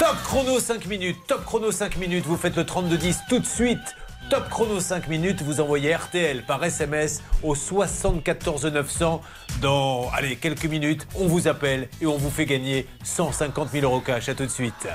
[0.00, 3.94] Top chrono 5 minutes, top chrono 5 minutes, vous faites le 32-10 tout de suite.
[4.28, 9.22] Top chrono 5 minutes, vous envoyez RTL par SMS au 74 900.
[9.60, 14.00] Dans allez, quelques minutes, on vous appelle et on vous fait gagner 150 000 euros
[14.00, 14.28] cash.
[14.28, 14.88] À tout de suite.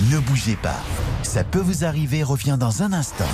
[0.00, 0.80] Ne bougez pas.
[1.22, 3.24] Ça peut vous arriver revient dans un instant.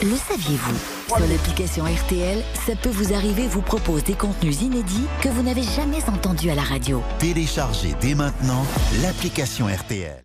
[0.00, 0.76] Le saviez-vous?
[1.08, 5.64] Sur l'application RTL, ça peut vous arriver vous propose des contenus inédits que vous n'avez
[5.64, 7.02] jamais entendus à la radio.
[7.18, 8.64] Téléchargez dès maintenant
[9.02, 10.22] l'application RTL.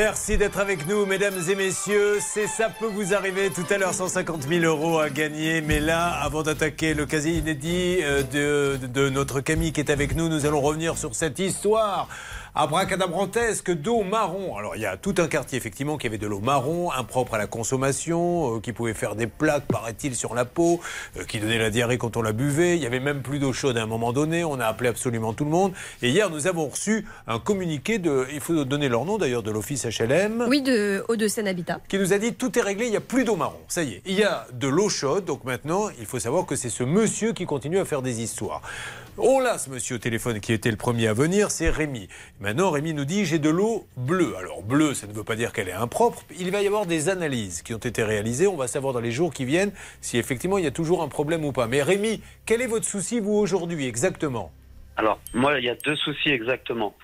[0.00, 2.18] Merci d'être avec nous, mesdames et messieurs.
[2.20, 5.60] C'est ça peut vous arriver tout à l'heure, 150 000 euros à gagner.
[5.60, 10.28] Mais là, avant d'attaquer le quasi inédit euh, de notre Camille qui est avec nous,
[10.28, 12.06] nous allons revenir sur cette histoire
[12.58, 14.56] abracadabrantesque d'eau marron.
[14.56, 17.38] Alors, il y a tout un quartier, effectivement, qui avait de l'eau marron, impropre à
[17.38, 20.80] la consommation, euh, qui pouvait faire des plaques, paraît-il, sur la peau,
[21.16, 22.76] euh, qui donnait la diarrhée quand on la buvait.
[22.76, 24.42] Il y avait même plus d'eau chaude à un moment donné.
[24.42, 25.72] On a appelé absolument tout le monde.
[26.02, 29.52] Et hier, nous avons reçu un communiqué de, il faut donner leur nom d'ailleurs, de
[29.52, 31.80] l'office HLM Oui, de Hauts-de-Seine Habitat.
[31.88, 33.60] qui nous a dit tout est réglé, il n'y a plus d'eau marron.
[33.68, 35.24] Ça y est, il y a de l'eau chaude.
[35.24, 38.62] Donc maintenant, il faut savoir que c'est ce monsieur qui continue à faire des histoires.
[39.20, 42.08] On l'a, ce monsieur au téléphone qui était le premier à venir, c'est Rémi.
[42.40, 44.36] Maintenant, Rémi nous dit j'ai de l'eau bleue.
[44.36, 46.22] Alors, bleue, ça ne veut pas dire qu'elle est impropre.
[46.38, 48.46] Il va y avoir des analyses qui ont été réalisées.
[48.46, 51.08] On va savoir dans les jours qui viennent si effectivement il y a toujours un
[51.08, 51.66] problème ou pas.
[51.66, 54.52] Mais Rémi, quel est votre souci, vous, aujourd'hui, exactement?
[54.96, 56.94] Alors, moi, il y a deux soucis exactement.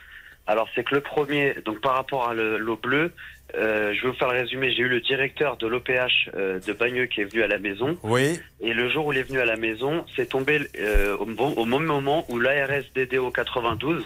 [0.47, 3.13] Alors, c'est que le premier, donc par rapport à le- l'eau bleue,
[3.57, 4.73] euh, je vais vous faire le résumé.
[4.73, 7.97] J'ai eu le directeur de l'OPH euh, de Bagneux qui est venu à la maison.
[8.03, 8.39] Oui.
[8.61, 11.65] Et le jour où il est venu à la maison, c'est tombé euh, au, au
[11.65, 14.05] même moment où l'ARS DDO 92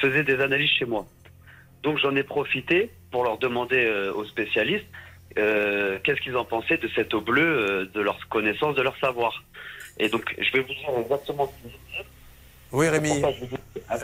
[0.00, 1.06] faisait des analyses chez moi.
[1.82, 4.86] Donc, j'en ai profité pour leur demander euh, aux spécialistes
[5.38, 8.96] euh, qu'est-ce qu'ils en pensaient de cette eau bleue, euh, de leur connaissance, de leur
[8.98, 9.44] savoir.
[9.98, 12.13] Et donc, je vais vous dire exactement ce qu'ils disent.
[12.74, 13.22] Oui, Rémi.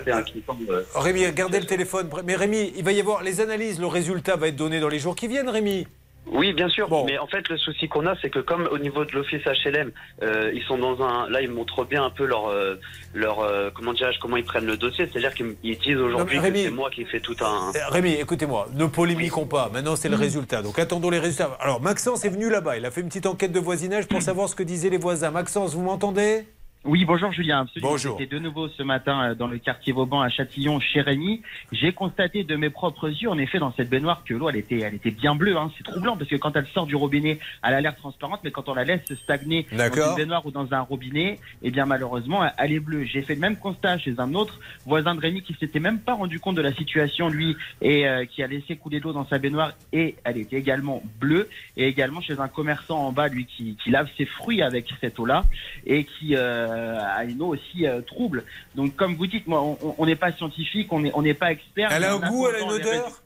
[0.07, 2.09] Inquiétant, euh, Rémi, gardez le téléphone.
[2.25, 3.81] Mais Rémi, il va y avoir les analyses.
[3.81, 5.87] Le résultat va être donné dans les jours qui viennent, Rémi.
[6.27, 6.89] Oui, bien sûr.
[7.07, 9.91] Mais en fait, le souci qu'on a, c'est que comme au niveau de l'office HLM,
[10.23, 11.29] euh, ils sont dans un.
[11.29, 12.77] Là, ils montrent bien un peu leur, euh,
[13.15, 15.09] leur, euh, comment dirais-je, comment ils prennent le dossier.
[15.11, 17.73] C'est-à-dire qu'ils ils disent aujourd'hui que c'est moi qui fais tout un.
[17.75, 19.71] Euh, Rémi, écoutez-moi, ne polémiquons pas.
[19.73, 20.63] Maintenant, c'est le résultat.
[20.63, 21.57] Donc, attendons les résultats.
[21.59, 22.77] Alors, Maxence est venu là-bas.
[22.77, 25.31] Il a fait une petite enquête de voisinage pour savoir ce que disaient les voisins.
[25.31, 26.45] Maxence, vous m'entendez?
[26.83, 27.61] Oui, bonjour Julien.
[27.61, 27.91] Absolument.
[27.93, 28.19] Bonjour.
[28.19, 31.43] J'étais de nouveau ce matin euh, dans le quartier Vauban à Châtillon, chez Rémy.
[31.73, 34.79] J'ai constaté de mes propres yeux, en effet, dans cette baignoire, que l'eau, elle était,
[34.81, 35.59] elle était bien bleue.
[35.59, 35.71] Hein.
[35.77, 38.71] C'est troublant parce que quand elle sort du robinet, elle a l'air transparente, mais quand
[38.71, 42.73] on la laisse stagner dans une baignoire ou dans un robinet, eh bien malheureusement, elle-
[42.73, 43.05] est bleue.
[43.05, 46.15] J'ai fait le même constat chez un autre voisin de Rémy qui s'était même pas
[46.15, 49.39] rendu compte de la situation, lui, et euh, qui a laissé couler l'eau dans sa
[49.39, 51.51] baignoire et elle était également bleue.
[51.77, 55.19] Et également chez un commerçant en bas, lui, qui, qui lave ses fruits avec cette
[55.19, 55.45] eau-là
[55.85, 58.45] et qui euh, a une eau aussi euh, trouble.
[58.75, 59.61] Donc, comme vous dites, moi,
[59.99, 61.91] on- n'est pas scientifique, on n'est on n'est pas expert.
[61.93, 63.23] Elle a un goût, elle a une odeur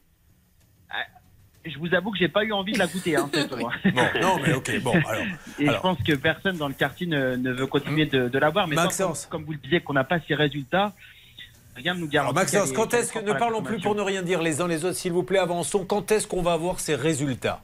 [0.90, 0.94] Ah,
[1.64, 3.50] Je vous avoue que j'ai pas eu envie de la goûter, hein, cette.
[3.54, 3.68] Bon,
[4.20, 5.24] non, mais ok, bon, alors.
[5.58, 5.76] Et alors.
[5.76, 8.68] je pense que personne dans le quartier ne, ne veut continuer de, de la boire.
[8.68, 10.92] Mais tant, comme, comme vous le disiez, qu'on n'a pas ces résultats,
[11.76, 12.30] rien ne nous garantit.
[12.36, 13.18] Alors, Maxence, est- quand est-ce que.
[13.20, 15.38] Ne à parlons plus pour ne rien dire les uns les autres, s'il vous plaît,
[15.38, 15.84] avançons.
[15.84, 17.62] Quand est-ce qu'on va avoir ces résultats?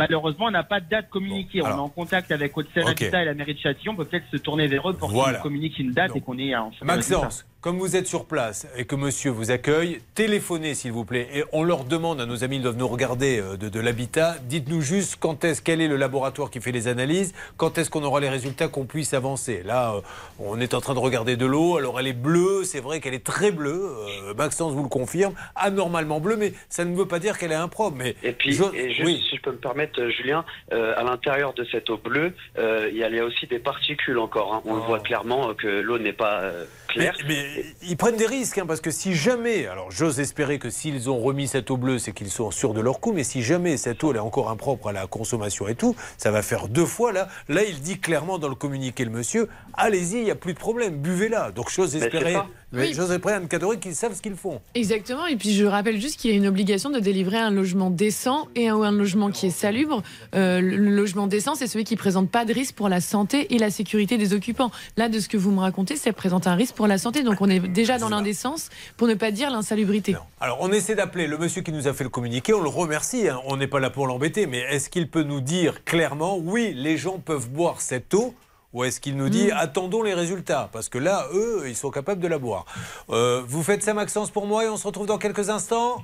[0.00, 1.62] Malheureusement, on n'a pas de date communiquée.
[1.62, 3.00] on est en contact avec Haute-Seine Ok.
[3.02, 3.92] Habitat et la mairie de Châtillon.
[3.92, 5.34] On peut peut-être se tourner vers eux pour Voilà.
[5.34, 6.70] qu'ils communiquent une date et qu'on ait un.
[6.82, 11.28] Maxence, comme vous êtes sur place et que monsieur vous accueille, téléphonez s'il vous plaît.
[11.34, 14.36] Et on leur demande à nos amis, ils doivent nous regarder euh, de, de l'habitat.
[14.44, 18.02] Dites-nous juste quand est-ce, quel est le laboratoire qui fait les analyses, quand est-ce qu'on
[18.02, 19.62] aura les résultats qu'on puisse avancer.
[19.64, 20.00] Là, euh,
[20.38, 21.76] on est en train de regarder de l'eau.
[21.76, 23.90] Alors elle est bleue, c'est vrai qu'elle est très bleue.
[24.28, 27.54] Euh, Maxence vous le confirme, anormalement bleue, mais ça ne veut pas dire qu'elle est
[27.56, 27.96] impropre.
[27.98, 29.22] Mais Et puis, je- et juste, oui.
[29.28, 32.96] si je peux me permettre, Julien, euh, à l'intérieur de cette eau bleue, euh, il
[32.96, 34.54] y a aussi des particules encore.
[34.54, 34.62] hein.
[34.64, 36.40] On le voit clairement que l'eau n'est pas
[36.88, 37.12] claire.
[37.18, 37.22] Oh.
[37.28, 37.49] Mais, mais
[37.82, 41.18] ils prennent des risques, hein, parce que si jamais, alors j'ose espérer que s'ils ont
[41.18, 44.02] remis cette eau bleue, c'est qu'ils sont sûrs de leur coup, mais si jamais cette
[44.04, 47.12] eau elle est encore impropre à la consommation et tout, ça va faire deux fois
[47.12, 47.28] là.
[47.48, 50.58] Là, il dit clairement dans le communiqué, le monsieur, allez-y, il n'y a plus de
[50.58, 51.50] problème, buvez-la.
[51.52, 52.36] Donc c'est espérer.
[52.72, 52.94] Mais Oui.
[52.94, 54.60] José Pré, Anne Cadoré qui savent ce qu'ils font.
[54.74, 57.90] Exactement, et puis je rappelle juste qu'il y a une obligation de délivrer un logement
[57.90, 60.02] décent et un, un logement qui est salubre.
[60.34, 63.54] Euh, le le logement décent, c'est celui qui présente pas de risque pour la santé
[63.54, 64.70] et la sécurité des occupants.
[64.96, 67.40] Là, de ce que vous me racontez, ça présente un risque pour la santé, donc
[67.40, 70.16] on est déjà dans l'indécence, pour ne pas dire l'insalubrité.
[70.40, 72.54] Alors, on essaie d'appeler le monsieur qui nous a fait le communiqué.
[72.54, 73.28] On le remercie.
[73.28, 73.40] hein.
[73.46, 74.46] On n'est pas là pour l'embêter.
[74.46, 78.34] Mais est-ce qu'il peut nous dire clairement, oui, les gens peuvent boire cette eau
[78.72, 79.56] ou est-ce qu'il nous dit Mm.
[79.56, 82.64] attendons les résultats Parce que là, eux, ils sont capables de la boire.
[83.10, 86.02] Euh, vous faites ça, Maxence, pour moi et on se retrouve dans quelques instants?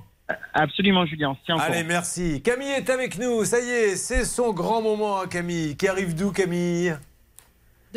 [0.55, 2.43] Absolument, Julien, au Allez, merci.
[2.43, 3.45] Camille est avec nous.
[3.45, 5.77] Ça y est, c'est son grand moment, hein, Camille.
[5.77, 6.97] Qui arrive d'où, Camille?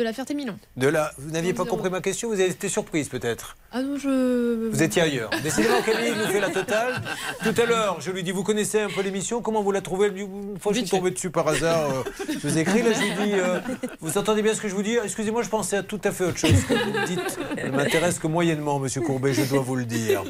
[0.00, 0.56] De la Ferté-Milon.
[0.78, 1.12] De là.
[1.18, 4.70] Vous n'aviez pas compris ma question Vous avez été surprise, peut-être Ah non, je.
[4.70, 5.28] Vous étiez ailleurs.
[5.42, 7.02] Décidément, Camille nous fait la totale.
[7.44, 10.06] Tout à l'heure, je lui dis Vous connaissez un peu l'émission Comment vous la trouvez?
[10.08, 11.90] Une fois, je suis tombé dessus par hasard.
[11.90, 13.60] euh, je vous ai écrit, là, je lui dis euh,
[14.00, 14.96] Vous entendez bien ce que je vous dis?
[15.04, 17.38] Excusez-moi, je pensais à tout à fait autre chose que vous me dites.
[17.58, 20.22] Elle m'intéresse que moyennement, monsieur Courbet, je dois vous le dire.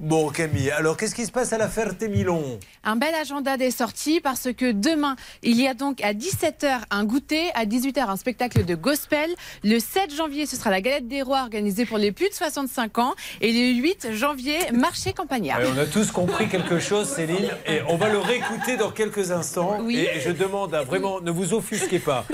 [0.00, 4.20] Bon, Camille, alors qu'est-ce qui se passe à la Ferté-Milon Un bel agenda des sorties
[4.22, 8.64] parce que demain, il y a donc à 17h un goûter, à 18h un spectacle
[8.64, 9.17] de gospel.
[9.64, 12.98] Le 7 janvier, ce sera la galette des rois organisée pour les plus de 65
[12.98, 13.14] ans.
[13.40, 15.60] Et le 8 janvier, marché campagnard.
[15.74, 19.78] On a tous compris quelque chose, Céline, et on va le réécouter dans quelques instants.
[19.88, 22.24] Et je demande à vraiment, ne vous offusquez pas,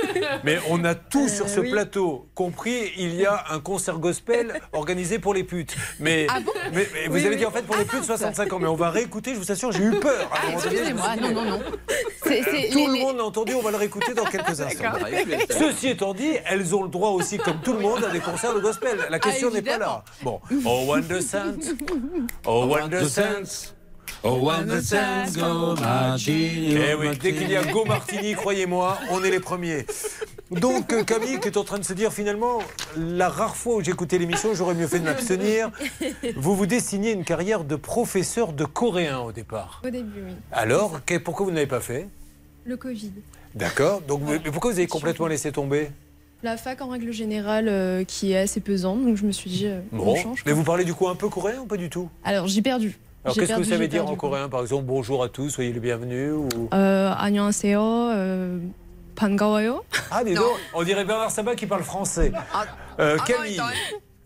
[0.45, 1.71] mais on a tout sur ce oui.
[1.71, 2.93] plateau compris.
[2.97, 5.75] Il y a un concert gospel organisé pour les putes.
[6.01, 7.37] Mais, Ah bon mais, mais vous Oui, avez oui.
[7.37, 9.33] dit en fait pour les plus de 65 ans, mais on va réécouter.
[9.35, 10.31] Je vous assure, j'ai eu peur.
[10.33, 11.61] Ah, excusez-moi, non, non, non.
[12.23, 12.41] Tout les-
[12.87, 14.93] le les- monde l'a entendu, on va le réécouter dans quelques instants.
[15.51, 18.55] Ceci étant dit, elles ont le droit aussi, comme tout le monde, à des concerts
[18.55, 18.97] de gospel.
[19.11, 20.05] La question n'est pas là.
[20.23, 21.57] Bon, oh Wonder Saint,
[22.47, 23.73] oh Wonder Saint.
[24.27, 27.65] Oh, Wonder Saints, go Martini, Eh oui, dès qu'il y a.
[27.65, 29.85] Go Martini, croyez-moi, on est les premiers.
[30.51, 32.61] Donc euh, Camille qui est en train de se dire finalement,
[32.97, 35.71] la rare fois où j'ai écouté l'émission, j'aurais mieux fait de m'abstenir.
[36.37, 39.83] Vous vous dessinez une carrière de professeur de coréen au départ.
[39.85, 40.33] Au début, oui.
[40.53, 42.09] Alors, pourquoi vous n'avez pas fait?
[42.65, 43.13] Le Covid.
[43.55, 44.01] D'accord.
[44.01, 45.91] Donc, mais pourquoi vous avez complètement laissé tomber?
[46.44, 49.66] La fac, en règle générale, euh, qui est assez pesante, donc je me suis dit,
[49.68, 50.16] euh, on Bon.
[50.16, 50.44] change.
[50.46, 50.60] Mais quoi.
[50.60, 52.98] vous parlez du coup un peu coréen ou pas du tout Alors, j'ai perdu.
[53.26, 54.20] Alors J'ai qu'est-ce que perdu, vous savez j'ai dire en perdu.
[54.20, 56.48] coréen Par exemple, bonjour à tous, soyez les bienvenus ou...
[56.74, 57.82] Euh, 안녕하세요.
[57.82, 58.60] euh,
[59.16, 59.82] 반가워요.
[60.12, 62.32] Ah, dis donc, on dirait Bernard Sabat qui parle français.
[63.00, 63.60] Euh, Camille,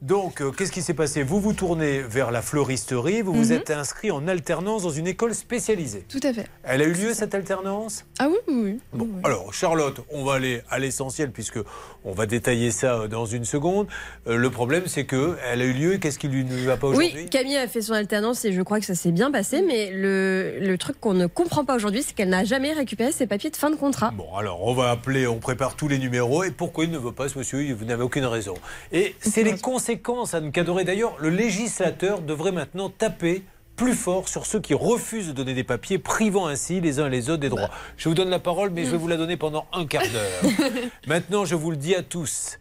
[0.00, 1.22] donc, euh, qu'est-ce qui s'est passé?
[1.24, 3.52] Vous vous tournez vers la fleuristerie, vous vous Mhm.
[3.52, 6.04] êtes inscrit en alternance dans une école spécialisée.
[6.08, 6.46] Tout à fait.
[6.62, 8.04] Elle a eu lieu cette alternance?
[8.20, 8.78] Ah oui, oui, oui.
[8.92, 11.58] Bon, alors Charlotte, on va aller à l'essentiel puisque
[12.04, 13.88] on va détailler ça euh, dans une seconde.
[14.28, 15.96] Euh, le problème, c'est que elle a eu lieu.
[15.98, 17.12] Qu'est-ce qui lui ne va pas aujourd'hui?
[17.16, 19.90] Oui, Camille a fait son alternance et je crois que ça s'est bien passé, mais
[19.90, 23.50] le, le truc qu'on ne comprend pas aujourd'hui, c'est qu'elle n'a jamais récupéré ses papiers
[23.50, 24.12] de fin de contrat.
[24.12, 26.44] Bon, alors on va appeler, on prépare tous les numéros.
[26.44, 28.54] Et pourquoi il ne veut pas ce monsieur Vous n'avez aucune raison.
[28.92, 29.58] Et c'est les
[29.88, 30.84] conséquences, Anne Cadoré.
[30.84, 33.42] D'ailleurs, le législateur devrait maintenant taper
[33.74, 37.10] plus fort sur ceux qui refusent de donner des papiers, privant ainsi les uns et
[37.10, 37.70] les autres des droits.
[37.96, 40.52] Je vous donne la parole, mais je vais vous la donner pendant un quart d'heure.
[41.06, 42.58] Maintenant, je vous le dis à tous.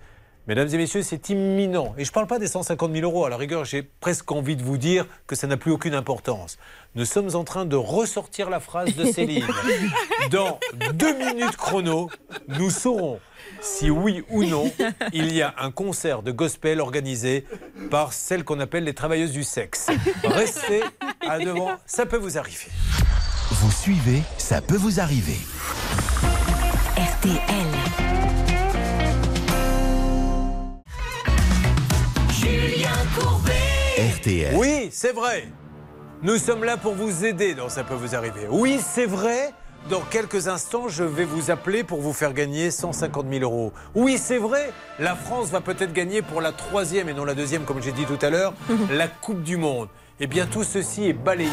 [0.48, 1.94] Mesdames et messieurs, c'est imminent.
[1.98, 3.26] Et je ne parle pas des 150 000 euros.
[3.26, 6.58] À la rigueur, j'ai presque envie de vous dire que ça n'a plus aucune importance.
[6.96, 9.46] Nous sommes en train de ressortir la phrase de Céline.
[10.32, 10.60] Dans
[10.94, 12.10] deux minutes chrono,
[12.48, 13.20] nous saurons
[13.62, 14.72] si oui ou non
[15.14, 17.46] il y a un concert de gospel organisé
[17.90, 19.90] par celles qu'on appelle les travailleuses du sexe.
[20.24, 20.82] Restez
[21.28, 22.70] à devant, ça peut vous arriver.
[23.52, 25.38] Vous suivez, ça peut vous arriver.
[26.98, 27.38] RTL.
[32.30, 33.54] Julien Courbet.
[34.18, 34.56] RTL.
[34.56, 35.48] Oui, c'est vrai.
[36.24, 38.48] Nous sommes là pour vous aider dans Ça peut vous arriver.
[38.50, 39.54] Oui, c'est vrai.
[39.90, 43.72] Dans quelques instants, je vais vous appeler pour vous faire gagner 150 000 euros.
[43.96, 44.74] Oui, c'est vrai.
[45.00, 48.04] La France va peut-être gagner pour la troisième et non la deuxième, comme j'ai dit
[48.04, 48.54] tout à l'heure,
[48.92, 49.88] la Coupe du Monde.
[50.20, 51.50] Eh bien, tout ceci est balayé.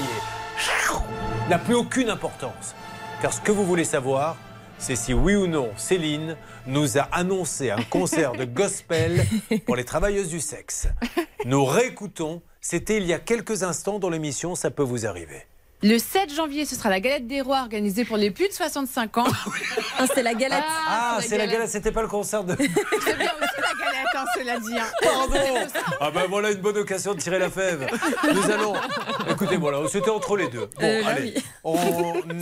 [1.48, 2.74] N'a plus aucune importance.
[3.22, 4.36] Car ce que vous voulez savoir,
[4.78, 6.36] c'est si oui ou non Céline
[6.66, 9.24] nous a annoncé un concert de gospel
[9.64, 10.88] pour les travailleuses du sexe.
[11.44, 12.42] Nous réécoutons.
[12.60, 15.46] C'était il y a quelques instants dans l'émission Ça peut vous arriver.
[15.86, 19.18] Le 7 janvier, ce sera la galette des rois organisée pour les plus de 65
[19.18, 19.26] ans.
[20.14, 20.62] c'est la galette.
[20.66, 22.56] Ah, c'est la galette, c'était pas le concert de.
[23.04, 24.78] C'est bien aussi la galette, hein, cela dit.
[24.78, 24.86] hein.
[25.02, 25.68] Pardon
[26.00, 27.86] Ah ben voilà une bonne occasion de tirer la fève.
[28.32, 28.72] Nous allons.
[29.28, 30.70] Écoutez, voilà, c'était entre les deux.
[30.80, 31.34] Bon, Euh, là, allez.
[31.36, 31.44] oui.
[31.64, 31.76] On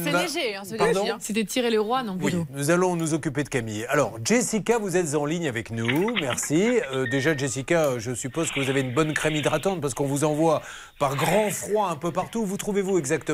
[0.04, 1.14] C'est léger, hein, c'est Pardon léger.
[1.18, 2.46] C'était tirer le roi, non Oui, plutôt.
[2.50, 3.84] nous allons nous occuper de Camille.
[3.88, 6.14] Alors, Jessica, vous êtes en ligne avec nous.
[6.20, 6.78] Merci.
[6.92, 10.22] Euh, déjà, Jessica, je suppose que vous avez une bonne crème hydratante parce qu'on vous
[10.22, 10.62] envoie
[11.00, 12.40] par grand froid un peu partout.
[12.42, 13.31] Où vous trouvez-vous exactement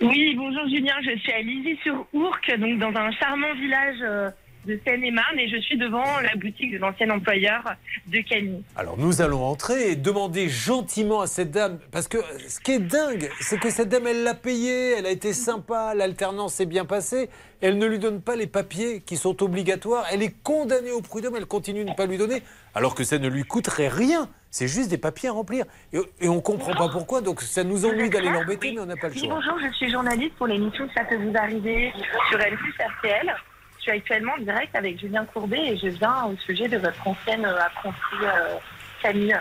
[0.00, 4.30] Oui, bonjour Julien, je suis à Lizy-sur-Ourcq, donc dans un charmant village euh,
[4.66, 7.62] de Seine-et-Marne et je suis devant la boutique de l'ancien employeur
[8.06, 8.62] de Camille.
[8.76, 12.78] Alors nous allons entrer et demander gentiment à cette dame, parce que ce qui est
[12.80, 16.84] dingue, c'est que cette dame, elle l'a payé, elle a été sympa, l'alternance s'est bien
[16.84, 17.28] passée,
[17.60, 21.36] elle ne lui donne pas les papiers qui sont obligatoires, elle est condamnée au prud'homme,
[21.36, 22.42] elle continue de ne pas lui donner,
[22.74, 25.64] alors que ça ne lui coûterait rien, c'est juste des papiers à remplir.
[25.92, 28.86] Et, et on ne comprend pas pourquoi, donc ça nous ennuie d'aller l'embêter, mais on
[28.86, 29.34] n'a pas le Oui, choix.
[29.34, 31.92] bonjour, je suis journaliste pour l'émission Ça peut vous arriver
[32.28, 33.34] sur L6 RTL.
[33.78, 37.08] Je suis actuellement en direct avec Julien Courbet et je viens au sujet de votre
[37.08, 38.54] ancienne euh, apprentie euh,
[39.02, 39.36] Camille.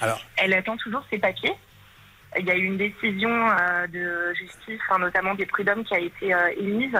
[0.00, 1.54] Alors, Elle attend toujours ses papiers.
[2.38, 5.98] Il y a eu une décision euh, de justice, enfin, notamment des prud'hommes, qui a
[5.98, 6.96] été euh, émise,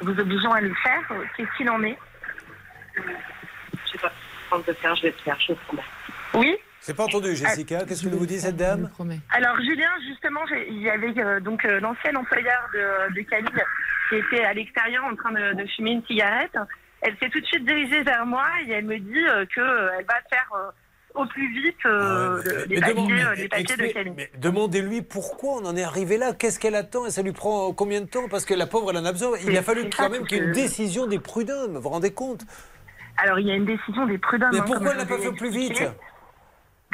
[0.00, 1.02] vous obligeant à le faire?
[1.36, 1.96] Qu'est-ce qu'il en est?
[2.96, 4.10] Je sais pas.
[4.50, 5.52] Je vais faire, je vais le faire, je.
[6.34, 8.90] Oui c'est pas entendu, Jessica, qu'est-ce que vous dit cette dame
[9.30, 13.64] Alors Julien, justement, il y avait euh, donc euh, l'ancien employeur de, de Camille
[14.08, 16.56] qui était à l'extérieur en train de, de fumer une cigarette.
[17.00, 19.90] Elle s'est tout de suite dirigée vers moi et elle me dit euh, que euh,
[19.98, 20.70] elle va faire euh,
[21.14, 24.14] au plus vite euh, le- les papiers, demande- euh, les papiers de Camille.
[24.16, 27.72] mais Demandez-lui pourquoi on en est arrivé là, qu'est-ce qu'elle attend et ça lui prend
[27.72, 28.28] combien de temps?
[28.30, 29.36] Parce que la pauvre, elle en a besoin.
[29.46, 31.88] Il a fallu quand même qu'il y ait une que- décision des prud'hommes, vous vous
[31.88, 32.42] rendez compte?
[33.18, 34.50] Alors il y a une décision des prud'hommes.
[34.52, 35.84] Mais hein, pourquoi elle n'a pas fait plus expliqué.
[35.84, 35.92] vite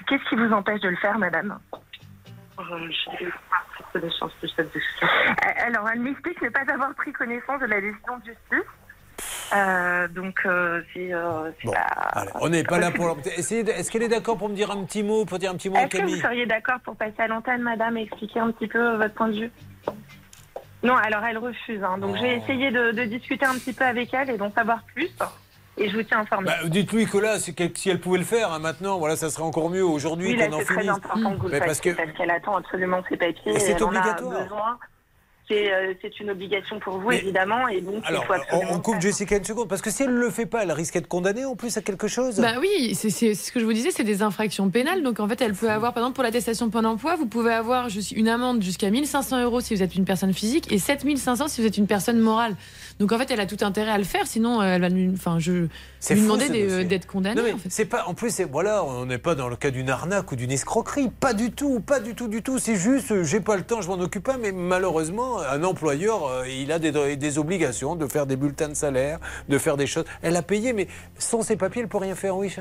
[0.07, 1.59] Qu'est-ce qui vous empêche de le faire, madame
[5.67, 8.71] Alors, elle m'explique ne pas avoir pris connaissance de la décision de justice.
[9.55, 11.81] Euh, donc, euh, c'est euh, c'est pas.
[11.81, 14.85] Allez, on n'est pas là pour de- Est-ce qu'elle est d'accord pour me dire un
[14.85, 17.15] petit mot, pour dire un petit mot à Est-ce que vous seriez d'accord pour passer
[17.21, 19.51] à l'antenne, madame, et expliquer un petit peu votre point de vue?
[20.83, 21.83] Non, alors elle refuse.
[21.83, 21.99] hein.
[21.99, 25.09] donc, j'ai essayé de, de discuter un petit peu avec elle et d'en savoir plus.
[25.79, 26.47] Et je vous tiens informé.
[26.47, 27.55] Bah, Dites-lui que là, si
[27.89, 30.59] elle pouvait le faire hein, maintenant, voilà, ça serait encore mieux aujourd'hui oui, qu'on en
[30.59, 30.91] c'est très finisse.
[30.97, 33.53] important que vous le Mais parce fassiez que parce qu'elle attend absolument ses papiers.
[33.55, 34.43] Et c'est en a obligatoire.
[34.43, 34.79] besoin.
[35.49, 38.37] C'est euh, c'est une obligation pour vous, Mais- évidemment, et donc alors, il faut on,
[38.37, 40.73] absolument on coupe Jessica une seconde parce que si elle ne le fait pas, elle
[40.73, 42.39] risque d'être condamnée en plus à quelque chose.
[42.39, 45.03] Bah oui, c'est ce que je vous disais, c'est des infractions pénales.
[45.03, 47.89] Donc en fait, elle peut avoir, par exemple, pour l'attestation Pôle emploi, vous pouvez avoir
[48.15, 51.67] une amende jusqu'à 1500 euros si vous êtes une personne physique et 7500 si vous
[51.67, 52.55] êtes une personne morale.
[52.99, 55.09] Donc en fait, elle a tout intérêt à le faire, sinon euh, elle va lui,
[55.15, 55.69] enfin, je lui
[56.01, 56.85] fou, demander dossier.
[56.85, 57.41] d'être condamnée.
[57.41, 57.69] Non, en fait.
[57.71, 58.05] c'est pas.
[58.07, 61.09] En plus, voilà, on n'est pas dans le cas d'une arnaque ou d'une escroquerie.
[61.21, 62.59] Pas du tout, pas du tout, du tout.
[62.59, 64.37] C'est juste, euh, j'ai pas le temps, je m'en occupe pas.
[64.37, 68.75] Mais malheureusement, un employeur, euh, il a des, des obligations de faire des bulletins de
[68.75, 70.05] salaire, de faire des choses.
[70.23, 70.89] Elle a payé, mais
[71.19, 72.37] sans ses papiers, elle peut rien faire.
[72.37, 72.55] Oui.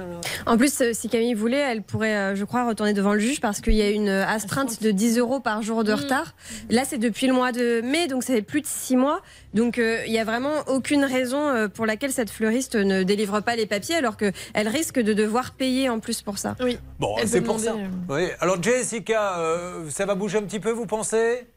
[0.46, 3.42] En plus, euh, si Camille voulait, elle pourrait, euh, je crois, retourner devant le juge
[3.42, 6.36] parce qu'il y a une astreinte de 10 euros par jour de retard.
[6.70, 9.22] Là, c'est depuis le mois de mai, donc ça fait plus de 6 mois.
[9.54, 13.42] Donc, euh, il n'y a vraiment aucune raison euh, pour laquelle cette fleuriste ne délivre
[13.42, 16.56] pas les papiers alors qu'elle risque de devoir payer en plus pour ça.
[16.60, 16.78] Oui.
[17.00, 17.76] Bon, c'est pour ça.
[18.10, 18.28] Oui.
[18.40, 21.48] Alors, Jessica, euh, ça va bouger un petit peu, vous pensez?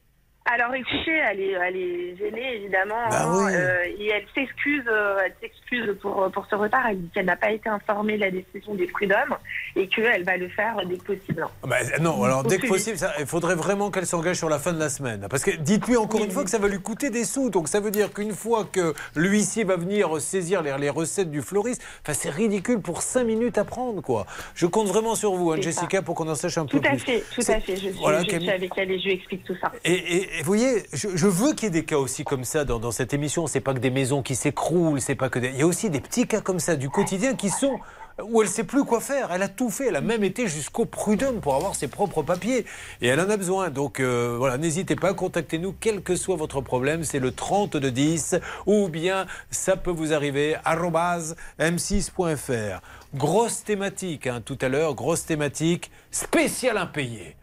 [0.46, 3.52] Alors écoutez, elle est, elle est gênée évidemment Bah hein, oui.
[3.54, 6.86] euh, et elle s'excuse, euh, elle s'excuse pour pour ce retard.
[6.88, 9.36] Elle dit qu'elle n'a pas été informée de la décision des prud'hommes
[9.76, 11.46] et qu'elle va le faire dès que possible.
[11.62, 14.48] Bah, non, alors Au dès que plus possible, ça- il faudrait vraiment qu'elle s'engage sur
[14.48, 15.26] la fin de la semaine.
[15.30, 17.50] Parce que dites-lui encore une fois que ça va lui coûter des sous.
[17.50, 21.42] Donc ça veut dire qu'une fois que l'huissier va venir saisir les, les recettes du
[21.42, 24.00] fleuriste, enfin, c'est ridicule pour 5 minutes à prendre.
[24.02, 24.26] Quoi.
[24.54, 26.90] Je compte vraiment sur vous, hein, Jessica, pour qu'on en sache un peu Tout à
[26.92, 26.98] plus.
[27.00, 27.76] fait, tout à fait.
[27.76, 29.70] Je suis, Voilà, je suis avec elle et je lui explique tout ça.
[29.84, 32.64] Et, et- et vous voyez, je, veux qu'il y ait des cas aussi comme ça
[32.64, 33.46] dans, cette émission.
[33.46, 35.38] C'est pas que des maisons qui s'écroulent, c'est pas que.
[35.38, 37.80] Il y a aussi des petits cas comme ça du quotidien qui sont
[38.22, 39.32] où elle sait plus quoi faire.
[39.32, 39.88] Elle a tout fait.
[39.88, 42.64] Elle a même été jusqu'au prud'homme pour avoir ses propres papiers.
[43.00, 43.70] Et elle en a besoin.
[43.70, 47.02] Donc euh, voilà, n'hésitez pas, contactez-nous, quel que soit votre problème.
[47.02, 48.36] C'est le 30 de 10
[48.66, 52.80] ou bien ça peut vous arriver arobase m6.fr.
[53.14, 57.36] Grosse thématique hein, tout à l'heure, grosse thématique spéciale impayé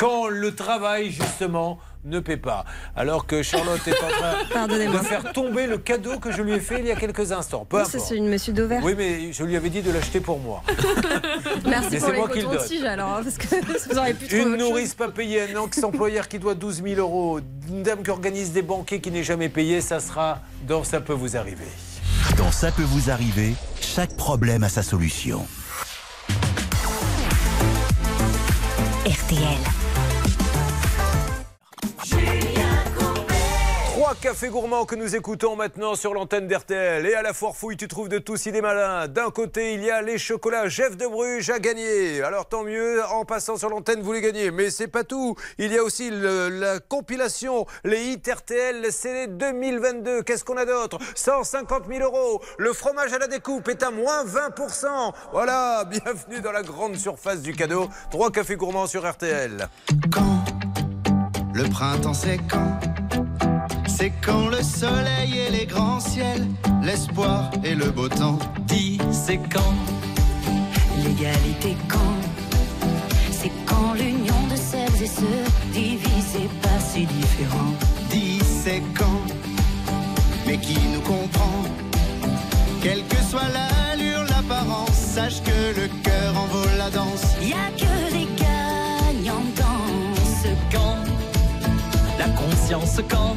[0.00, 2.64] quand le travail, justement, ne paie pas.
[2.96, 4.08] Alors que Charlotte est en
[4.50, 7.32] train de faire tomber le cadeau que je lui ai fait il y a quelques
[7.32, 7.66] instants.
[7.68, 8.82] Peu c'est celui de Monsieur Dauvert.
[8.82, 10.62] Oui, mais je lui avais dit de l'acheter pour moi.
[11.66, 12.52] Merci Mais pour c'est les moi qui le donne.
[12.56, 14.58] cotons-tiges alors, hein, parce que vous auriez pu trouver Une chose.
[14.58, 18.62] nourrice pas payée, un ex-employeur qui doit 12 000 euros, une dame qui organise des
[18.62, 21.66] banquets qui n'est jamais payée, ça sera dans Ça peut vous arriver.
[22.36, 25.46] Dans Ça peut vous arriver, chaque problème a sa solution.
[29.06, 29.79] RTL.
[34.10, 37.06] Trois cafés gourmands que nous écoutons maintenant sur l'antenne d'RTL.
[37.06, 39.06] Et à la foire fouille, tu trouves de tout si des malins.
[39.06, 42.20] D'un côté, il y a les chocolats Jeff de Bruges à gagner.
[42.20, 44.50] Alors tant mieux, en passant sur l'antenne, vous les gagnez.
[44.50, 45.36] Mais c'est pas tout.
[45.58, 50.22] Il y a aussi la compilation, les hits RTL, CD 2022.
[50.24, 50.98] Qu'est-ce qu'on a d'autre?
[51.14, 52.42] 150 000 euros.
[52.58, 55.12] Le fromage à la découpe est à moins 20%.
[55.30, 57.88] Voilà, bienvenue dans la grande surface du cadeau.
[58.10, 59.68] Trois cafés gourmands sur RTL.
[61.54, 62.80] Le printemps c'est quand
[64.00, 66.46] C'est quand le soleil et les grands ciels
[66.82, 68.38] l'espoir et le beau temps.
[68.60, 69.74] Dis, c'est quand
[71.04, 72.16] L'égalité quand
[73.30, 75.44] C'est quand l'union de celles et ceux
[75.74, 77.74] divisés pas si différents.
[78.08, 79.20] Dis, c'est quand
[80.46, 81.64] Mais qui nous comprend?
[82.82, 87.26] Quelle que soit l'allure, l'apparence, sache que le cœur en vaut la danse.
[87.42, 90.96] Y a que des gagnants dans ce camp.
[92.18, 93.36] La conscience quand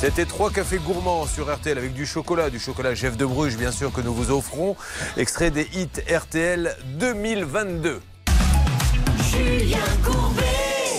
[0.00, 3.70] C'était trois cafés gourmands sur RTL avec du chocolat, du chocolat Jeff de Bruges bien
[3.70, 4.74] sûr que nous vous offrons.
[5.18, 8.00] Extrait des hits RTL 2022.
[9.30, 10.40] Julien Courbet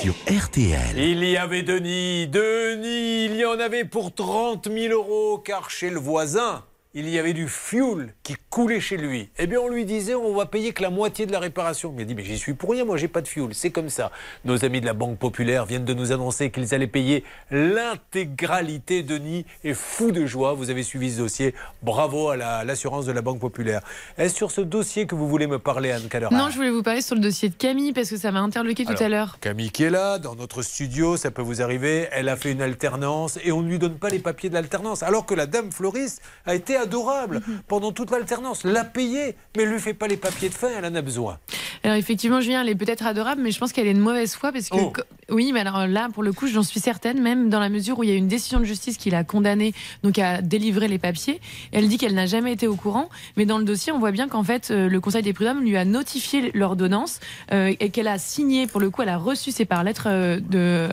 [0.03, 0.99] Sur RTL.
[0.99, 5.89] Il y avait Denis, Denis, il y en avait pour 30 000 euros car chez
[5.89, 9.29] le voisin, il y avait du fuel qui coulait chez lui.
[9.37, 11.93] Eh bien, on lui disait, on va payer que la moitié de la réparation.
[11.97, 13.47] Il a dit, mais j'y suis pour rien, moi j'ai pas de fuel.
[13.53, 14.11] C'est comme ça.
[14.43, 19.03] Nos amis de la Banque Populaire viennent de nous annoncer qu'ils allaient payer l'intégralité.
[19.03, 20.53] Denis est fou de joie.
[20.53, 21.53] Vous avez suivi ce dossier.
[21.81, 23.81] Bravo à la- l'assurance de la Banque Populaire.
[24.17, 26.83] Est-ce sur ce dossier que vous voulez me parler, Anne Cadera Non, je voulais vous
[26.83, 29.37] parler sur le dossier de Camille parce que ça m'a interloqué tout à l'heure.
[29.39, 32.07] Camille qui est là, dans notre studio, ça peut vous arriver.
[32.11, 35.03] Elle a fait une alternance et on ne lui donne pas les papiers de l'alternance.
[35.03, 37.61] Alors que la dame fleuriste a été adorable Mhm.
[37.67, 38.63] pendant toute l'alternance.
[38.63, 41.01] L'a payée, mais elle ne lui fait pas les papiers de fin, elle en a
[41.01, 41.37] besoin.
[41.83, 44.51] Alors effectivement, Julien, elle est peut-être adorable, mais je pense qu'elle est de mauvaise foi
[44.51, 44.93] parce que Oh.
[45.29, 48.03] oui, mais alors là, pour le coup, j'en suis certaine, même dans la mesure où
[48.03, 51.39] il y a une décision de justice qui l'a condamnée donc à délivrer les papiers.
[51.71, 54.27] Elle dit qu'elle n'a jamais été au courant, mais dans le dossier, on voit bien
[54.27, 57.19] qu'en fait, euh, le Conseil des prud'hommes lui a notifié l'ordonnance
[57.51, 58.67] euh, et qu'elle a signé.
[58.67, 60.87] Pour le coup, elle a reçu c'est par lettre euh, de,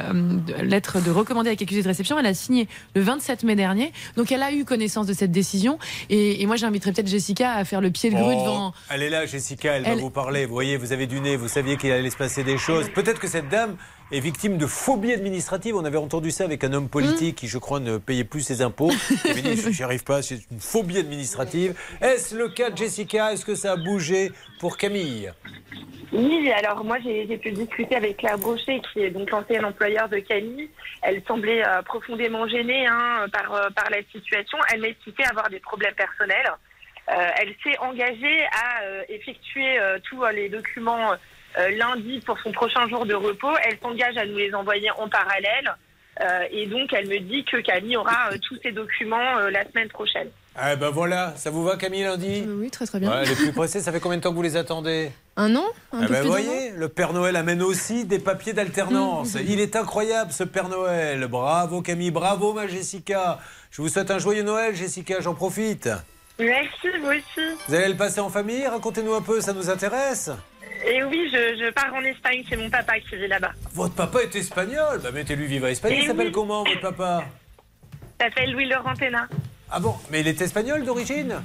[0.47, 2.19] de lettre de recommandé avec accusé de réception.
[2.19, 5.78] Elle a signé le 27 mai dernier, donc elle a eu connaissance de cette décision.
[6.11, 8.75] Et, et moi, j'inviterais peut-être Jessica à faire le pied de grue Oh, devant.
[8.91, 10.47] Elle est là, Jessica, elle, va Elle- vous parler.
[10.47, 12.89] Vous voyez, vous avez du nez, vous saviez qu'il allait se passer des choses.
[12.91, 13.77] Peut-être que cette dame
[14.11, 15.77] est victime de phobie administrative.
[15.77, 18.63] On avait entendu ça avec un homme politique qui, je crois, ne payait plus ses
[18.63, 18.91] impôts.
[19.25, 21.79] Il m'a dit, j'y arrive pas, c'est une phobie administrative.
[22.01, 23.33] Est-ce le cas de Jessica?
[23.33, 25.33] Est-ce que ça a bougé pour Camille?
[26.11, 30.09] Oui, alors moi j'ai j'ai pu discuter avec Claire Brochet, qui est donc l'ancienne employeur
[30.09, 30.71] de Camille.
[31.03, 34.57] Elle semblait euh, profondément gênée hein, par, euh, par la situation.
[34.73, 36.51] Elle m'expliquait avoir des problèmes personnels.
[37.11, 41.17] Euh, elle s'est engagée à euh, effectuer euh, tous euh, les documents euh,
[41.77, 43.53] lundi pour son prochain jour de repos.
[43.65, 45.75] Elle s'engage à nous les envoyer en parallèle.
[46.21, 49.65] Euh, et donc elle me dit que Camille aura euh, tous ces documents euh, la
[49.71, 50.29] semaine prochaine.
[50.61, 52.45] Eh ben voilà, ça vous va Camille lundi?
[52.45, 53.09] Oui, très très bien.
[53.11, 55.13] Ouais, Elle est plus pressée, ça fait combien de temps que vous les attendez?
[55.37, 55.63] Un an
[55.93, 58.53] Un Eh peu ben, plus d'un an voyez, le Père Noël amène aussi des papiers
[58.53, 59.37] d'alternance.
[59.37, 59.41] Mmh.
[59.47, 61.25] Il est incroyable ce Père Noël.
[61.29, 63.39] Bravo Camille, bravo ma Jessica.
[63.71, 65.89] Je vous souhaite un joyeux Noël Jessica, j'en profite.
[66.41, 67.47] Merci, vous aussi.
[67.69, 68.67] Vous allez le passer en famille?
[68.67, 70.31] Racontez-nous un peu, ça nous intéresse?
[70.87, 73.53] Et oui, je, je pars en Espagne, c'est mon papa qui vit là-bas.
[73.75, 75.95] Votre papa est espagnol Bah mettez-lui Viva Espagne.
[76.01, 76.33] Il s'appelle oui.
[76.33, 77.25] comment votre papa?
[78.21, 79.29] Il s'appelle Louis Laurentena.
[79.71, 81.43] Ah bon Mais il est espagnol d'origine?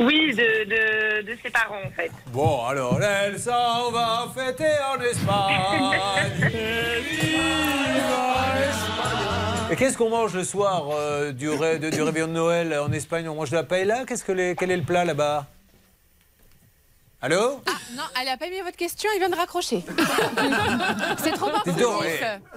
[0.00, 2.10] Oui, de, de, de ses parents en fait.
[2.32, 6.50] Bon alors, elle s'en va fêter en Espagne.
[6.52, 9.72] Et viva Espagne.
[9.72, 12.90] Et qu'est-ce qu'on mange le soir euh, du, ré- de- du réveillon de Noël en
[12.92, 13.28] Espagne?
[13.28, 14.04] On mange de la paella?
[14.06, 15.46] Qu'est-ce que les- Quel est le plat là-bas?
[17.24, 19.82] Allô Ah non, elle a pas aimé votre question, il vient de raccrocher.
[21.24, 21.86] C'est trop intrusif.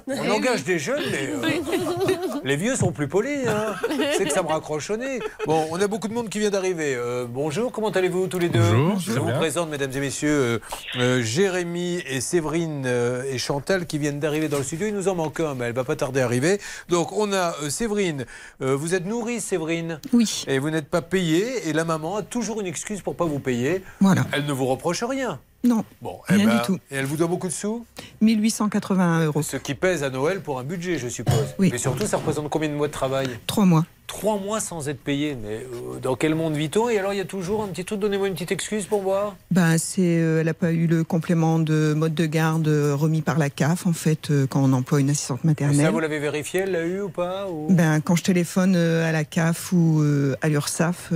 [0.07, 3.47] on engage des jeunes, mais euh, les vieux sont plus polis.
[3.47, 3.75] Hein.
[4.17, 5.21] C'est que ça me raccroche au nez.
[5.45, 6.95] Bon, on a beaucoup de monde qui vient d'arriver.
[6.97, 9.37] Euh, bonjour, comment allez-vous tous les deux Bonjour, Je vous bien.
[9.37, 10.59] présente, mesdames et messieurs, euh,
[10.97, 14.87] euh, Jérémy et Séverine euh, et Chantal qui viennent d'arriver dans le studio.
[14.87, 16.59] Il nous en manque un, mais elle va pas tarder à arriver.
[16.89, 18.25] Donc, on a euh, Séverine.
[18.61, 20.43] Euh, vous êtes nourrice, Séverine Oui.
[20.49, 21.69] Et vous n'êtes pas payée.
[21.69, 23.81] Et la maman a toujours une excuse pour pas vous payer.
[24.01, 24.25] Voilà.
[24.33, 25.39] Elle ne vous reproche rien.
[25.63, 25.83] Non.
[26.01, 26.75] Bon, Rien eh ben, du tout.
[26.91, 27.85] Et elle vous doit beaucoup de sous
[28.21, 29.41] 1881 euros.
[29.41, 31.55] Ce qui pèse à Noël pour un budget, je suppose.
[31.59, 31.69] Oui.
[31.71, 33.27] Mais surtout, ça représente combien de mois de travail?
[33.47, 33.85] Trois mois.
[34.05, 35.35] Trois mois sans être payé.
[35.41, 36.87] Mais euh, dans quel monde vit-on?
[36.89, 39.35] Et alors, il y a toujours un petit truc, donnez-moi une petite excuse pour voir.
[39.51, 43.21] Ben, c'est, euh, elle n'a pas eu le complément de mode de garde euh, remis
[43.21, 45.91] par la CAF, en fait, euh, quand on emploie une assistante Ça, maternelle.
[45.91, 46.61] vous l'avez vérifié?
[46.61, 47.47] Elle l'a eu ou pas?
[47.49, 50.01] Ou- Ben, quand je téléphone à la CAF ou
[50.41, 51.11] à l'URSSAF,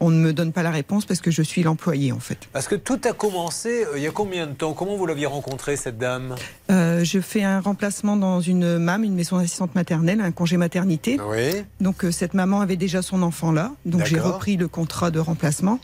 [0.00, 2.48] on ne me donne pas la réponse parce que je suis l'employé, en fait.
[2.52, 4.72] Parce que tout a commencé euh, il y a combien de temps?
[4.72, 6.34] Comment vous l'aviez rencontrée, cette dame?
[6.70, 11.18] Euh, je fais un remplacement dans une MAM, une maison d'assistante maternelle, un congé maternité.
[11.20, 11.62] Oui.
[11.80, 15.18] Donc euh, cette maman avait déjà son enfant là, donc j'ai repris le contrat de
[15.18, 15.78] remplacement.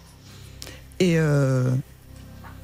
[0.98, 1.70] Et euh,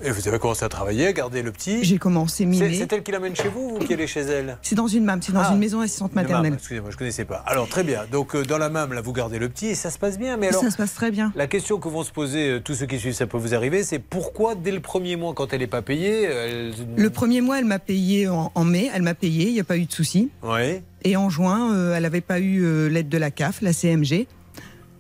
[0.05, 2.75] Et vous avez commencé à travailler, à garder le petit j'ai commencé mi-mai.
[2.77, 5.23] c'est elle qui l'amène chez vous ou qui allez chez elle C'est dans une MAM,
[5.23, 6.55] c'est dans Ah, une maison MAM, maternelle.
[6.55, 7.45] Excusez-moi, je ne connaissais pas.
[7.47, 8.05] Alors, très bien.
[8.11, 10.37] Donc, euh, dans la MAM, là, vous gardez le petit et ça se passe bien.
[10.37, 11.33] Mais alors, Ça se passe très bien.
[11.37, 13.85] La question que vont se poser euh, tous ceux qui suivent, ça peut vous arriver,
[13.85, 16.73] c'est pourquoi dès le premier mois, quand elle n'est pas payée, elle...
[16.97, 19.65] Le premier mois, elle m'a payé en, en mai, elle m'a payé, il n'y a
[19.65, 20.31] pas eu de souci.
[20.43, 20.83] Ouais.
[21.05, 24.27] Et en juin, euh, elle n'avait pas eu l'aide de la CAF, la CMG.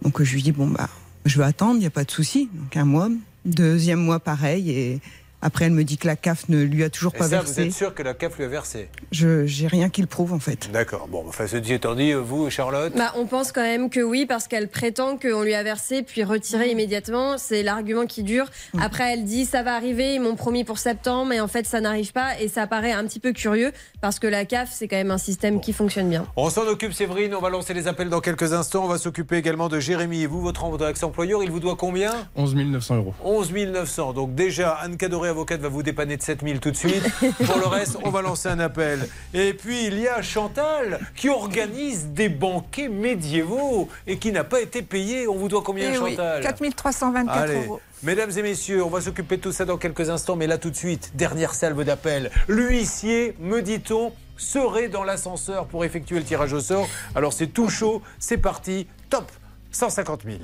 [0.02, 0.88] Donc je lui dis, bon, bah,
[1.24, 2.48] je vais attendre, il n'y a pas de souci.
[2.54, 3.08] Donc un mois,
[3.44, 4.70] deuxième mois, pareil.
[4.70, 5.00] Et
[5.42, 7.46] après, elle me dit que la CAF ne lui a toujours Et pas ça, vous
[7.46, 7.62] versé.
[7.66, 10.38] êtes sûr que la CAF lui a versé Je j'ai rien qui le prouve, en
[10.38, 10.70] fait.
[10.72, 11.08] D'accord.
[11.08, 14.48] Bon, enfin, ceci étant dit, vous, Charlotte Bah, on pense quand même que oui, parce
[14.48, 17.36] qu'elle prétend qu'on lui a versé puis retiré immédiatement.
[17.38, 18.46] C'est l'argument qui dure.
[18.80, 21.80] Après, elle dit ça va arriver, ils m'ont promis pour septembre, mais en fait, ça
[21.80, 22.40] n'arrive pas.
[22.40, 25.18] Et ça paraît un petit peu curieux, parce que la CAF, c'est quand même un
[25.18, 26.26] système qui fonctionne bien.
[26.36, 27.34] On s'en occupe, Séverine.
[27.34, 28.84] On va lancer les appels dans quelques instants.
[28.84, 30.22] On va s'occuper également de Jérémy.
[30.22, 32.12] Et vous, votre votre ex-employeur, il vous doit combien?
[32.36, 33.14] 11 900 euros.
[33.24, 34.12] 11 900.
[34.12, 37.02] Donc déjà, Anne Cadoré, avocate, va vous dépanner de 7 000 tout de suite.
[37.44, 39.08] Pour le reste, on va lancer un appel.
[39.34, 44.60] Et puis, il y a Chantal qui organise des banquets médiévaux et qui n'a pas
[44.60, 45.26] été payé.
[45.28, 47.64] On vous doit combien, Eh oui, Chantal 4324 Allez.
[47.66, 47.80] euros.
[48.02, 50.70] Mesdames et messieurs, on va s'occuper de tout ça dans quelques instants, mais là tout
[50.70, 52.30] de suite, dernière salve d'appel.
[52.48, 56.88] L'huissier, me dit-on, serait dans l'ascenseur pour effectuer le tirage au sort.
[57.14, 59.30] Alors c'est tout chaud, c'est parti, top
[59.70, 60.38] 150 000.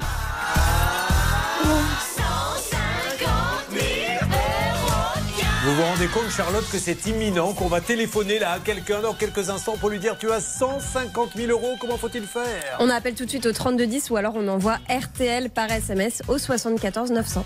[5.69, 9.13] Vous vous rendez compte, Charlotte, que c'est imminent, qu'on va téléphoner là à quelqu'un dans
[9.13, 12.79] quelques instants pour lui dire tu as 150 000 euros, comment faut-il faire?
[12.81, 16.39] On appelle tout de suite au 3210 ou alors on envoie RTL par SMS au
[16.39, 17.45] 74 900.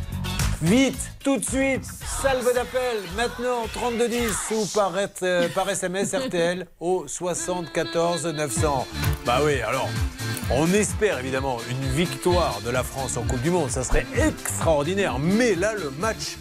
[0.62, 4.92] Vite, tout de suite, salve d'appel, maintenant 3210 ou par,
[5.24, 8.86] euh, par SMS RTL au 74 900.
[9.26, 9.88] Bah oui, alors,
[10.52, 15.18] on espère évidemment une victoire de la France en Coupe du Monde, ça serait extraordinaire,
[15.18, 16.36] mais là le match...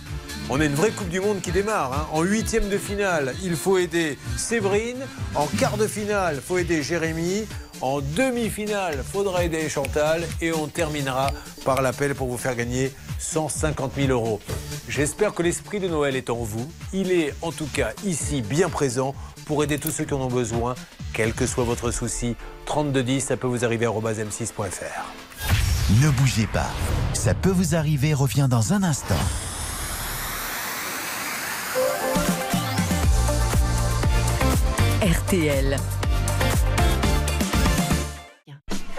[0.49, 1.93] On a une vraie Coupe du Monde qui démarre.
[1.93, 2.07] hein.
[2.11, 4.99] En huitième de finale, il faut aider Séverine.
[5.35, 7.45] En quart de finale, il faut aider Jérémy.
[7.79, 10.23] En demi-finale, il faudra aider Chantal.
[10.41, 11.31] Et on terminera
[11.63, 14.41] par l'appel pour vous faire gagner 150 000 euros.
[14.89, 16.69] J'espère que l'esprit de Noël est en vous.
[16.91, 19.15] Il est en tout cas ici bien présent
[19.45, 20.75] pour aider tous ceux qui en ont besoin,
[21.13, 22.35] quel que soit votre souci.
[22.65, 25.05] 3210, ça peut vous arriver à m6.fr.
[26.01, 26.69] Ne bougez pas.
[27.13, 29.15] Ça peut vous arriver revient dans un instant.
[35.01, 35.77] RTL.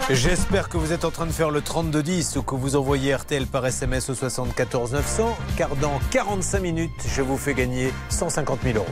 [0.09, 3.47] J'espère que vous êtes en train de faire le 3210 ou que vous envoyez RTL
[3.47, 8.79] par SMS au 74 900, car dans 45 minutes, je vous fais gagner 150 000
[8.79, 8.85] euros.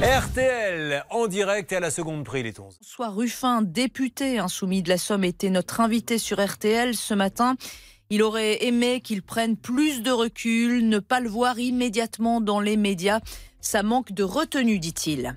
[0.00, 2.78] RTL en direct et à la seconde prix, les 11.
[2.80, 7.56] François Ruffin, député insoumis de la Somme, était notre invité sur RTL ce matin.
[8.10, 12.78] Il aurait aimé qu'il prenne plus de recul, ne pas le voir immédiatement dans les
[12.78, 13.20] médias.
[13.60, 15.36] Ça manque de retenue, dit-il.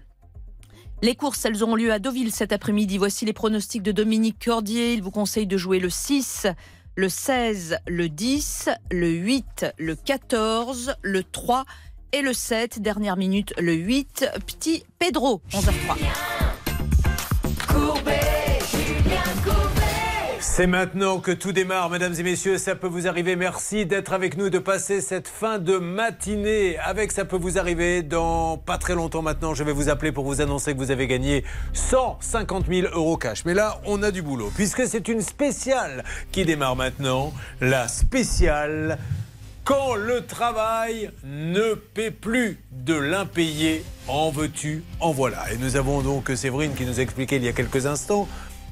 [1.01, 2.97] Les courses, elles auront lieu à Deauville cet après-midi.
[2.97, 4.93] Voici les pronostics de Dominique Cordier.
[4.93, 6.47] Il vous conseille de jouer le 6,
[6.95, 11.65] le 16, le 10, le 8, le 14, le 3
[12.13, 12.81] et le 7.
[12.81, 14.27] Dernière minute, le 8.
[14.45, 15.97] Petit Pedro, 11h03.
[20.53, 23.37] C'est maintenant que tout démarre, mesdames et messieurs, ça peut vous arriver.
[23.37, 28.03] Merci d'être avec nous, de passer cette fin de matinée avec ça peut vous arriver.
[28.03, 31.07] Dans pas très longtemps maintenant, je vais vous appeler pour vous annoncer que vous avez
[31.07, 33.45] gagné 150 000 euros cash.
[33.45, 36.03] Mais là, on a du boulot, puisque c'est une spéciale
[36.33, 37.31] qui démarre maintenant.
[37.61, 38.97] La spéciale
[39.63, 45.45] quand le travail ne paie plus de l'impayé, en veux-tu, en voilà?
[45.53, 48.27] Et nous avons donc Séverine qui nous a expliqué il y a quelques instants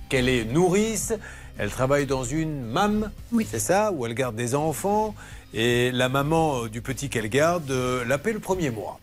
[0.10, 1.14] qu'elle est nourrice.
[1.60, 3.12] Elle travaille dans une MAM,
[3.46, 5.14] c'est ça, où elle garde des enfants.
[5.54, 8.98] Et la maman euh, du petit qu'elle garde euh, la paie le premier mois.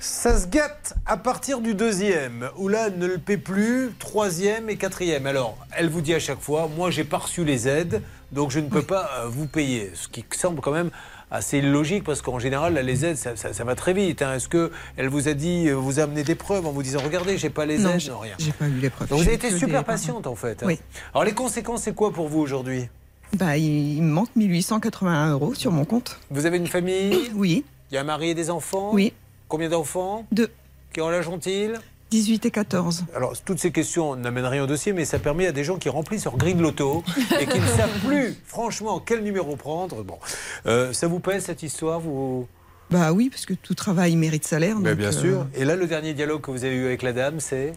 [0.00, 4.70] Ça se gâte à partir du deuxième, où là, elle ne le paie plus, troisième
[4.70, 5.26] et quatrième.
[5.26, 8.00] Alors, elle vous dit à chaque fois, moi, j'ai pas reçu les aides,
[8.32, 9.90] donc je ne peux pas euh, vous payer.
[9.92, 10.90] Ce qui semble quand même
[11.32, 14.22] assez illogique, parce qu'en général, là, les aides, ça, ça- ça va très vite.
[14.22, 14.34] hein.
[14.34, 17.00] Est-ce que elle vous a dit, euh, vous a amené des preuves en vous disant,
[17.02, 18.34] regardez, j'ai pas les Non, aides Non, rien.
[18.38, 19.08] j'ai pas eu les preuves.
[19.08, 20.62] Donc, vous J'ai avez été super patiente, en fait.
[20.62, 20.66] hein.
[20.66, 20.78] Oui.
[21.14, 22.88] Alors, les conséquences, c'est quoi pour vous aujourd'hui?
[23.36, 26.20] Bah, il il me manque 1881 euros sur mon compte.
[26.30, 27.30] Vous avez une famille?
[27.34, 27.64] Oui.
[27.90, 28.90] Il y a un mari et des enfants?
[28.92, 29.12] Oui.
[29.48, 30.26] Combien d'enfants?
[30.32, 30.50] Deux.
[30.92, 31.78] Quel âge ont-ils
[32.12, 33.06] 18 et 14.
[33.16, 35.88] Alors, toutes ces questions n'amènent rien au dossier, mais ça permet à des gens qui
[35.88, 37.02] remplissent leur grille de loto
[37.40, 40.02] et qui ne savent plus, franchement, quel numéro prendre.
[40.04, 40.18] Bon,
[40.66, 42.46] Euh, ça vous pèse cette histoire vous...
[42.90, 44.74] Bah oui, parce que tout travail mérite salaire.
[44.74, 45.46] Donc, Bien euh, sûr.
[45.54, 47.72] Et là, le dernier dialogue que vous avez eu avec la dame, c'est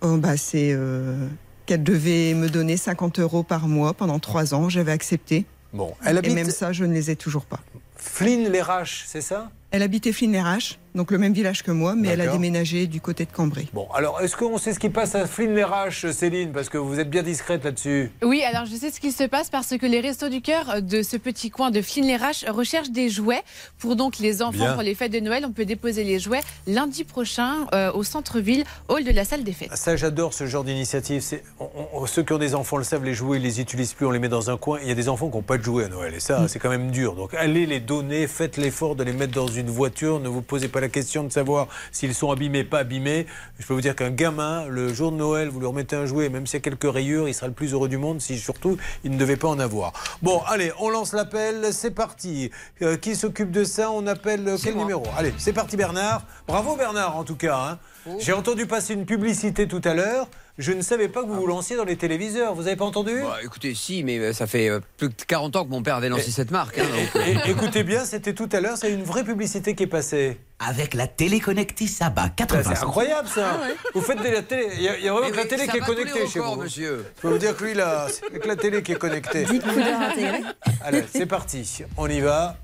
[0.00, 1.26] oh, bah, c'est euh,
[1.66, 4.68] qu'elle devait me donner 50 euros par mois pendant trois ans.
[4.68, 5.44] J'avais accepté.
[5.72, 7.58] Bon, elle habite Et même ça, je ne les ai toujours pas.
[7.96, 9.50] Flynn les Raches, c'est ça?
[9.72, 13.24] Elle habitait Flin-les-Raches, donc le même village que moi, mais elle a déménagé du côté
[13.24, 13.66] de Cambrai.
[13.72, 16.52] Bon, alors, est-ce qu'on sait ce qui passe à Flynn les Raches, Céline?
[16.52, 18.10] Parce que vous êtes bien discrète là-dessus.
[18.22, 21.02] Oui, alors je sais ce qui se passe parce que les Restos du Cœur de
[21.02, 23.42] ce petit coin de Flin-les-Raches recherchent des jouets
[23.78, 24.74] pour donc les enfants Bien.
[24.74, 25.44] pour les fêtes de Noël.
[25.46, 29.52] On peut déposer les jouets lundi prochain euh, au centre-ville, hall de la salle des
[29.52, 29.74] fêtes.
[29.76, 31.22] Ça, j'adore ce genre d'initiative.
[31.22, 33.94] C'est- on- on- ceux qui ont des enfants le savent, les jouets, ils les utilisent
[33.94, 34.78] plus, on les met dans un coin.
[34.82, 36.12] Il y a des enfants qui n'ont pas de jouets à Noël.
[36.14, 36.48] Et ça, Mm.
[36.48, 37.14] c'est quand même dur.
[37.14, 40.20] Donc, allez les donner, faites l'effort de les mettre dans une voiture.
[40.20, 43.26] Ne vous posez pas la question de savoir s'ils sont abîmés, pas abîmés.
[43.58, 46.28] Je peux vous dire qu'un gamin, le jour de Noël, vous lui remettez un jouet,
[46.28, 48.76] même s'il y a quelques rayures, il sera le plus heureux du monde si surtout
[49.04, 49.92] il ne devait pas en avoir.
[50.22, 51.68] Bon, allez, on lance l'appel.
[51.72, 52.50] C'est parti.
[52.82, 55.04] Euh, qui s'occupe de ça On appelle euh, quel numéro?
[55.16, 56.24] Allez, c'est parti, Bernard.
[56.46, 57.56] Bravo, Bernard, en tout cas.
[57.56, 57.78] hein.
[58.18, 60.26] J'ai entendu passer une publicité tout à l'heure.
[60.58, 62.54] Je ne savais pas que vous vous lanciez dans les téléviseurs.
[62.54, 63.12] Vous n'avez pas entendu?
[63.22, 65.96] Bah, écoutez, si, mais euh, ça fait euh, plus de 40 ans que mon père
[65.96, 66.78] avait lancé cette marque.
[66.78, 69.84] hein, donc, euh, Et- écoutez bien, c'était tout à l'heure, c'est une vraie publicité qui
[69.84, 70.38] est passée.
[70.58, 73.60] Avec la télé connectée Saba 80 C'est incroyable ça.
[73.94, 74.68] Vous faites de la télé.
[74.76, 76.26] Il y a, il y a vraiment Mais que la oui, télé qui est connectée
[76.28, 76.54] chez vous.
[76.56, 77.06] monsieur.
[77.16, 79.44] Je peux vous dire que lui là, c'est que la télé qui est connectée.
[79.46, 80.42] Dites couleur intégrée.
[80.84, 81.82] Allez, c'est parti.
[81.96, 82.56] On y va.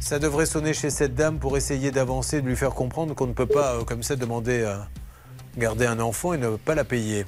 [0.00, 3.32] Ça devrait sonner chez cette dame pour essayer d'avancer, de lui faire comprendre qu'on ne
[3.32, 4.68] peut pas, euh, comme ça, demander
[5.56, 7.26] garder un enfant et ne pas la payer.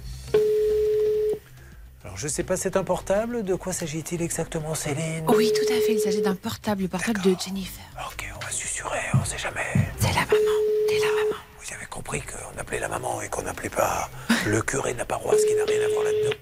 [2.04, 3.44] Alors, je sais pas, c'est un portable?
[3.44, 5.24] De quoi s'agit-il exactement, Céline?
[5.28, 5.94] Oui, tout à fait.
[5.94, 7.84] Il s'agit d'un portable, le portable de Jennifer.
[8.06, 9.66] Ok, on va susurrer, on sait jamais.
[9.98, 10.54] C'est la maman.
[10.88, 11.36] C'est la maman.
[11.60, 14.10] Vous avez compris qu'on appelait la maman et qu'on n'appelait pas
[14.46, 16.36] le curé de la paroisse qui n'a rien à voir là-dedans?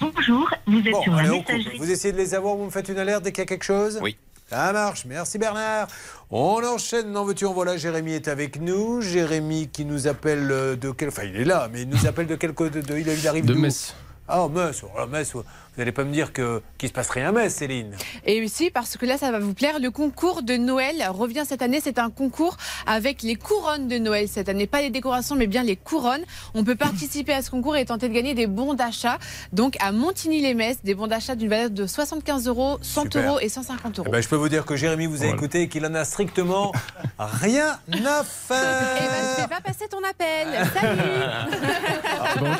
[0.00, 1.78] Bonjour, vous êtes Bon, sur la allez, on messagerie.
[1.78, 3.64] Vous essayez de les avoir, vous me faites une alerte dès qu'il y a quelque
[3.64, 3.98] chose?
[4.02, 4.16] Oui.
[4.52, 5.88] Ça marche, merci Bernard.
[6.30, 9.00] On enchaîne, non veux-tu, en voilà, Jérémy est avec nous.
[9.00, 11.08] Jérémy qui nous appelle euh, de quel...
[11.08, 12.98] Enfin, il est là, mais il nous appelle de quel côté de...
[12.98, 13.94] Il arrive De Metz.
[14.28, 15.32] Ah, Metz, oh, Metz,
[15.74, 17.96] vous n'allez pas me dire que qu'il se passe rien à Metz, Céline
[18.26, 21.62] Et aussi, parce que là, ça va vous plaire, le concours de Noël revient cette
[21.62, 21.80] année.
[21.82, 24.66] C'est un concours avec les couronnes de Noël cette année.
[24.66, 26.22] Pas les décorations, mais bien les couronnes.
[26.54, 29.18] On peut participer à ce concours et tenter de gagner des bons d'achat.
[29.54, 33.26] Donc, à Montigny-les-Metz, des bons d'achat d'une valeur de 75 euros, 100 Super.
[33.30, 34.08] euros et 150 euros.
[34.08, 36.04] Eh ben, Je peux vous dire que Jérémy vous a écouté et qu'il en a
[36.04, 36.72] strictement
[37.18, 39.36] rien à Eh ben, faire.
[39.36, 40.48] je vais pas passer ton appel.
[40.74, 42.52] Salut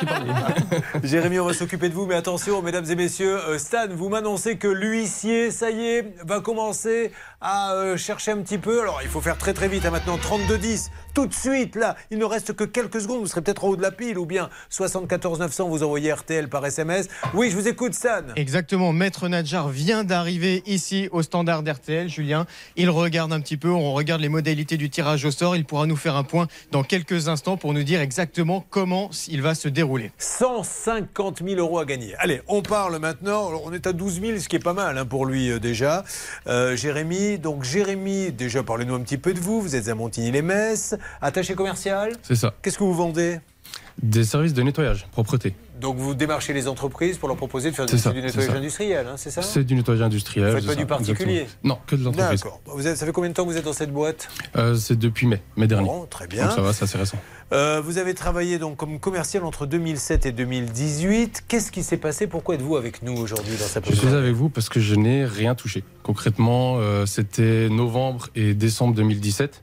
[1.03, 4.57] Jérémy, on va s'occuper de vous, mais attention, mesdames et messieurs, euh, Stan, vous m'annoncez
[4.57, 7.11] que l'huissier, ça y est, va commencer
[7.41, 8.81] à euh, chercher un petit peu.
[8.81, 12.17] Alors, il faut faire très très vite, hein, maintenant, 32-10, tout de suite, là, il
[12.17, 14.49] ne reste que quelques secondes, vous serez peut-être en haut de la pile, ou bien
[14.69, 17.07] 74 900, vous envoyez RTL par SMS.
[17.33, 18.21] Oui, je vous écoute, Stan.
[18.35, 22.45] Exactement, Maître Nadjar vient d'arriver ici au standard d'RTL, Julien.
[22.75, 25.55] Il regarde un petit peu, on regarde les modalités du tirage au sort.
[25.55, 29.41] Il pourra nous faire un point dans quelques instants pour nous dire exactement comment il
[29.41, 30.11] va se dérouler.
[30.17, 32.15] 150 000 euros à gagner.
[32.17, 33.51] Allez, on parle maintenant.
[33.65, 36.03] On est à 12 000, ce qui est pas mal hein, pour lui euh, déjà.
[36.47, 39.61] Euh, Jérémy, donc Jérémy, déjà parlez-nous un petit peu de vous.
[39.61, 42.13] Vous êtes à Montigny-les-Metz, attaché commercial.
[42.23, 42.53] C'est ça.
[42.61, 43.39] Qu'est-ce que vous vendez
[44.01, 45.55] Des services de nettoyage, propreté.
[45.79, 48.55] Donc vous démarchez les entreprises pour leur proposer de faire du, ça, du c'est nettoyage
[48.55, 50.49] industriel, hein, c'est ça C'est du nettoyage industriel.
[50.51, 51.75] Vous faites pas ça, du particulier exactement.
[51.75, 52.41] Non, que de l'entreprise.
[52.41, 52.61] D'accord.
[52.67, 54.97] Vous êtes- ça fait combien de temps que vous êtes dans cette boîte Euh, c'est
[54.97, 55.87] depuis mai, mai dernier.
[55.87, 56.45] Bon, très bien.
[56.45, 57.17] Donc ça va, c'est assez récent.
[57.51, 61.43] Euh, Vous avez travaillé donc comme commercial entre 2007 et 2018.
[61.47, 62.27] Qu'est-ce qui s'est passé?
[62.27, 65.25] Pourquoi êtes-vous avec nous aujourd'hui dans sa Je suis avec vous parce que je n'ai
[65.25, 65.83] rien touché.
[66.01, 69.61] Concrètement, euh, c'était novembre et décembre 2017.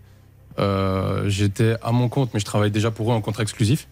[0.59, 3.87] Euh, J'étais à mon compte, mais je travaillais déjà pour eux en contrat exclusif.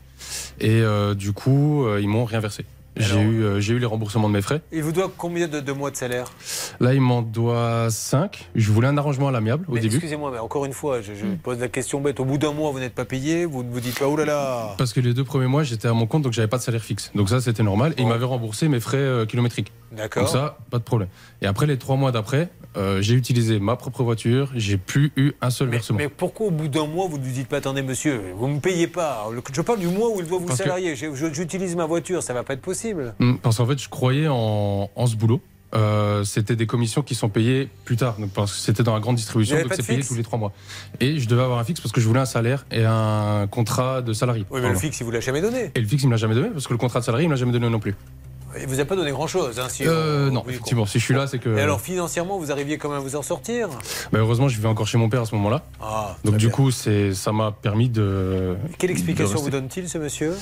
[0.60, 2.64] Et euh, du coup, euh, ils m'ont rien versé.
[2.98, 4.60] J'ai eu, euh, j'ai eu les remboursements de mes frais.
[4.72, 6.32] Il vous doit combien de, de mois de salaire?
[6.80, 8.50] Là, il m'en doit 5.
[8.54, 9.96] Je voulais un arrangement à l'amiable au Mais début.
[9.96, 12.20] Excusez-moi, mais encore une fois, je, je pose la question bête.
[12.20, 14.24] Au bout d'un mois, vous n'êtes pas payé, vous ne vous dites pas, oh là
[14.24, 16.62] là Parce que les deux premiers mois, j'étais à mon compte, donc j'avais pas de
[16.62, 17.10] salaire fixe.
[17.14, 17.94] Donc ça, c'était normal.
[17.96, 19.72] Et ils m'avaient remboursé mes frais euh, kilométriques.
[19.92, 20.24] D'accord.
[20.24, 21.08] Donc ça, pas de problème.
[21.40, 24.50] Et après les trois mois d'après, euh, j'ai utilisé ma propre voiture.
[24.54, 25.98] J'ai plus eu un seul versement.
[25.98, 28.54] Mais pourquoi au bout d'un mois, vous ne nous dites pas, attendez monsieur, vous ne
[28.54, 29.26] me payez pas?
[29.52, 30.94] Je parle du mois où il doit vous Parce salarier.
[30.96, 32.87] J'utilise ma voiture, ça va pas être possible.
[33.18, 35.40] Hmm, Parce qu'en fait, je croyais en, en ce boulot.
[35.74, 39.00] Euh, c'était des commissions qui sont payées plus tard, donc parce que c'était dans la
[39.00, 40.52] grande distribution, donc c'est payé tous les trois mois.
[40.98, 44.00] Et je devais avoir un fixe parce que je voulais un salaire et un contrat
[44.00, 44.46] de salarié.
[44.50, 45.70] Oui, mais le fixe, il vous l'a jamais donné.
[45.74, 47.28] Et le fixe, il me l'a jamais donné parce que le contrat de salarié, il
[47.28, 47.94] me l'a jamais donné non plus.
[48.58, 49.60] Il vous a pas donné grand-chose.
[49.60, 51.54] Hein, si Euh, on- non, effectivement, si je suis là, c'est que.
[51.54, 53.68] Et alors financièrement, vous arriviez quand même à vous en sortir?
[54.10, 55.64] Bah, heureusement, je vivais encore chez mon père à ce moment-là.
[55.82, 56.54] Ah, donc du bien.
[56.56, 58.56] coup, c'est, ça m'a permis de.
[58.78, 60.32] Quelle explication vous donne-t-il, ce monsieur?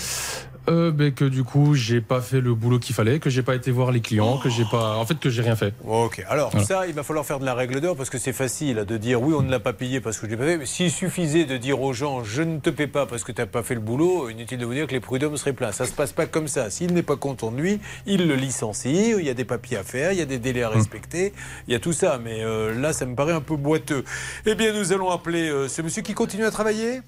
[0.69, 3.55] Euh, ben, Que du coup, j'ai pas fait le boulot qu'il fallait, que j'ai pas
[3.55, 4.97] été voir les clients, que j'ai pas.
[4.97, 5.75] En fait, que j'ai rien fait.
[5.87, 6.67] Ok, alors Voilà.
[6.67, 8.97] ça, il va falloir faire de la règle d'or parce que c'est facile hein, de
[8.97, 10.59] dire oui, on ne l'a pas payé parce que je l'ai pas fait.
[10.59, 13.41] Mais s'il suffisait de dire aux gens je ne te paie pas parce que tu
[13.41, 15.73] n'as pas fait le boulot, inutile de vous dire que les prud'hommes seraient pleins.
[15.73, 16.71] Ça se passe pas comme ça.
[16.71, 19.15] S'il n'est pas content de lui, il le licencie.
[19.19, 21.33] Il y a des papiers à faire, il y a des délais à respecter,
[21.69, 22.19] il y a tout ça.
[22.23, 24.05] Mais euh, là, ça me paraît un peu boiteux.
[24.47, 27.01] Eh bien, nous allons appeler euh, ce monsieur qui continue à travailler.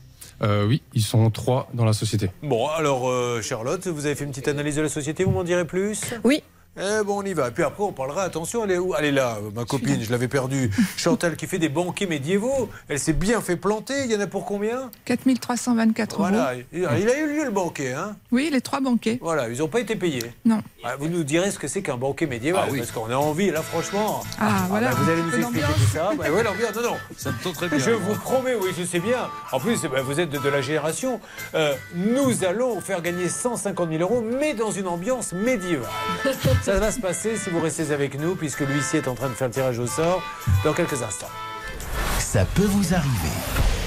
[0.43, 2.31] Euh, oui, ils sont trois dans la société.
[2.43, 5.45] Bon, alors euh, Charlotte, vous avez fait une petite analyse de la société, vous m'en
[5.45, 6.01] direz plus?
[6.25, 6.43] Oui.
[6.81, 7.49] Eh bon, on y va.
[7.49, 8.23] Et puis après, on parlera.
[8.23, 8.95] Attention, elle est où?
[8.99, 10.71] Elle est là, ma copine, je l'avais perdue.
[10.97, 12.69] Chantal qui fait des banquets médiévaux.
[12.89, 14.05] Elle s'est bien fait planter.
[14.05, 14.91] Il y en a pour combien?
[15.05, 16.29] 4324 euros.
[16.29, 16.53] Voilà.
[16.73, 18.17] Il a il a eu lieu le banquet, hein?
[18.33, 19.19] Oui, les trois banquets.
[19.23, 20.23] Voilà, ils n'ont pas été payés.
[20.45, 20.61] Non.
[20.85, 22.79] Ah, vous nous direz ce que c'est qu'un banquet médiéval, Ah oui.
[22.79, 24.23] parce qu'on a envie, là, franchement.
[24.41, 24.91] Ah, voilà.
[24.91, 26.11] bah, vous allez nous expliquer tout ça.
[26.17, 26.97] Bah, ouais, l'ambiance, non, non.
[27.17, 27.79] Ça me tente très bien.
[27.79, 29.29] Je vous promets, oui, je sais bien.
[29.53, 31.21] En plus, bah, vous êtes de, de la génération.
[31.55, 35.89] Euh, nous allons faire gagner 150 000 euros, mais dans une ambiance médiévale.
[36.69, 39.33] Ça va se passer si vous restez avec nous, puisque l'huissier est en train de
[39.33, 40.23] faire le tirage au sort
[40.65, 41.31] dans quelques instants.
[42.19, 43.78] Ça peut vous arriver.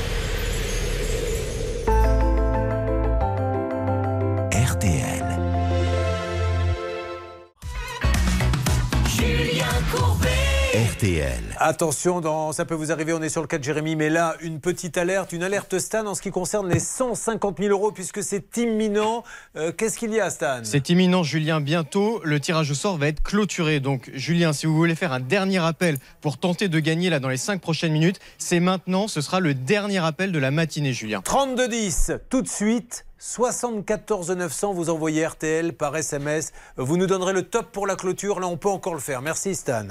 [11.01, 11.41] RTL.
[11.57, 14.35] Attention, dans, ça peut vous arriver, on est sur le cas de Jérémy, mais là,
[14.41, 18.21] une petite alerte, une alerte Stan en ce qui concerne les 150 000 euros, puisque
[18.21, 19.23] c'est imminent.
[19.55, 20.59] Euh, Qu'est-ce qu'il y a, Stan?
[20.63, 21.59] C'est imminent, Julien.
[21.59, 23.79] Bientôt, le tirage au sort va être clôturé.
[23.79, 27.29] Donc, Julien, si vous voulez faire un dernier appel pour tenter de gagner là dans
[27.29, 29.07] les 5 prochaines minutes, c'est maintenant.
[29.07, 31.21] Ce sera le dernier appel de la matinée, Julien.
[31.21, 33.05] 3210, tout de suite.
[33.23, 36.53] 74 900, vous envoyez RTL par SMS.
[36.75, 38.39] Vous nous donnerez le top pour la clôture.
[38.39, 39.21] Là, on peut encore le faire.
[39.21, 39.89] Merci, Stan.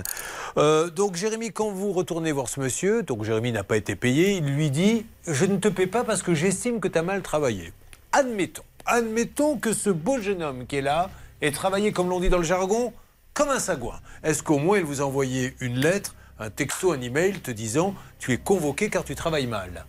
[0.57, 4.33] Euh, donc, Jérémy, quand vous retournez voir ce monsieur, donc Jérémy n'a pas été payé,
[4.33, 7.23] il lui dit Je ne te paie pas parce que j'estime que tu as mal
[7.23, 7.73] travaillé.
[8.11, 11.09] Admettons, admettons que ce beau jeune homme qui est là
[11.41, 12.93] ait travaillé, comme l'on dit dans le jargon,
[13.33, 14.01] comme un sagouin.
[14.25, 17.95] Est-ce qu'au moins il vous a envoyé une lettre, un texto, un email te disant
[18.19, 19.87] Tu es convoqué car tu travailles mal?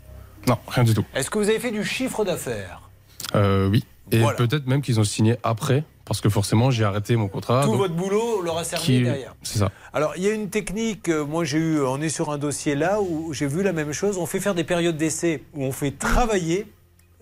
[0.48, 1.06] Non, rien du tout.
[1.16, 2.91] Est-ce que vous avez fait du chiffre d'affaires?
[3.36, 3.84] Euh, oui.
[4.12, 4.38] Et Voilà.
[4.38, 7.62] peut-être même qu'ils ont signé après, parce que forcément, j'ai arrêté mon contrat.
[7.64, 9.36] Tout donc- votre boulot leur a servi qui- derrière.
[9.42, 9.72] C'est ça.
[9.94, 12.76] Alors, il y a une technique, euh, moi j'ai eu, on est sur un dossier
[12.76, 15.72] là où j'ai vu la même chose, on fait faire des périodes d'essai où on
[15.72, 16.68] fait travailler,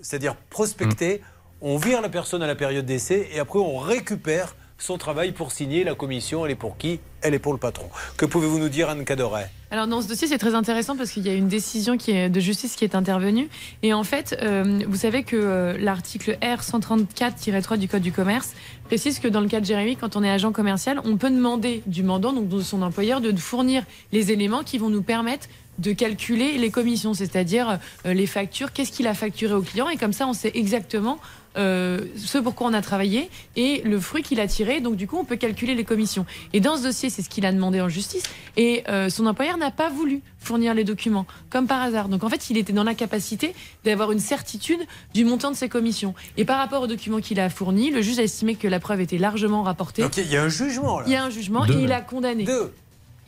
[0.02, 1.22] c'est-à-dire prospecter,
[1.62, 5.52] on vire la personne à la période d'essai et après on récupère son travail pour
[5.52, 7.00] signer la commission, elle est pour qui?
[7.22, 7.90] Elle est pour le patron.
[8.18, 9.52] Que pouvez-vous nous dire Anne Cadoret?
[9.72, 12.30] Alors dans ce dossier, c'est très intéressant parce qu'il y a une décision qui est
[12.30, 13.50] de justice qui est intervenue.
[13.84, 18.54] Et en fait, euh, vous savez que euh, l'article R 134-3 du Code du commerce
[18.86, 21.84] précise que dans le cas de Jérémy, quand on est agent commercial, on peut demander
[21.86, 25.48] du mandant, donc de son employeur, de fournir les éléments qui vont nous permettre
[25.80, 29.98] de calculer les commissions, c'est-à-dire euh, les factures, qu'est-ce qu'il a facturé au client, et
[29.98, 31.20] comme ça on sait exactement
[31.58, 34.82] euh, ce pourquoi on a travaillé et le fruit qu'il a tiré.
[34.82, 36.26] Donc du coup, on peut calculer les commissions.
[36.54, 38.24] Et dans ce dossier, c'est ce qu'il a demandé en justice.
[38.58, 42.10] Et euh, son employeur n'a pas voulu fournir les documents, comme par hasard.
[42.10, 43.54] Donc en fait, il était dans l'incapacité
[43.84, 44.80] d'avoir une certitude
[45.14, 46.14] du montant de ses commissions.
[46.38, 49.02] Et par rapport aux documents qu'il a fournis, le juge a estimé que la preuve
[49.02, 50.02] était largement rapportée.
[50.02, 51.06] Donc il y a un jugement là.
[51.08, 52.46] Il y a un jugement Deux et il a condamné.
[52.46, 52.72] Deux.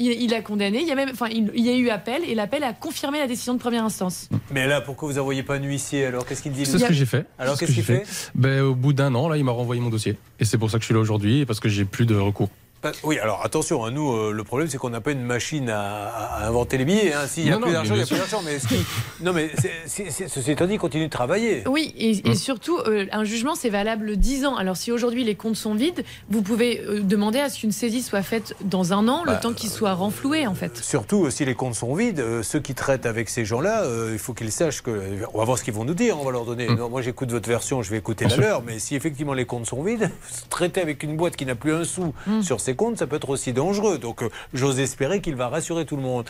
[0.02, 0.82] Il, il a condamné.
[0.82, 3.20] Il y a même, enfin, il, il y a eu appel et l'appel a confirmé
[3.20, 4.30] la décision de première instance.
[4.52, 6.26] Mais là, pourquoi vous n'envoyez pas un huissier alors?
[6.26, 7.26] Qu'est-ce qu'il dit C'est ce que j'ai fait.
[7.38, 9.52] Alors qu'est-ce ce que qu'il j'ai fait ben, Au bout d'un an, là, il m'a
[9.52, 10.18] renvoyé mon dossier.
[10.40, 12.16] Et c'est pour ça que je suis là aujourd'hui, et parce que j'ai plus de
[12.16, 12.50] recours.
[12.82, 15.70] Pas- Oui, alors attention, hein, nous, euh, le problème, c'est qu'on n'a pas une machine
[15.70, 17.14] à, à inventer les billets.
[17.14, 17.28] hein.
[17.28, 18.42] S'il y a Non, plus d'argent, il y a plus d'argent.
[18.44, 18.84] Mais ce qui-
[19.22, 21.64] Non, mais c'est- c'est- c'est- ceci étant dit, continue de travailler.
[21.68, 24.56] Oui, et, et surtout, euh, un jugement, c'est valable 10 ans.
[24.56, 28.02] Alors, si aujourd'hui les comptes sont vides, vous pouvez euh, demander à ce qu'une saisie
[28.02, 30.78] soit faite dans un an, Bah, le temps qu'il soit renfloué, en fait.
[30.84, 34.10] Surtout, euh, si les comptes sont vides, euh, ceux qui traitent avec ces gens-là, euh,
[34.14, 35.00] il faut qu'ils sachent que.
[35.36, 36.68] On va voir ce qu'ils vont nous dire, on va leur donner.
[36.68, 38.64] Non, moi, j'écoute votre version, je vais écouter la leur.
[38.64, 40.10] Mais si effectivement les comptes sont vides,
[40.50, 42.42] traiter avec une boîte qui n'a plus un sou Mm.
[42.42, 43.98] sur ses comptes, ça peut être aussi dangereux.
[43.98, 46.26] Donc, euh, j'ose espérer qu'il va rassurer tout le monde.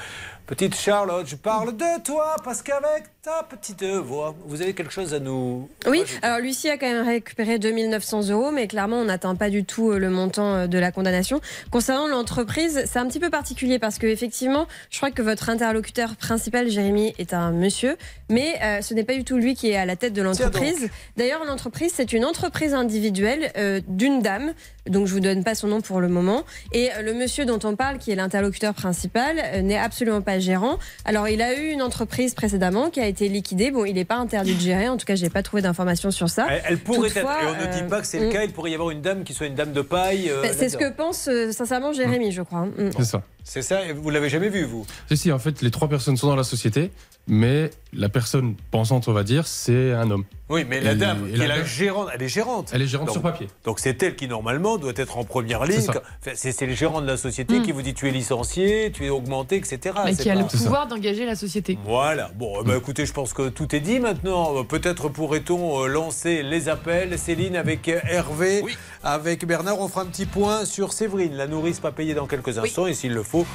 [0.47, 5.13] Petite Charlotte, je parle de toi parce qu'avec ta petite voix, vous avez quelque chose
[5.13, 5.69] à nous.
[5.87, 9.63] Oui, alors Lucie a quand même récupéré 2900 euros, mais clairement, on n'atteint pas du
[9.63, 11.39] tout euh, le montant euh, de la condamnation.
[11.69, 16.15] Concernant l'entreprise, c'est un petit peu particulier parce que effectivement, je crois que votre interlocuteur
[16.15, 17.95] principal, Jérémy, est un monsieur,
[18.31, 20.89] mais euh, ce n'est pas du tout lui qui est à la tête de l'entreprise.
[21.17, 24.53] D'ailleurs, l'entreprise, c'est une entreprise individuelle euh, d'une dame,
[24.87, 26.43] donc je vous donne pas son nom pour le moment.
[26.71, 30.79] Et le monsieur dont on parle, qui est l'interlocuteur principal, euh, n'est absolument pas gérant.
[31.05, 33.71] Alors, il a eu une entreprise précédemment qui a été liquidée.
[33.71, 34.89] Bon, il n'est pas interdit de gérer.
[34.89, 36.47] En tout cas, j'ai pas trouvé d'informations sur ça.
[36.49, 38.31] Elle, elle pourrait Toutefois, être, et on ne dit euh, pas que c'est le mm.
[38.31, 40.29] cas, il pourrait y avoir une dame qui soit une dame de paille.
[40.29, 42.65] euh, Bah, c'est ce que pense euh, sincèrement Jérémy, je crois.
[42.65, 42.91] Mm.
[42.97, 43.21] C'est ça.
[43.43, 46.17] C'est ça, et vous l'avez jamais vu, vous Si, si, en fait, les trois personnes
[46.17, 46.91] sont dans la société,
[47.27, 50.23] mais la personne pensante, on va dire, c'est un homme.
[50.49, 52.71] Oui, mais la Et- dame, et qui est la dame- gérante, elle est gérante.
[52.73, 53.47] Elle est gérante Donc- sur papier.
[53.63, 55.79] Donc c'est elle qui normalement doit être en première ligne.
[55.79, 56.01] C'est ça.
[56.19, 57.63] Enfin, C'est c'est le gérant de la société Mm.
[57.63, 59.95] qui vous dit tu es licencié, tu es augmenté, etc.
[60.03, 61.77] Mais qui a le pouvoir d'engager la société.
[61.85, 62.31] Voilà.
[62.35, 64.57] Bon, eh ben, écoutez, je pense que tout est dit maintenant.
[64.57, 67.17] Euh, Peut-être pourrait-on euh, lancer les appels.
[67.17, 68.61] Céline avec euh, Hervé,
[69.03, 72.57] avec Bernard, on fera un petit point sur Séverine, la nourrice pas payée dans quelques
[72.57, 72.87] instants.
[72.87, 73.45] Et s'il le faut,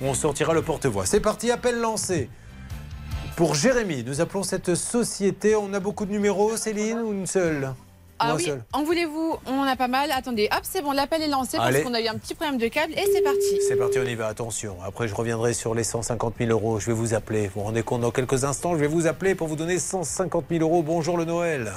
[0.00, 1.06] on sortira le porte-voix.
[1.06, 2.28] C'est parti, appel lancé.
[3.36, 5.54] Pour Jérémy, nous appelons cette société.
[5.56, 7.74] On a beaucoup de numéros, Céline, ou une seule?
[8.18, 8.64] Ah oui, seul?
[8.72, 9.36] en voulez-vous?
[9.46, 10.10] On en a pas mal.
[10.10, 11.82] Attendez, hop, c'est bon, l'appel est lancé Allez.
[11.82, 13.60] parce qu'on a eu un petit problème de câble et c'est parti.
[13.68, 14.78] C'est parti, on y va, attention.
[14.82, 16.80] Après, je reviendrai sur les 150 000 euros.
[16.80, 17.48] Je vais vous appeler.
[17.48, 20.46] Vous vous rendez compte, dans quelques instants, je vais vous appeler pour vous donner 150
[20.50, 20.82] 000 euros.
[20.82, 21.70] Bonjour le Noël.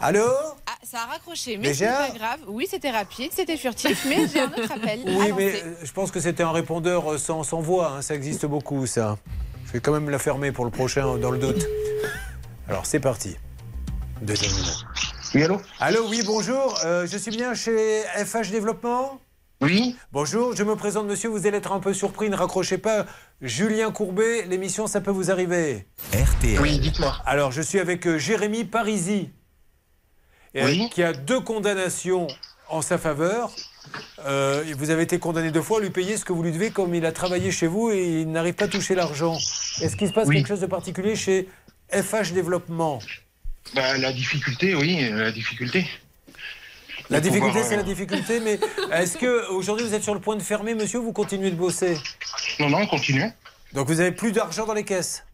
[0.00, 0.24] Allô
[0.66, 2.40] Ah, ça a raccroché, mais c'est pas grave.
[2.48, 5.00] Oui, c'était rapide, c'était furtif, mais j'ai un autre appel.
[5.06, 7.92] Oui, mais euh, je pense que c'était un répondeur euh, sans, sans voix.
[7.96, 8.02] hein.
[8.02, 9.18] Ça existe beaucoup, ça.
[9.66, 11.66] Je vais quand même la fermer pour le prochain, euh, dans le doute.
[12.68, 13.36] Alors, c'est parti.
[14.22, 14.76] Deuxième numéro.
[15.34, 16.78] Oui, allô Allô, oui, bonjour.
[16.84, 19.20] Euh, je suis bien chez FH Développement
[19.60, 19.96] Oui.
[20.12, 21.28] Bonjour, je me présente, monsieur.
[21.28, 23.04] Vous allez être un peu surpris, ne raccrochez pas.
[23.42, 25.86] Julien Courbet, l'émission, ça peut vous arriver.
[26.14, 26.58] RTL.
[26.60, 27.14] Oui, dites-moi.
[27.26, 29.30] Alors, je suis avec Jérémy Parisi,
[30.54, 30.88] Oui.
[30.90, 32.26] qui a deux condamnations
[32.68, 33.50] en sa faveur.
[34.26, 36.70] Euh, vous avez été condamné deux fois à lui payer ce que vous lui devez,
[36.70, 39.36] comme il a travaillé chez vous et il n'arrive pas à toucher l'argent.
[39.80, 40.36] Est-ce qu'il se passe Oui.
[40.36, 41.48] quelque chose de particulier chez
[41.92, 42.98] FH Développement?
[43.74, 45.86] Bah, la difficulté, oui, la difficulté.
[47.08, 48.60] La De difficulté, pouvoir, c'est la euh, difficulté, mais
[48.92, 51.56] est-ce que aujourd'hui vous êtes sur le point de fermer, monsieur, ou vous continuez de
[51.56, 51.96] bosser?
[52.60, 53.30] Non, non, continuez.
[53.72, 55.24] Donc vous avez plus d'argent dans les caisses?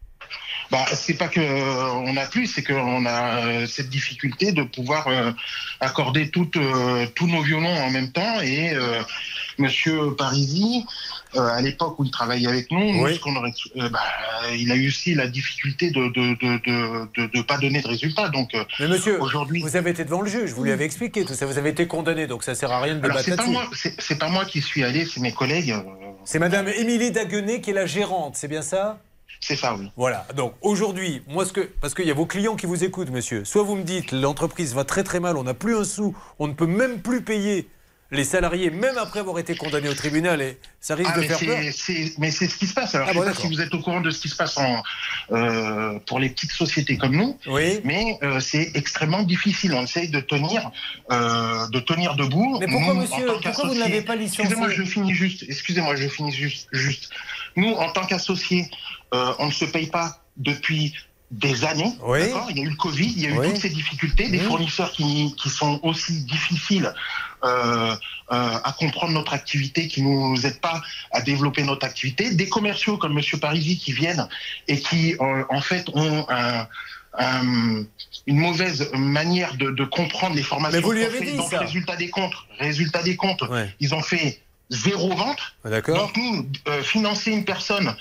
[0.69, 4.63] Bah, c'est pas que euh, on a plus, c'est qu'on a euh, cette difficulté de
[4.63, 5.31] pouvoir euh,
[5.79, 8.41] accorder toutes, euh, tous nos violons en même temps.
[8.41, 9.01] Et euh,
[9.59, 10.85] Monsieur Parisi,
[11.35, 13.15] euh, à l'époque où il travaillait avec nous, Oui.
[13.15, 13.99] ce qu'on aurait, bah,
[14.55, 17.87] il a eu aussi la difficulté de de de de, de, de pas donner de
[17.87, 18.29] résultats.
[18.29, 21.33] Donc Mais monsieur, aujourd'hui, vous avez été devant le juge, vous lui avez expliqué tout
[21.33, 23.69] ça, vous avez été condamné, donc ça sert à rien de débattre c'est pas moi,
[23.73, 25.75] c'est pas moi qui suis allé, c'est mes collègues.
[26.25, 28.99] C'est madame Émilie Daguenet qui est la gérante, c'est bien ça?
[29.39, 29.91] C'est ça, oui.
[29.95, 33.11] Voilà, donc aujourd'hui, moi, ce que, parce qu'il y a vos clients qui vous écoutent,
[33.11, 36.15] monsieur, soit vous me dites l'entreprise va très très mal, on n'a plus un sou,
[36.39, 37.67] on ne peut même plus payer
[38.09, 41.39] les salariés, même après avoir été condamné au tribunal, et ça risque Ah, de faire
[41.39, 41.57] peur.
[42.19, 42.95] mais c'est ce qui se passe.
[42.95, 44.37] Alors, Ah je bon, sais pas si vous êtes au courant de ce qui se
[44.37, 44.81] passe en,
[45.33, 47.81] euh, pour les petites sociétés comme nous, Oui.
[47.83, 49.73] mais euh, c'est extrêmement difficile.
[49.73, 50.71] On essaye de tenir,
[51.11, 52.57] euh, de tenir debout.
[52.61, 55.43] Mais pourquoi, Nous, monsieur, pourquoi vous ne l'avez pas licencié Excusez-moi, je finis juste.
[55.47, 56.69] Excusez-moi, je finis juste.
[56.71, 57.09] juste.
[57.57, 58.69] Nous, en tant qu'associés,
[59.13, 60.93] euh, on ne se paye pas depuis
[61.31, 61.91] des années.
[62.03, 62.19] Oui.
[62.51, 63.47] Il y a eu le Covid, il y a eu Oui.
[63.49, 66.93] toutes ces difficultés, des fournisseurs qui, qui sont aussi difficiles
[67.43, 67.93] euh,
[68.31, 70.81] euh, à comprendre notre activité, qui nous aident pas
[71.11, 74.27] à développer notre activité, des commerciaux comme Monsieur Parisi qui viennent
[74.69, 76.65] et qui euh, en fait ont un-
[77.19, 77.83] un-
[78.27, 80.77] une mauvaise manière de, de comprendre les formations.
[80.77, 81.31] Mais vous lui avez fait.
[81.31, 81.59] dit ça.
[81.59, 83.73] résultat des comptes, résultat des comptes, Ouais.
[83.79, 85.55] ils ont fait zéro vente.
[85.63, 85.97] D'accord.
[85.97, 87.95] Donc nous, euh, financer une personne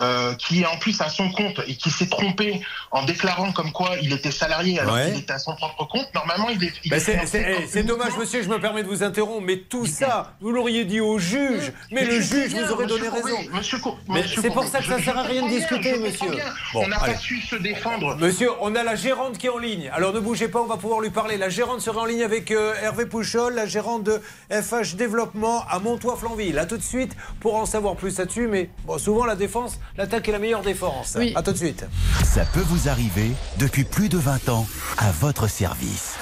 [0.00, 3.72] euh, qui est en plus à son compte et qui s'est trompé en déclarant comme
[3.72, 5.10] quoi il était salarié alors Ouais.
[5.12, 6.72] qu'il était à son propre compte, normalement il est.
[6.92, 10.84] est c'est- dommage, monsieur, je me permets de vous interrompre, mais tout ça, vous l'auriez
[10.86, 13.28] dit au juge, mais, Mais le juge vous aurait donné raison.
[13.52, 13.78] monsieur
[14.08, 16.30] monsieur c'est pour ça que ça je- sert à rien de discuter, monsieur.
[16.72, 18.16] Bon, on n'a pas su se défendre.
[18.16, 19.90] Monsieur, on a la gérante qui est en ligne.
[19.94, 21.36] Alors ne bougez pas, on va pouvoir lui parler.
[21.36, 24.20] La gérante sera en ligne avec euh, Hervé Pouchol, la gérante de
[24.50, 26.58] FH Développement à Montois-Flanville.
[26.58, 28.48] A tout de suite pour en savoir plus là-dessus.
[28.48, 31.16] Mais bon, souvent la défense, l'attaque est la meilleure défense.
[31.18, 31.32] Oui.
[31.34, 31.86] À tout de suite.
[32.24, 34.66] Ça peut vous arriver depuis plus de 20 ans
[34.98, 36.16] à votre service.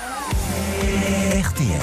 [1.41, 1.81] RTL.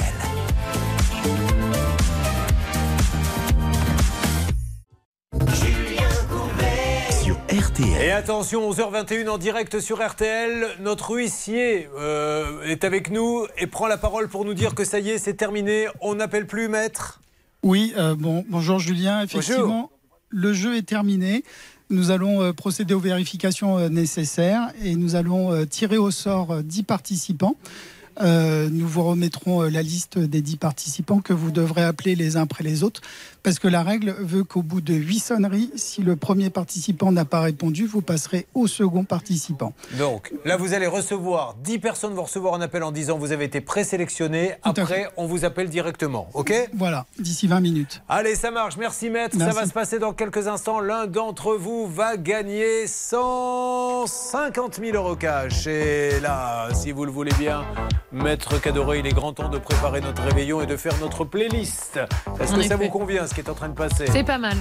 [7.22, 8.02] Sur RTL.
[8.02, 10.68] Et attention, 11h21 en direct sur RTL.
[10.80, 14.98] Notre huissier euh, est avec nous et prend la parole pour nous dire que ça
[14.98, 15.86] y est, c'est terminé.
[16.00, 17.20] On n'appelle plus maître.
[17.62, 19.22] Oui, euh, bon, bonjour Julien.
[19.22, 19.90] Effectivement,
[20.30, 21.44] le jeu est terminé.
[21.90, 26.50] Nous allons euh, procéder aux vérifications euh, nécessaires et nous allons euh, tirer au sort
[26.52, 27.56] euh, 10 participants.
[28.20, 32.64] Nous vous remettrons la liste des 10 participants que vous devrez appeler les uns après
[32.64, 33.00] les autres
[33.42, 37.24] parce que la règle veut qu'au bout de 8 sonneries, si le premier participant n'a
[37.24, 39.72] pas répondu, vous passerez au second participant.
[39.98, 43.44] Donc là, vous allez recevoir 10 personnes vont recevoir un appel en disant vous avez
[43.44, 44.54] été présélectionné.
[44.62, 46.28] Après, on vous appelle directement.
[46.34, 46.52] OK?
[46.74, 48.02] Voilà, d'ici 20 minutes.
[48.08, 48.76] Allez, ça marche.
[48.76, 49.36] Merci, maître.
[49.36, 49.54] Merci.
[49.54, 50.80] Ça va se passer dans quelques instants.
[50.80, 55.66] L'un d'entre vous va gagner 150 000 euros cash.
[55.66, 57.64] Et là, si vous le voulez bien,
[58.12, 62.00] maître Cadoré, il est grand temps de préparer notre réveillon et de faire notre playlist.
[62.40, 64.56] Est-ce que ça vous convient, ce qui est en train de passer C'est pas mal.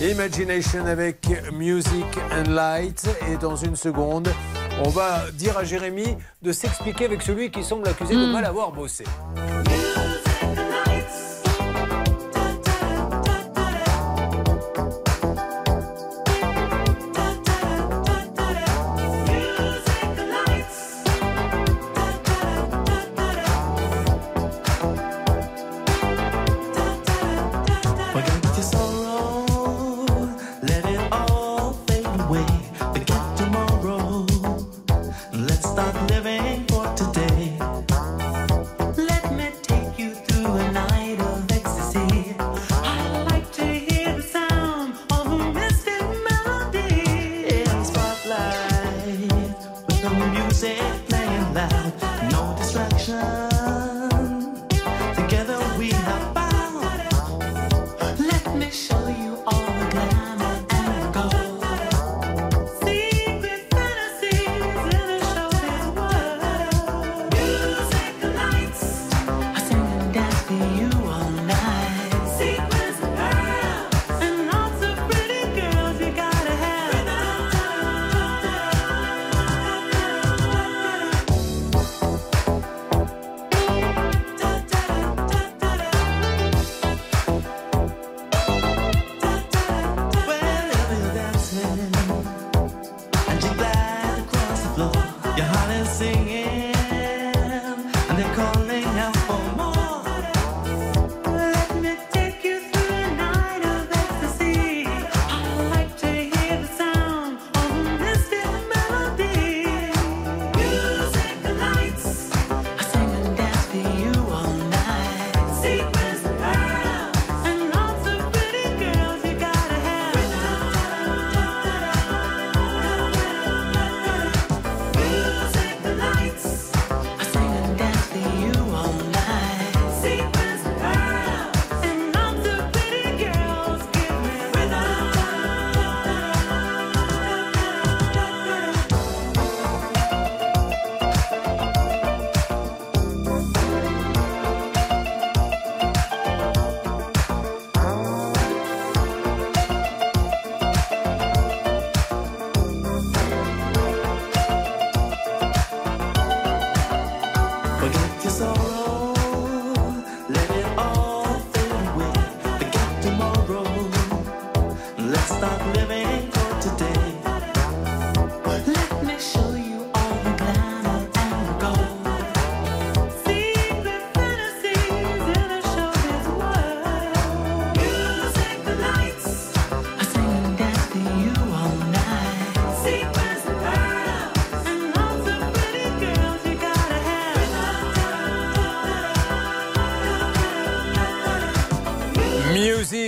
[0.00, 3.08] Imagination avec Music and Light.
[3.30, 4.28] Et dans une seconde,
[4.84, 8.72] on va dire à Jérémy de s'expliquer avec celui qui semble accusé de mal avoir
[8.72, 9.04] bossé.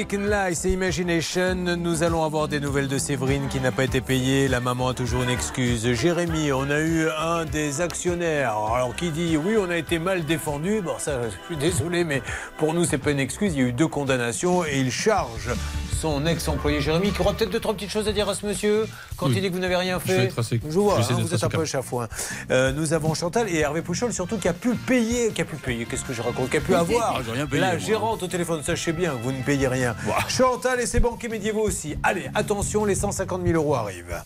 [0.04, 1.54] Music and Life et Imagination.
[1.54, 4.48] Nous allons avoir des nouvelles de Séverine qui n'a pas été payée.
[4.48, 5.90] La maman a toujours une excuse.
[5.94, 8.56] Jérémy, on a eu un des actionnaires.
[8.56, 10.82] Alors qui dit oui, on a été mal défendu.
[10.82, 12.22] Bon, ça, je suis désolé, mais
[12.58, 13.54] pour nous, c'est pas une excuse.
[13.54, 15.54] Il y a eu deux condamnations et il charge
[15.94, 18.86] son ex-employé Jérémy qui aura peut-être deux, trois petites choses à dire à ce monsieur
[19.16, 19.34] quand Oui.
[19.36, 20.24] il dit que vous n'avez rien Je vais fait.
[20.26, 21.66] être assez- Je vois, je essayer hein, vous êtes un peu calme.
[21.66, 22.08] chafouin.
[22.50, 25.56] Euh, nous avons Chantal et Hervé Pouchol surtout qui a pu payer, qui a pu
[25.56, 27.78] payer, qu'est-ce que je raconte, qui a pu avoir Ah, rien payé, la moi.
[27.78, 28.62] gérante au téléphone.
[28.62, 29.94] Sachez bien que vous ne payez rien.
[30.28, 31.96] Chantal et ses banquiers médiévaux aussi.
[32.02, 34.22] Allez, attention, les 150 000 euros arrivent.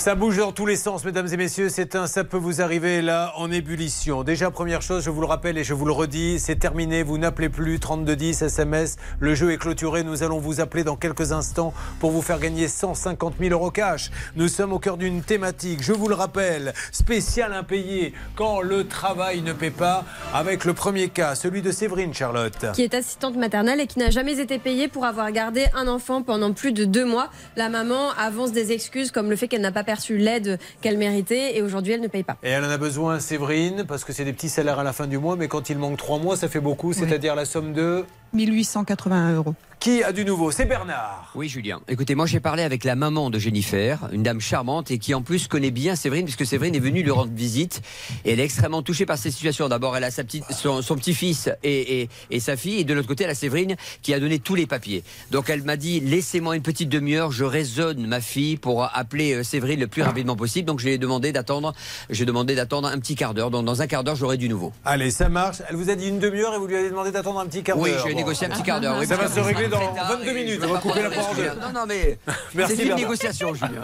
[0.00, 1.68] Ça bouge dans tous les sens, mesdames et messieurs.
[1.68, 4.22] C'est un ça peut vous arriver là en ébullition.
[4.24, 7.02] Déjà, première chose, je vous le rappelle et je vous le redis, c'est terminé.
[7.02, 8.96] Vous n'appelez plus 3210 SMS.
[9.18, 10.02] Le jeu est clôturé.
[10.02, 14.10] Nous allons vous appeler dans quelques instants pour vous faire gagner 150 000 euros cash.
[14.36, 19.42] Nous sommes au cœur d'une thématique, je vous le rappelle, spécial impayé quand le travail
[19.42, 20.06] ne paie pas.
[20.32, 22.72] Avec le premier cas, celui de Séverine Charlotte.
[22.72, 26.22] qui est assistante maternelle et qui n'a jamais été payée pour avoir gardé un enfant
[26.22, 27.28] pendant plus de deux mois.
[27.56, 31.56] La maman avance des excuses comme le fait qu'elle n'a pas perçu l'aide qu'elle méritait
[31.56, 32.36] et aujourd'hui elle ne paye pas.
[32.44, 35.08] Et elle en a besoin, Séverine, parce que c'est des petits salaires à la fin
[35.08, 38.04] du mois, mais quand il manque trois mois, ça fait beaucoup, c'est-à-dire la somme de...
[38.32, 39.54] 1881 euros.
[39.80, 40.50] Qui a du nouveau?
[40.50, 41.32] C'est Bernard.
[41.34, 41.80] Oui, Julien.
[41.88, 45.22] Écoutez, moi j'ai parlé avec la maman de Jennifer, une dame charmante et qui en
[45.22, 47.80] plus connaît bien Séverine, puisque Séverine est venue lui rendre visite.
[48.26, 49.70] Et elle est extrêmement touchée par cette situation.
[49.70, 52.92] D'abord, elle a sa petite, son, son petit-fils et, et, et sa fille, et de
[52.92, 55.02] l'autre côté, elle a Séverine qui a donné tous les papiers.
[55.30, 59.42] Donc elle m'a dit laissez-moi une petite demi-heure, je raisonne ma fille pour appeler euh,
[59.42, 60.66] Séverine le plus rapidement possible.
[60.66, 61.72] Donc je lui ai demandé d'attendre,
[62.10, 63.50] j'ai demandé d'attendre un petit quart d'heure.
[63.50, 64.74] Donc dans un quart d'heure, j'aurai du nouveau.
[64.84, 65.62] Allez, ça marche.
[65.70, 67.78] Elle vous a dit une demi-heure et vous lui avez demandé d'attendre un petit quart
[67.78, 68.04] d'heure.
[68.04, 68.19] Oui.
[68.20, 68.96] Négocié un petit quart d'heure.
[68.98, 70.60] oui, ça va se régler dans très tard 22 et minutes.
[70.64, 71.36] On va couper la parole.
[71.60, 72.18] Non, non, mais
[72.54, 73.82] Merci, c'est une négociation, Julien.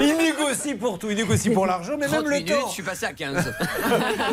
[0.00, 1.10] Il négocie pour tout.
[1.10, 2.68] Il négocie pour l'argent, mais 30 même le minutes, temps.
[2.68, 3.36] je suis passé à 15.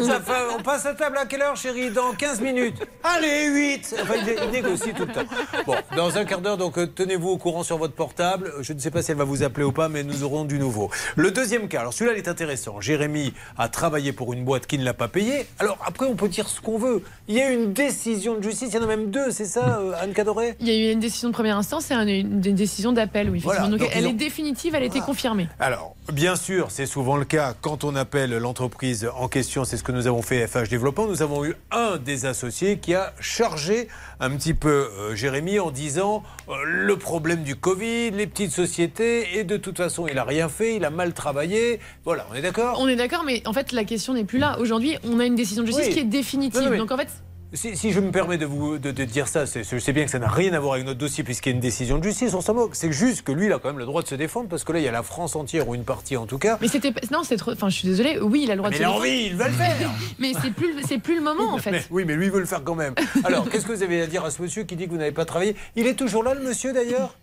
[0.05, 2.77] Ça fait- on passe à table à quelle heure, chérie Dans 15 minutes?
[3.03, 5.21] Allez, 8 Enfin, il, il négocie tout le temps.
[5.65, 8.53] Bon, dans un quart d'heure, donc euh, tenez-vous au courant sur votre portable.
[8.61, 10.59] Je ne sais pas si elle va vous appeler ou pas, mais nous aurons du
[10.59, 10.89] nouveau.
[11.15, 12.81] Le deuxième cas, alors celui-là, il est intéressant.
[12.81, 15.45] Jérémy a travaillé pour une boîte qui ne l'a pas payé.
[15.59, 17.03] Alors après, on peut dire ce qu'on veut.
[17.27, 19.79] Il y a une décision de justice, il y en a même deux, c'est ça,
[19.79, 22.41] euh, Anne Cadoré Il y a eu une décision de première instance et un- une,
[22.45, 23.39] une décision d'appel, oui.
[23.43, 25.47] Voilà, donc, donc elle est définitive, elle a été confirmée.
[25.59, 29.63] Alors, bien sûr, c'est souvent le cas quand on appelle l'entreprise en question.
[29.65, 31.07] C'est ce que nous avons fait FH Développement.
[31.07, 33.87] Nous avons eu un des associés qui a chargé
[34.19, 34.69] un petit peu
[34.99, 39.77] euh, Jérémy en disant euh, le problème du Covid, les petites sociétés, et de toute
[39.77, 41.79] façon, il a rien fait, il a mal travaillé.
[42.05, 42.77] Voilà, on est d'accord?
[42.79, 44.57] On est d'accord, mais en fait, la question n'est plus là.
[44.59, 45.93] Aujourd'hui, on a une décision de justice Oui.
[45.93, 46.59] qui est définitive.
[46.59, 47.07] Non, non, mais- Donc en fait,
[47.53, 50.05] Si, si je me permets de vous de, de dire ça, c'est- je sais bien
[50.05, 52.03] que ça n'a rien à voir avec notre dossier puisqu'il y a une décision de
[52.03, 52.75] justice, on s'en moque.
[52.75, 54.71] C'est juste que lui, il a quand même le droit de se défendre parce que
[54.71, 56.57] là, il y a la France entière ou une partie en tout cas.
[56.61, 57.51] mais c'était non, c'est trop.
[57.51, 58.19] Enfin, je suis désolée.
[58.21, 58.83] Oui, il a le droit Mais de.
[58.83, 59.75] se a envie, il va le faire.
[60.19, 61.71] mais c'est plus, c'est plus le moment en fait.
[61.71, 62.93] Mais- oui, mais lui, il veut le faire quand même.
[63.25, 65.11] Alors, qu'est-ce que vous avez à dire à ce monsieur qui dit que vous n'avez
[65.11, 65.57] pas travaillé?
[65.75, 67.17] Il est toujours là, le monsieur, d'ailleurs?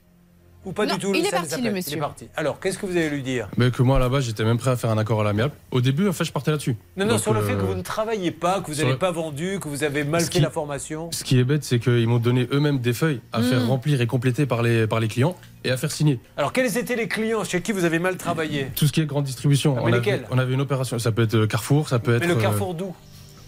[0.68, 1.96] Ou pas Non, du tout il est parti, appelle le Il monsieur.
[1.96, 2.28] est parti.
[2.36, 3.48] Alors, qu'est-ce que vous allez lui dire?
[3.56, 5.54] Mais que moi, là-bas, j'étais même prêt à faire un accord à l'amiable.
[5.70, 6.76] Au début, en fait, je partais là-dessus.
[6.98, 8.90] Non, non, Donc, sur le fait euh, que vous ne travaillez pas, que vous n'avez
[8.92, 11.08] le- pas vendu, que vous avez mal Ce fait qui- la formation.
[11.10, 13.68] Ce qui est bête, c'est qu'ils m'ont donné eux-mêmes des feuilles à faire Mm.
[13.68, 16.20] remplir et compléter par les, par les clients et à faire signer.
[16.36, 18.66] Alors, quels étaient les clients chez qui vous avez mal travaillé?
[18.76, 19.74] Tout ce qui est grande distribution.
[19.78, 20.14] Ah, mais on, lesquels?
[20.20, 22.20] avait, on avait une opération, ça peut être euh, Carrefour, ça peut être.
[22.20, 22.94] Mais le euh, carrefour d'où?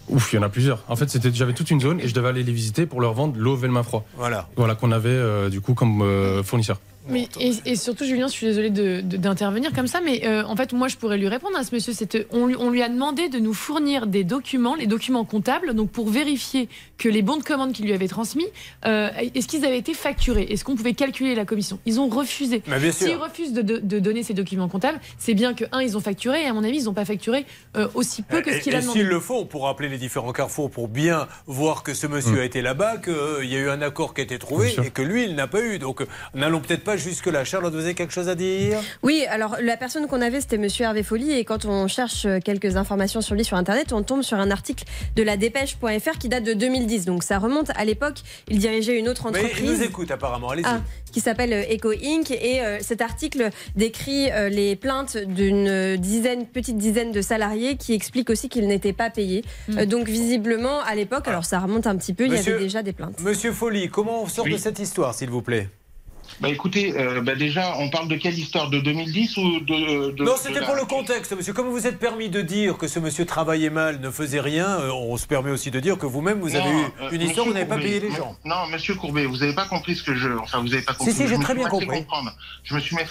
[0.09, 0.83] Ouf, il y en a plusieurs.
[0.89, 3.13] En fait, c'était, j'avais toute une zone et je devais aller les visiter pour leur
[3.13, 4.03] vendre l'eau main froid.
[4.17, 4.49] Voilà.
[4.57, 6.81] Voilà, qu'on avait euh, du coup comme euh, fournisseur.
[7.09, 10.43] Mais, et, et surtout, Julien, je suis désolée de- de- d'intervenir comme ça, mais euh,
[10.45, 11.93] en fait, moi, je pourrais lui répondre à ce monsieur.
[11.93, 15.73] C'est on, lui- on lui a demandé de nous fournir des documents, les documents comptables,
[15.73, 18.45] donc pour vérifier que les bons de commande qu'il lui avait transmis,
[18.85, 20.43] euh, est-ce qu'ils avaient été facturés?
[20.51, 21.79] Est-ce qu'on pouvait calculer la commission?
[21.87, 22.61] Ils ont refusé.
[22.67, 23.07] Mais bien sûr.
[23.07, 26.01] S'ils refusent de, de- de donner ces documents comptables, c'est bien que, un, ils ont
[26.01, 27.45] facturé, et à mon avis, ils n'ont pas facturé
[27.77, 28.99] euh, aussi peu que ce Et, qu'il et a demandé.
[28.99, 32.35] s'il le faut, on pourra appeler les différents carrefours pour bien voir que ce monsieur
[32.35, 32.39] Mm.
[32.39, 35.01] a été là-bas, qu'il y a eu un accord qui a été trouvé et que
[35.01, 35.79] lui, il n'a pas eu.
[35.79, 36.05] Donc,
[36.35, 37.43] n'allons peut-être pas jusque-là.
[37.43, 38.79] Charlotte, vous avez quelque chose à dire?
[39.03, 42.39] Oui, alors la personne qu'on avait, c'était Monsieur Hervé Folly, et quand on cherche euh,
[42.43, 44.83] quelques informations sur lui sur Internet, on tombe sur un article
[45.15, 47.05] de la dépêche.fr qui date de 2010.
[47.05, 49.69] Donc ça remonte à l'époque, il dirigeait une autre Mais il entreprise.
[49.79, 50.49] nous écoute apparemment.
[50.49, 50.65] Allez-y.
[50.67, 50.81] Ah,
[51.11, 52.31] qui s'appelle euh, Eco Inc.
[52.31, 57.93] Et euh, cet article décrit euh, les plaintes d'une dizaine, petite dizaine de salariés qui
[57.93, 59.43] expliquent aussi qu'ils n'étaient pas payés.
[59.77, 62.81] Euh, donc visiblement, à l'époque, alors ça remonte un petit peu, il y avait déjà
[62.83, 63.19] des plaintes.
[63.21, 65.69] Monsieur Folly, comment on sort de cette histoire, s'il vous plaît?
[66.39, 70.11] Bah écoutez, euh, bah déjà, on parle de quelle histoire De 2010 ou de...
[70.11, 71.53] de Non, c'était la- pour le contexte, monsieur.
[71.53, 74.67] Comme vous vous êtes permis de dire que ce monsieur travaillait mal, ne faisait rien,
[74.67, 77.21] euh, on se permet aussi de dire que vous-même, vous avez Non, eu euh, une
[77.21, 78.35] histoire où vous n'avez pas Courbet, payé les gens.
[78.45, 80.29] Non, monsieur Courbet, vous n'avez pas compris ce que je.
[80.29, 81.13] Enfin, vous n'avez pas compris.
[81.13, 81.87] si, j'ai Je me très bien compris.
[81.87, 82.31] comprendre.
[82.63, 83.05] Je me suis mal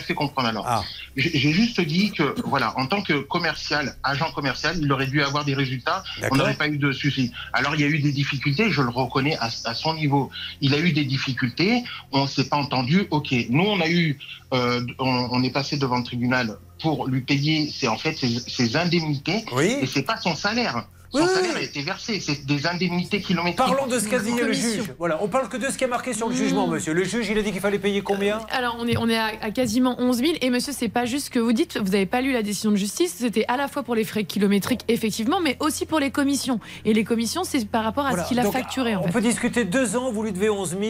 [0.00, 0.64] fait, comprendre alors.
[0.66, 0.82] Ah.
[1.16, 5.22] J'ai j'ai juste dit que, voilà, en tant que commercial, agent commercial, il aurait dû
[5.22, 6.02] avoir des résultats.
[6.30, 7.32] On n'aurait pas eu de soucis.
[7.52, 10.30] Alors, il y a eu des difficultés, je le reconnais à, à son niveau.
[10.60, 13.06] Il a eu des difficultés, on ne s'est pas entendu.
[13.10, 14.18] Ok, nous, on a eu.
[14.54, 18.40] euh, on, on est passé devant le tribunal pour lui payer, c'est en fait ses,
[18.40, 19.44] ses indemnités.
[19.52, 19.76] Oui.
[19.82, 20.86] Et c'est pas son salaire.
[21.12, 21.60] Son Oui, salaire oui.
[21.60, 22.20] a été versé.
[22.20, 23.56] C'est des indemnités kilométriques.
[23.58, 24.84] Parlons de ce qu'a dit le juge.
[24.98, 26.92] Voilà, on parle que de ce qui est marqué sur le jugement, monsieur.
[26.94, 28.40] Le juge, il a dit qu'il fallait payer combien?
[28.50, 30.32] Alors, on est, on est à, à quasiment 11 000.
[30.40, 31.76] Et monsieur, c'est pas juste ce que vous dites.
[31.78, 33.14] Vous n'avez pas lu la décision de justice.
[33.18, 36.60] C'était à la fois pour les frais kilométriques, effectivement, mais aussi pour les commissions.
[36.84, 38.24] Et les commissions, c'est par rapport à Voilà.
[38.24, 38.96] ce qu'il a Donc, facturé.
[38.96, 39.12] En On fait.
[39.12, 40.82] peut discuter deux ans, vous lui devez 11 000.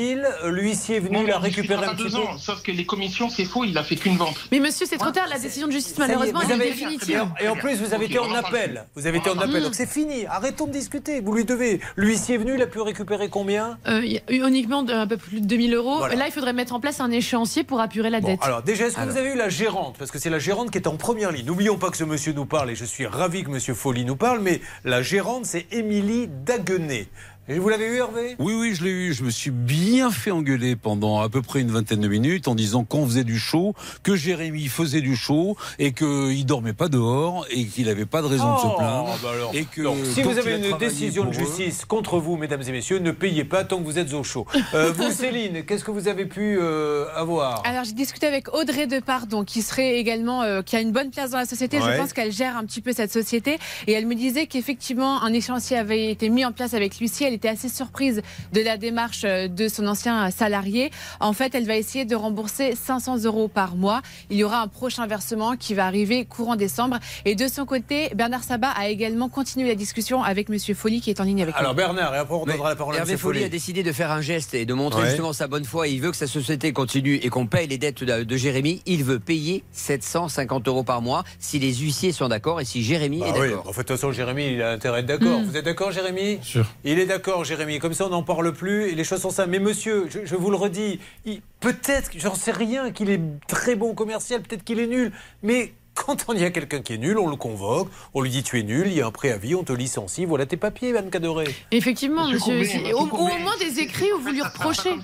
[0.44, 2.16] euh, L'huissier est venu, Non, il a non, récupéré il un petit deux peu.
[2.18, 4.36] ans, Sauf que les commissions, c'est faux, il a fait qu'une vente.
[4.52, 5.26] Mais monsieur, c'est trop tard.
[5.28, 7.24] La décision de justice, est, malheureusement, elle est définitive.
[7.40, 8.86] Et en plus, vous avez été en appel.
[8.94, 9.62] Vous avez été en appel.
[9.62, 10.11] Donc c'est fini.
[10.28, 11.20] Arrêtons de discuter.
[11.20, 11.80] Vous lui devez.
[11.96, 13.78] L'huissier est venu, il a pu récupérer combien?
[13.88, 15.98] Euh, uniquement de- un peu plus de 2000 euros.
[15.98, 16.14] Voilà.
[16.14, 18.40] Là, il faudrait mettre en place un échéancier pour apurer la Bon, dette.
[18.42, 19.12] alors déjà, est-ce que Alors.
[19.12, 19.96] vous avez eu la gérante?
[19.98, 21.46] Parce que c'est la gérante qui est en première ligne.
[21.46, 24.16] N'oublions pas que ce monsieur nous parle et je suis ravi que monsieur Folly nous
[24.16, 27.06] parle, mais la gérante, c'est Émilie Daguenet.
[27.48, 28.36] Et Vous l'avez eu, Hervé?
[28.38, 29.12] Oui, oui, je l'ai eu.
[29.12, 32.54] Je me suis bien fait engueuler pendant à peu près une vingtaine de minutes en
[32.54, 33.74] disant qu'on faisait du show,
[34.04, 38.28] que Jérémy faisait du show et qu'il dormait pas dehors et qu'il n'avait pas de
[38.28, 39.18] raison de Oh, se plaindre.
[39.24, 39.50] bah alors.
[39.54, 42.62] Et que Donc, si vous avez a une décision de eux- justice contre vous, mesdames
[42.66, 44.46] et messieurs, ne payez pas tant que vous êtes au chaud.
[44.74, 47.62] Euh, vous, Céline, qu'est-ce que vous avez pu euh, avoir?
[47.66, 51.30] Alors j'ai discuté avec Audrey Depardon, qui serait également, euh, qui a une bonne place
[51.32, 51.78] dans la société.
[51.80, 51.92] Ouais.
[51.92, 53.58] Je pense qu'elle gère un petit peu cette société.
[53.88, 57.31] Et elle me disait qu'effectivement un échéancier avait été mis en place avec Lucie.
[57.32, 58.20] Elle était assez surprise
[58.52, 60.90] de la démarche euh, de son ancien salarié.
[61.18, 64.02] En fait, elle va essayer de rembourser 500 euros par mois.
[64.28, 66.98] Il y aura un prochain versement qui va arriver courant décembre.
[67.24, 71.08] Et de son côté, Bernard Sabat a également continué la discussion avec Monsieur Folly, qui
[71.08, 71.76] est en ligne avec Alors nous.
[71.78, 73.18] Bernard, et après on donnera la parole à Hervé M.
[73.18, 73.46] Folly Folly.
[73.46, 75.08] a décidé de faire un geste et de montrer Ouais.
[75.08, 75.88] justement sa bonne foi.
[75.88, 78.82] Il veut que sa société continue et qu'on paye les dettes de, de Jérémy.
[78.84, 83.20] Il veut payer 750 euros par mois si les huissiers sont d'accord et si Jérémy
[83.20, 83.68] Bah est oui, d'accord.
[83.68, 85.40] en fait, de toute façon, Jérémy, il a intérêt à être d'accord.
[85.40, 85.44] Mm.
[85.44, 86.38] Vous êtes d'accord, Jérémy?
[86.42, 86.66] Sûr.
[86.84, 87.78] Il est d'accord, Jérémy.
[87.78, 89.46] Comme ça, on n'en parle plus et les choses sont ça.
[89.46, 93.74] Mais monsieur, je, je vous le redis, il- peut-être, j'en sais rien, qu'il est très
[93.76, 95.12] bon commercial, peut-être qu'il est nul,
[95.42, 95.72] mais.
[95.94, 98.58] Quand on y a quelqu'un qui est nul, on le convoque, on lui dit tu
[98.58, 101.44] es nul, il y a un préavis, on te licencie, voilà tes papiers, Van Cadoré.
[101.70, 104.94] Effectivement, Monsieur Au, au moins des écrits où vous lui reprochez.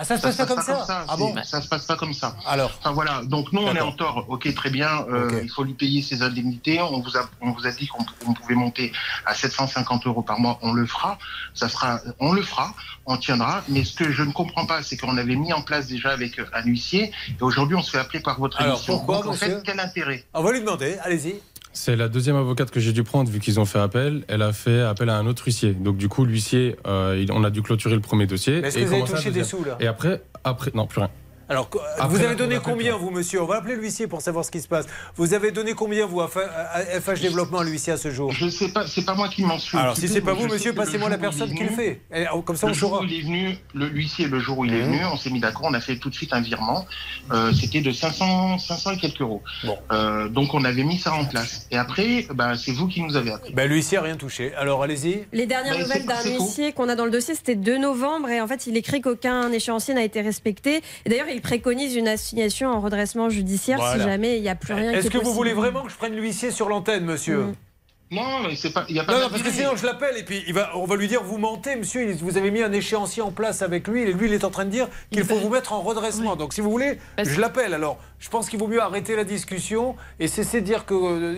[0.00, 2.36] Ah, ça se passe pas comme ça, Ah bon Ça se passe pas comme ça.
[2.46, 2.70] Alors.
[2.78, 5.74] Enfin voilà, donc nous on est en tort, ok très bien, euh, il faut lui
[5.74, 8.92] payer ses indemnités, on vous a, on vous a dit qu'on on pouvait monter
[9.26, 11.18] à 750 euros par mois, on le fera,
[11.52, 12.74] ça sera, on le fera,
[13.06, 15.88] on tiendra, mais ce que je ne comprends pas, c'est qu'on avait mis en place
[15.88, 18.98] déjà avec euh, un huissier, et aujourd'hui on se fait appeler par votre Alors, émission.
[18.98, 20.24] pourquoi, donc en fait, quel intérêt?
[20.32, 21.40] On va lui demander, allez-y.
[21.72, 24.24] C'est la deuxième avocate que j'ai dû prendre vu qu'ils ont fait appel.
[24.28, 25.72] Elle a fait appel à un autre huissier.
[25.74, 28.60] Donc du coup, l'huissier, euh, on a dû clôturer le premier dossier.
[28.60, 29.76] Mais est-ce et que vous avez touché des sous, là?
[29.80, 31.10] Et après, après, non, plus rien.
[31.48, 34.50] Alors, Après, vous avez donné combien, vous, monsieur On va appeler l'huissier pour savoir ce
[34.50, 34.86] qui se passe.
[35.16, 36.28] Vous avez donné combien, vous, à
[36.72, 39.58] à FH Développement, l'huissier, à ce jour Je sais pas, c'est pas moi qui m'en
[39.58, 39.78] suis.
[39.78, 42.00] Alors, si c'est pas vous, monsieur, passez-moi la personne qui le fait.
[42.34, 43.00] Oh, comme ça, on saura.
[43.04, 44.86] il est venu, le l'huissier, le jour où il est Mhm.
[44.92, 46.86] venu, on s'est mis d'accord, on a fait tout de suite un virement.
[47.32, 49.42] Euh, C'était de 500, 500 et quelques euros.
[49.90, 51.66] Euh, donc on avait mis ça en place.
[51.70, 53.52] Et après, bah, c'est vous qui nous avez appelé.
[53.54, 54.54] Ben, l'huissier a rien touché.
[54.54, 55.24] Alors, allez-y.
[55.32, 58.40] Les dernières Mais nouvelles d'un huissier qu'on a dans le dossier, c'était 2 novembre et
[58.40, 60.82] en fait, il écrit qu'aucun échéancier n'a été respecté.
[61.06, 64.02] Et d'ailleurs, il préconise une assignation en redressement judiciaire Voilà.
[64.04, 64.92] si jamais il n'y a plus rien.
[64.92, 67.54] Est-ce est que vous voulez vraiment que je prenne l'huissier sur l'antenne, monsieur Mm.
[68.10, 69.84] Non, mais c'est pas, il y a pas Non, non, de- parce que sinon je
[69.84, 72.10] l'appelle et puis il va, on va lui dire vous mentez, monsieur.
[72.22, 74.64] Vous avez mis un échéancier en place avec lui et lui il est en train
[74.64, 76.34] de dire qu'il faut vous mettre en redressement.
[76.34, 77.74] Donc si vous voulez, je l'appelle.
[77.74, 81.36] Alors je pense qu'il vaut mieux arrêter la discussion et cesser de dire que euh,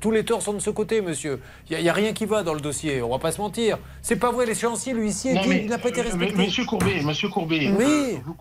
[0.00, 1.40] tous les torts sont de ce côté, monsieur.
[1.70, 3.02] Il n'y a, rien qui va dans le dossier.
[3.02, 3.78] On va pas se mentir.
[4.00, 6.34] C'est pas vrai l'échéancier, l'huissier, il n'a pas été euh, respecté.
[6.34, 7.84] mais- Monsieur Courbet, Monsieur Courbet, Oui.
[7.84, 8.34] euh, vous,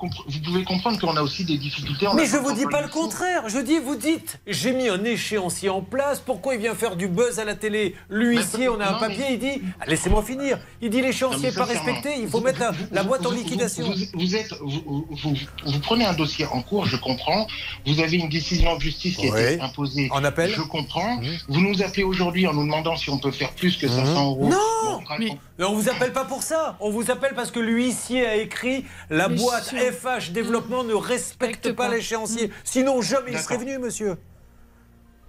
[0.45, 2.07] pouvez comprendre qu'on a aussi des difficultés.
[2.07, 3.49] on Mais je vous dis pas le contraire.
[3.49, 6.21] Je dis, vous dites, j'ai mis un échéancier en place.
[6.21, 7.95] Pourquoi il vient faire du buzz à la télé?
[8.09, 10.59] L'huissier, on a un papier, mais- il dit, laissez-moi finir.
[10.81, 12.11] Il dit l'échéancier n'est pas respecté.
[12.19, 13.93] Il faut mettre la, la boîte en liquidation.
[14.13, 17.47] Vous, êtes, vous prenez un dossier en cours, je comprends.
[17.85, 20.07] Vous avez une décision de justice qui a été imposée.
[20.11, 21.19] En appel Je comprends.
[21.47, 24.49] Vous nous appelez aujourd'hui en nous demandant si on peut faire plus que 500 euros.
[24.49, 26.77] Non Bon, mais, mais on vous appelle pas pour ça.
[26.79, 29.77] On vous appelle parce que l'huissier a écrit la Mais boîte sûr.
[29.79, 32.51] FH Développement ne respecte pas l'échéancier.
[32.63, 34.15] Sinon jamais il serait venu, monsieur.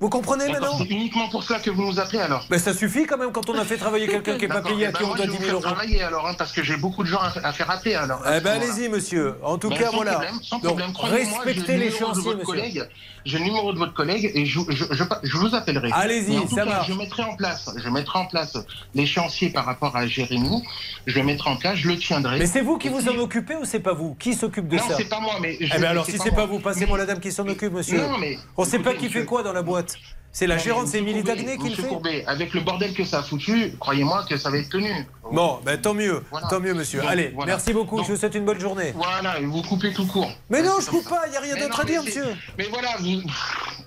[0.03, 3.07] Vous comprenez maintenant C'est uniquement pour cela que vous nous appelez alors Mais ça suffit
[3.07, 4.99] quand même quand on a fait travailler quelqu'un qui n'est pas payé, à eh ben
[4.99, 5.62] qui on doit je 10 vais 000 vous faire euros.
[5.62, 8.20] travailler alors, hein, parce que j'ai beaucoup de gens à, à faire appeler alors.
[8.27, 9.37] à Eh ben allez-y, monsieur.
[9.45, 10.12] En tout Ben, cas, sans voilà.
[10.15, 11.29] Problème, sans Donc, problème.
[11.29, 12.89] Respectez le les chantiers, monsieur.
[13.24, 15.91] J'ai le numéro de votre collègue et je, je, je, je vous appellerai.
[15.93, 16.89] Allez-y, ça marche.
[16.89, 18.57] Je mettrai en place, je mettrai en place
[18.97, 20.65] l'échéancier par rapport à Jérémy.
[21.07, 22.41] Je le mettrai en place, je le tiendrai.
[22.41, 24.16] Mais c'est vous qui vous en occupez ou c'est pas vous?
[24.19, 24.97] Qui s'occupe de Non, ça?
[24.97, 27.07] c'est pas moi, mais Eh je- ben alors, si pas c'est pas vous, passez-moi la
[27.07, 27.99] dame qui s'en occupe, monsieur.
[28.01, 29.91] Non, mais- On sait pas qui fait quoi dans la boîte.
[30.32, 31.89] C'est la gérante, c'est Émilie Dagné qui le fait.
[31.89, 35.06] Courbet, avec le bordel que ça a foutu, croyez-moi que ça va être tenu.
[35.31, 36.49] Bon, ben tant mieux, Voilà.
[36.49, 37.01] tant mieux, monsieur.
[37.01, 37.53] Donc, Allez, voilà.
[37.53, 37.97] merci beaucoup.
[37.97, 38.93] Donc- je vous souhaite une bonne journée.
[38.97, 40.31] Voilà, vous coupez tout court.
[40.51, 41.23] Mais non, je coupe pas.
[41.28, 42.27] Il y a rien d'autre à dire, monsieur.
[42.59, 43.23] Mais voilà, vous...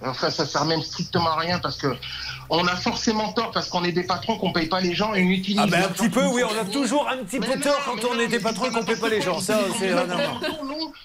[0.03, 1.93] enfin, ça sert même strictement à rien parce que
[2.49, 5.23] on a forcément tort parce qu'on est des patrons qu'on paye pas les gens et
[5.23, 5.59] on utilise.
[5.63, 8.01] Ah ben un petit peu, oui, on a toujours un petit Mais peu tort mais
[8.01, 9.39] quand on non, était mais patron et c'est qu'on paye pas les gens.
[9.39, 9.91] Ça, c'est.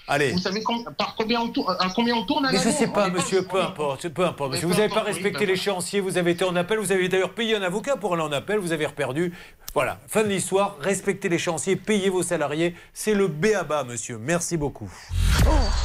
[0.07, 0.31] Allez.
[0.31, 0.63] Vous savez
[0.97, 3.11] par combien on tourne, à combien on tourne à Mais je sais pas, On est
[3.11, 4.51] monsieur, peu importe, peu importe.
[4.51, 7.55] Monsieur, vous n'avez pas respecté l'échéancier, vous avez été en appel, vous avez d'ailleurs payé
[7.55, 9.33] un avocat pour aller en appel, vous avez reperdu.
[9.73, 12.75] Voilà, fin de l'histoire, respectez l'échéancier, payez vos salariés.
[12.93, 14.17] C'est le B à bas, monsieur.
[14.17, 14.91] Merci beaucoup.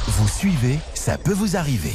[0.07, 1.93] Vous suivez, ça peut vous arriver.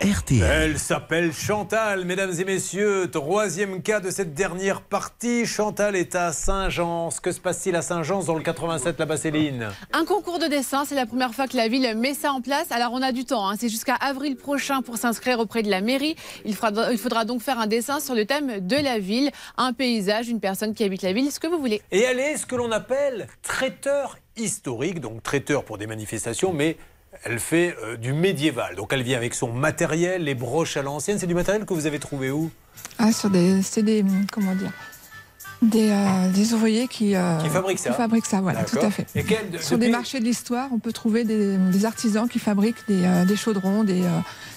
[0.00, 0.42] RTL.
[0.42, 3.10] Elle s'appelle Chantal, mesdames et messieurs.
[3.12, 5.44] Troisième cas de cette dernière partie.
[5.44, 7.10] Chantal est à Saint-Jean.
[7.22, 9.68] Que se passe-t-il à Saint-Jean dans le 87, la Céline?
[9.92, 12.72] Un concours de dessin, c'est la première fois que la ville met ça en place.
[12.72, 13.56] Alors on a du temps, hein.
[13.60, 16.16] c'est jusqu'à avril prochain pour s'inscrire auprès de la mairie.
[16.46, 19.74] Il, fera- il faudra donc faire un dessin sur le thème de la ville, un
[19.74, 21.82] paysage, une personne qui habite la ville, ce que vous voulez.
[21.92, 26.78] Et elle est ce que l'on appelle traiteur historique, donc traiteur pour des manifestations, mais
[27.24, 28.76] elle fait euh, du médiéval.
[28.76, 31.18] Donc elle vient avec son matériel, les broches à l'ancienne.
[31.18, 32.50] C'est du matériel que vous avez trouvé où?
[32.98, 34.72] Ah, sur des, c'est des, comment dire,
[35.62, 37.90] des, euh, des ouvriers qui, euh, Qui fabriquent ça.
[37.90, 39.06] qui fabriquent ça, voilà, tout à fait.
[39.14, 42.38] Et quel- de- Sur des marchés de l'histoire, on peut trouver des, des artisans qui
[42.38, 44.02] fabriquent des, euh, des chaudrons, des,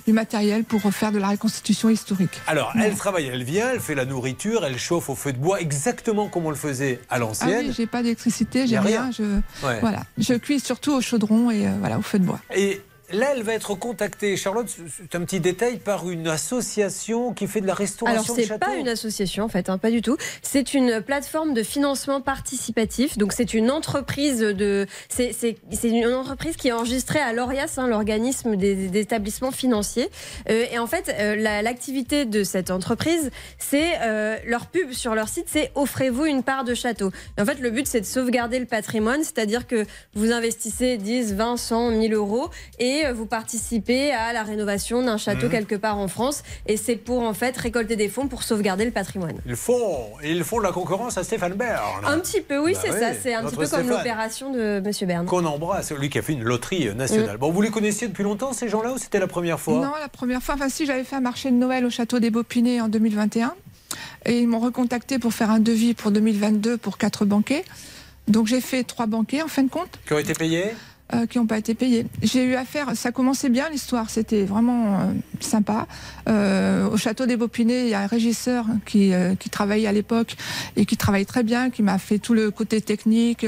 [0.07, 2.41] du matériel pour faire de la reconstitution historique.
[2.47, 5.59] Alors, elle travaille, elle vient, elle fait la nourriture, elle chauffe au feu de bois,
[5.61, 7.65] exactement comme on le faisait à Ah l'ancienne.
[7.67, 9.03] oui, j'ai pas d'électricité, j'ai rien.
[9.03, 9.11] rien.
[9.11, 9.23] Je,
[9.67, 9.80] Ouais.
[9.81, 12.39] voilà, je cuis surtout au chaudron et voilà, au feu de bois.
[12.55, 12.81] Et
[13.14, 17.61] là, elle va être contactée, Charlotte, c'est un petit détail, par une association qui fait
[17.61, 20.18] de la restauration Alors, c'est pas une association, en fait, hein, pas du tout.
[20.41, 23.18] C'est une plateforme de financement participatif.
[23.18, 24.85] Donc, c'est une entreprise de.
[25.10, 30.10] C'est une entreprise qui est enregistrée à l'ORIAS, hein, l'organisme des, des établissements financiers.
[30.49, 35.15] Euh, et en fait, euh, la- l'activité de cette entreprise, c'est euh, leur pub sur
[35.15, 37.11] leur site, c'est offrez-vous une part de château.
[37.38, 39.85] Et en fait, le but, c'est de sauvegarder le patrimoine, c'est-à-dire que
[40.15, 42.49] vous investissez 10, 20, 100, 1000 euros
[42.80, 45.51] et euh, vous participez à la rénovation d'un château Mhm.
[45.51, 46.43] quelque part en France.
[46.67, 49.38] Et c'est pour en fait récolter des fonds pour sauvegarder le patrimoine.
[49.45, 52.05] Ils font, ils font de la concurrence à Stéphane Bern.
[52.05, 53.13] Un petit peu, oui, Bah c'est oui, ça.
[53.13, 55.25] C'est un petit peu comme l'opération de Monsieur Bern.
[55.25, 57.35] Qu'on embrasse, lui qui a fait une loterie nationale.
[57.38, 57.39] Mm.
[57.39, 59.75] Bon, vous les connaissiez depuis longtemps, ces gens-là, ou c'était la première fois?
[59.80, 62.30] Non, la première fois, enfin si j'avais fait un marché de Noël au château des
[62.30, 63.53] Beaupinets en 2021
[64.25, 67.63] et ils m'ont recontacté pour faire un devis pour 2022 pour quatre banquets.
[68.27, 70.73] Donc j'ai fait trois banquets en fin de compte Qui ont été payés?
[71.13, 72.05] Euh, qui n'ont pas été payés.
[72.21, 75.85] J'ai eu affaire, ça commençait bien l'histoire, c'était vraiment euh, sympa.
[76.30, 80.35] Euh, au château des Beaupinets, il y a un régisseur qui, qui travaillait à l'époque
[80.75, 83.45] et qui travaille très bien, qui m'a fait tout le côté technique.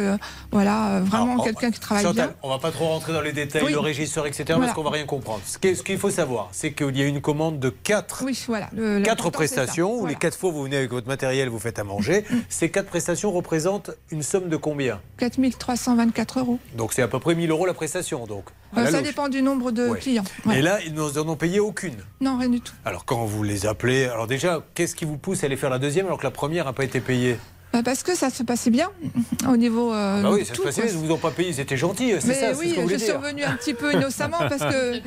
[0.52, 2.36] voilà, vraiment quelqu'un qui travaille Chantal, bien.
[2.44, 3.72] on va pas trop rentrer dans les détails, Oui.
[3.72, 4.60] le régisseur, etc., Voilà.
[4.65, 5.41] parce qu'on va rien comprendre.
[5.45, 8.69] Ce qu'il faut savoir, c'est qu'il y a une commande de quatre, Oui, voilà.
[8.76, 10.14] le- quatre prestations, où Voilà.
[10.14, 12.26] les quatre fois vous venez avec votre matériel, vous faites à manger.
[12.49, 14.99] Ces quatre prestations représentent une somme de combien?
[15.18, 16.60] 4324 euros.
[16.77, 18.46] Donc c'est à peu près 1000 euros la prestation, donc.
[18.78, 20.00] Euh, la ça dépend du nombre de Ouais.
[20.00, 20.24] clients.
[20.54, 21.96] Et là, ils n'en ont payé aucune.
[22.22, 22.74] Non, rien du tout.
[22.86, 25.80] Alors quand vous les appelez, alors déjà, qu'est-ce qui vous pousse à aller faire la
[25.80, 27.38] deuxième alors que la première n'a pas été payée?
[27.74, 28.90] Bah, parce que ça se passait bien
[29.50, 29.94] au niveau.
[29.94, 32.14] euh, Bah de oui, ça se passait, ils vous ont pas payé, ils étaient gentils,
[32.22, 34.62] c'est Mais ça, oui, ce que vous je suis revenue un petit peu innocemment parce
[34.74, 35.02] que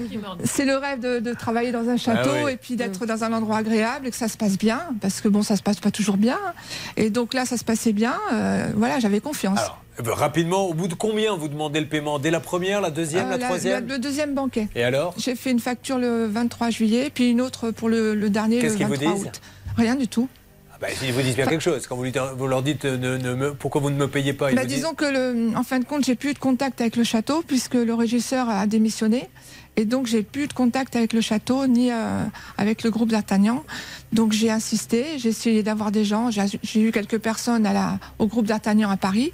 [0.45, 2.53] c'est le rêve de, de travailler dans un château Ah oui.
[2.53, 5.29] et puis d'être dans un endroit agréable et que ça se passe bien parce que
[5.29, 6.39] bon, ça se passe pas toujours bien.
[6.99, 8.15] Et donc là, ça se passait bien.
[8.35, 9.59] euh, voilà, j'avais confiance.
[9.59, 12.19] Alors, eh ben, rapidement, au bout de combien vous demandez le paiement?
[12.19, 13.87] Dès la première, la deuxième, Euh, la troisième?
[13.87, 14.69] le deuxième banquet.
[14.75, 15.15] Et alors?
[15.19, 18.63] J'ai fait une facture le 23 juillet, puis une autre pour le, le dernier le
[18.63, 19.25] Qu'est-ce qu'ils vous 23 disent?
[19.27, 19.41] août.
[19.77, 20.29] Rien du tout.
[20.73, 21.87] Ah bah, Ils vous disent bien quelque chose.
[21.89, 24.33] Quand vous, lui- vous leur dites euh, ne- ne me- pourquoi vous ne me payez
[24.33, 26.35] pas, ils Bah, vous disent disons que, le, en fin de compte, j'ai plus eu
[26.35, 29.29] de contact avec le château puisque le régisseur a démissionné.
[29.77, 32.23] Et donc, j'ai plus eu de contact avec le château ni euh,
[32.57, 33.65] avec le groupe d'Artagnan.
[34.13, 36.31] Donc, j'ai insisté, j'ai essayé d'avoir des gens.
[36.33, 39.33] J'ai j'ai eu quelques personnes à la, au groupe d'Artagnan à Paris.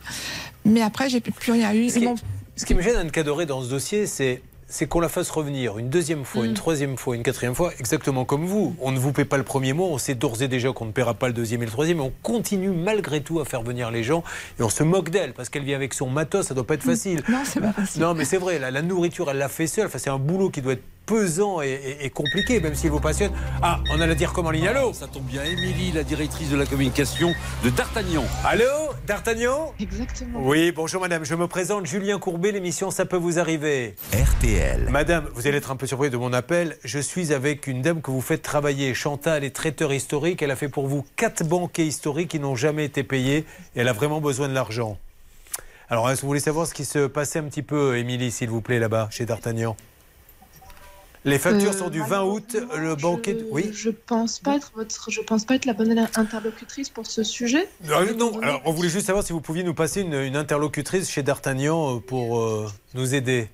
[0.64, 1.88] Mais après, j'ai plus rien eu.
[1.90, 2.08] Ce qui,
[2.56, 5.78] ce qui me gêne, Anne Cadoré, dans ce dossier, c'est c'est qu'on la fasse revenir
[5.78, 6.46] une deuxième fois, Mm.
[6.46, 8.74] une troisième fois, une quatrième fois, exactement comme vous.
[8.80, 10.90] On ne vous paie pas le premier mois, on sait d'ores et déjà qu'on ne
[10.90, 13.90] paiera pas le deuxième et le troisième, mais on continue malgré tout à faire venir
[13.90, 14.24] les gens
[14.58, 16.82] et on se moque d'elle parce qu'elle vient avec son matos, ça doit pas être
[16.82, 17.22] facile.
[17.28, 18.00] Non, c'est pas facile.
[18.00, 19.86] Non, mais c'est vrai, la, la nourriture, elle l'a fait seule.
[19.86, 23.00] Enfin, c'est un boulot qui doit être pesant et, et- et compliqué, même s'il vous
[23.00, 23.32] passionne.
[23.62, 24.68] Ah, on a la dire comme en ligne.
[24.68, 28.24] Allô Ça tombe bien, Émilie, la directrice de la communication de D'Artagnan.
[28.44, 28.64] Allô
[29.06, 30.40] D'Artagnan Exactement.
[30.42, 33.94] Oui, bonjour madame, je me présente Julien Courbet, l'émission Ça peut vous arriver.
[34.12, 34.88] RTL.
[34.90, 36.76] Madame, vous allez être un peu surpris de mon appel.
[36.84, 38.94] Je suis avec une dame que vous faites travailler.
[38.94, 40.42] Chantal est traiteur historique.
[40.42, 43.38] Elle a fait pour vous quatre banquets historiques qui n'ont jamais été payés
[43.76, 44.96] et elle a vraiment besoin de l'argent.
[45.90, 48.48] Alors, est-ce que vous voulez savoir ce qui se passait un petit peu, Émilie, s'il
[48.48, 49.76] vous plaît, là-bas, chez D'Artagnan?
[51.24, 53.38] Les factures Euh, sont du 20 août, le banquet.
[53.50, 57.22] Oui Je pense pas être votre, je pense pas être la bonne interlocutrice pour ce
[57.22, 57.66] sujet.
[57.88, 61.08] Euh, Non, alors on voulait juste savoir si vous pouviez nous passer une, une interlocutrice
[61.10, 63.48] chez D'Artagnan euh, pour euh, nous aider.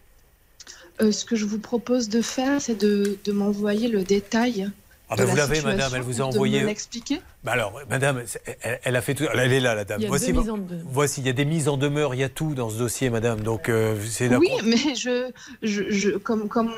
[1.00, 4.68] Euh, ce que je vous propose de faire, c'est de, de m'envoyer le détail.
[5.12, 6.60] Ah ben vous la l'avez, madame, elle vous a envoyé.
[6.60, 7.20] me l'expliquer.
[7.42, 8.22] Bah alors, madame,
[8.62, 9.24] elle, elle a fait tout.
[9.34, 9.98] Elle est là, la dame.
[10.00, 10.84] Il y a voici, deux en demeure.
[10.86, 13.10] voici, il y a des mises en demeure, il y a tout dans ce dossier,
[13.10, 13.40] madame.
[13.40, 15.30] Donc, euh, c'est Oui, mais je,
[15.62, 16.70] je, je- comme, comme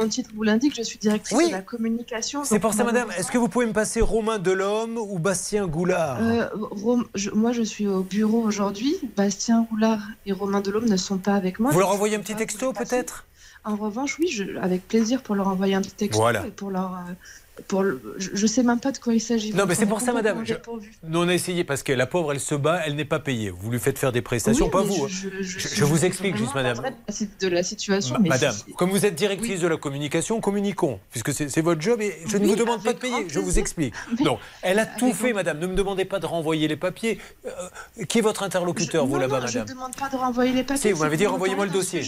[0.00, 1.46] mon, titre vous l'indique, je suis directrice Oui.
[1.46, 2.42] de la communication.
[2.44, 3.08] C'est pour ça, madame.
[3.16, 6.18] Est-ce que vous pouvez me passer Romain Delhomme ou Bastien Goulard?
[6.20, 6.46] Euh,
[7.14, 8.96] je- moi, je suis au bureau aujourd'hui.
[9.16, 11.70] Bastien Roulard et Romain Delhomme ne sont pas avec moi.
[11.70, 13.26] Vous leur envoyez un petit texto, vous peut-être?
[13.62, 16.18] En revanche, oui, je- avec plaisir pour leur envoyer un petit texto.
[16.18, 16.46] Voilà.
[16.46, 17.12] Et pour leur, euh,
[17.68, 19.52] pour le- je, je sais même pas de quoi il s'agit.
[19.54, 20.44] Non, mais c'est pour ça, madame.
[20.44, 20.54] Je-.
[21.04, 23.50] Nous, on a essayé parce que la pauvre, elle se bat, elle n'est pas payée.
[23.50, 25.08] Vous lui faites faire des prestations, Oui, pas vous.
[25.08, 25.30] je- hein.
[25.40, 26.80] je- je vous explique juste, madame.
[27.40, 28.14] de la situation.
[28.14, 32.00] Ma- mais Madame, comme vous êtes directrice de la communication, communiquons, puisque c'est votre job
[32.00, 33.94] et je ne vous demande pas de payer, je vous explique.
[34.24, 35.58] Donc, elle a tout fait, madame.
[35.58, 37.18] Ne me demandez pas de renvoyer les papiers.
[37.46, 40.16] Euh, qui est votre interlocuteur, vous, non, là-bas, non, madame Je ne demande pas de
[40.16, 40.80] renvoyer les papiers.
[40.82, 42.02] Si, vous m'avez dit renvoyez-moi le dossier.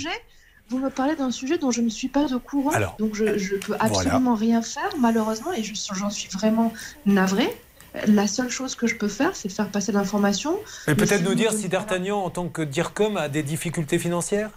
[0.69, 2.71] Vous me parlez d'un sujet dont je ne suis pas au courant.
[2.71, 3.85] Alors, donc je ne peux voilà.
[3.85, 6.73] absolument rien faire, malheureusement, et je- j'en suis vraiment
[7.07, 7.55] navrée.
[8.07, 10.53] La seule chose que je peux faire, c'est faire passer l'information.
[10.87, 13.99] Mais Mais peut-être si nous dire si D'Artagnan, en tant que DIRCOM, a des difficultés
[13.99, 14.51] financières?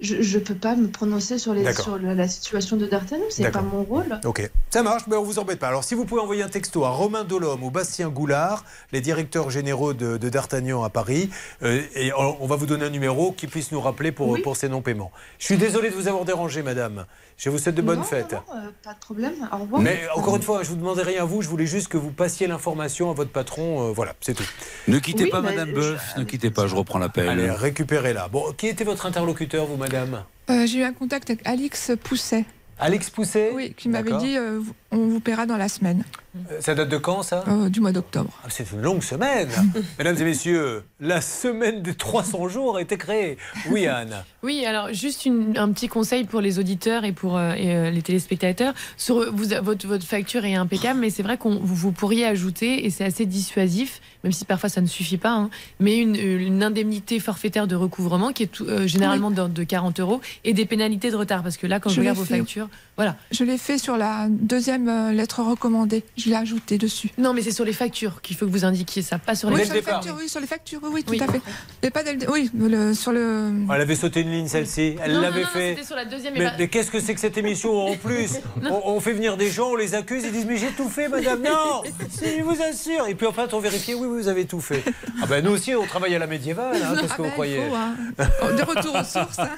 [0.00, 1.84] Je ne peux pas me prononcer sur, les, D'accord.
[1.84, 4.20] sur la, la situation de D'Artagnan, c'est pas mon rôle.
[4.24, 5.66] Ok, ça marche, mais on vous embête pas.
[5.68, 9.50] Alors, si vous pouvez envoyer un texto à Romain Delhomme ou Bastien Goulard, les directeurs
[9.50, 11.30] généraux de, de D'Artagnan à Paris,
[11.64, 14.56] euh, et on, on va vous donner un numéro qui puisse nous rappeler pour, pour
[14.56, 15.10] ces non-paiements.
[15.40, 17.04] Je suis désolé de vous avoir dérangé, madame.
[17.36, 18.32] Je vous souhaite de bonnes Non, fêtes.
[18.32, 19.48] non, euh, pas de problème.
[19.52, 19.80] Au revoir.
[19.80, 22.10] Mais encore une fois, je vous demandais rien à vous, je voulais juste que vous
[22.10, 23.88] passiez l'information à votre patron.
[23.88, 24.44] euh, voilà, c'est tout.
[24.88, 27.28] Ne quittez Oui, pas, Madame je- Boeuf, ne quittez pas, je reprends l'appel.
[27.28, 28.26] Allez, récupérez-la.
[28.28, 32.44] Bon, qui était votre interlocuteur, vous, madame Euh, J'ai eu un contact avec Alix Pousset.
[32.78, 34.60] Alex Pousset Oui, qui m'avait dit euh,
[34.90, 36.04] on vous paiera dans la semaine,
[36.50, 37.42] Euh, Ça date de quand, ça?
[37.48, 38.30] Euh, du mois d'octobre.
[38.44, 39.48] Ah, C'est une longue semaine.
[39.98, 43.38] Mesdames et messieurs, la semaine des 300 jours a été créée.
[43.70, 44.14] Oui, Anne.
[44.44, 47.90] Oui, alors juste une- un petit conseil pour les auditeurs et pour euh, et, euh,
[47.90, 48.72] les téléspectateurs.
[48.96, 52.86] Sur, vous, votre, votre facture est impeccable, mais c'est vrai qu'on vous, vous pourriez ajouter,
[52.86, 55.50] et c'est assez dissuasif, même si parfois ça ne suffit pas, hein,
[55.80, 60.20] mais une, une indemnité forfaitaire de recouvrement qui est tout- euh, généralement de 40 euros
[60.44, 61.42] et des pénalités de retard.
[61.42, 63.16] Parce que là, quand je, Je regarde vos factures, voilà.
[63.32, 66.04] Je l'ai fait sur la deuxième euh, lettre recommandée.
[66.18, 67.08] Je l'ai ajouté dessus.
[67.16, 69.60] Non, mais c'est sur les factures qu'il faut que vous indiquiez ça, pas sur Oui,
[69.60, 71.20] les sur les factures, oui, sur les factures, oui, oui, tout Oui.
[71.22, 71.40] à fait.
[71.82, 73.50] Mais pas dès le- oui, le- sur le.
[73.74, 74.96] Elle avait sauté une ligne, celle-ci.
[75.02, 75.70] Elle Non, l'avait non, non, fait.
[75.70, 78.36] c'était sur la deuxième Mais, mais qu'est-ce que c'est que cette émission en plus
[78.70, 81.08] on, on fait venir des gens, on les accuse, ils disent Mais j'ai tout fait,
[81.08, 81.40] madame.
[81.42, 83.06] Non Si, Je vous assure.
[83.08, 84.84] Et puis en fait, on vérifie Oui, vous avez tout fait.
[85.22, 86.76] Ah ben nous aussi, on travaille à la médiévale.
[86.76, 87.94] hein, Qu'est-ce Ah que ben, vous croyez faut, hein.
[88.56, 89.38] Des retours aux sources.
[89.38, 89.48] hein.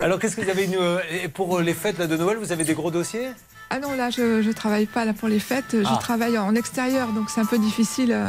[0.00, 2.52] Alors, qu'est-ce que vous avez une, euh, et Pour les fêtes là, de Noël, vous
[2.52, 3.28] avez des gros dossiers?
[3.74, 5.70] Ah non, là, je ne travaille pas là pour les fêtes.
[5.72, 5.96] Je Ah.
[5.98, 8.12] travaille en extérieur, donc c'est un peu difficile.
[8.12, 8.28] euh.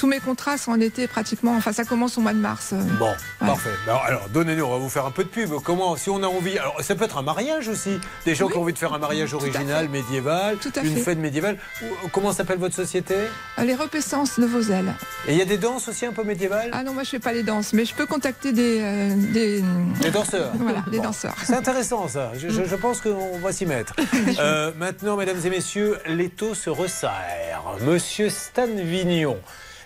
[0.00, 1.54] Tous mes contrats sont en été pratiquement.
[1.56, 2.70] Enfin, ça commence au mois de mars.
[2.72, 2.80] euh.
[2.98, 3.68] Bon, parfait.
[3.86, 5.50] Alors, alors, donnez-nous, on va vous faire un peu de pub.
[5.62, 6.56] Comment, si on a envie.
[6.58, 8.00] Alors, ça peut être un mariage aussi.
[8.24, 11.00] Des gens qui ont envie de faire un mariage original, médiéval, à une fait.
[11.02, 11.58] fête médiévale.
[11.82, 13.14] Ou- Comment s'appelle votre société?
[13.58, 14.94] Euh, Les repaissances de vos ailes.
[15.28, 16.70] Et il y a des danses aussi un peu médiévales?
[16.72, 18.80] Ah non, moi je fais pas les danses, mais je peux contacter des.
[18.80, 19.62] euh, des...
[20.10, 20.52] Danseurs.
[20.54, 21.02] Voilà, des Bon.
[21.04, 21.36] danseurs.
[21.44, 22.32] C'est intéressant ça.
[22.38, 23.94] Je, je- je pense qu'on va s'y mettre.
[24.38, 27.62] Euh, maintenant, mesdames et messieurs, l'étau se resserre.
[27.82, 29.36] Monsieur Stan Vignon.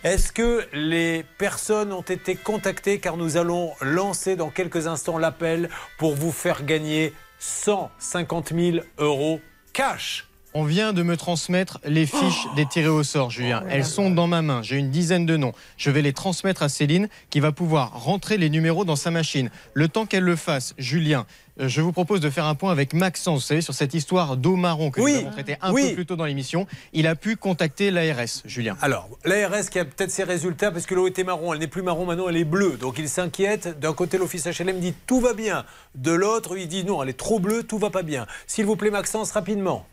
[0.04, 5.70] Est-ce que les personnes ont été contactées car nous allons lancer dans quelques instants l'appel
[5.96, 9.40] pour vous faire gagner 150 000 euros
[9.72, 10.28] cash?
[10.52, 13.64] On vient de me transmettre les fiches des tirés au sort, Julien.
[13.70, 14.60] Elles sont dans ma main.
[14.62, 15.52] J'ai une dizaine de noms.
[15.78, 19.50] Je vais les transmettre à Céline qui va pouvoir rentrer les numéros dans sa machine.
[19.72, 21.24] Le temps qu'elle le fasse, Julien,
[21.56, 24.56] je vous propose de faire un point avec Maxence, vous savez, sur cette histoire d'eau
[24.56, 25.88] marron que Oui, nous avons traité un oui.
[25.90, 26.66] peu plus tôt dans l'émission.
[26.92, 28.76] Il a pu contacter l'ARS, Julien.
[28.80, 31.82] Alors, l'ARS qui a peut-être ses résultats, parce que l'eau était marron, elle n'est plus
[31.82, 32.76] marron maintenant, elle est bleue.
[32.76, 33.78] Donc il s'inquiète.
[33.78, 35.64] D'un côté, l'office HLM dit tout va bien.
[35.94, 38.26] De l'autre, il dit non, elle est trop bleue, tout va pas bien.
[38.46, 39.86] S'il vous plaît, Maxence, rapidement.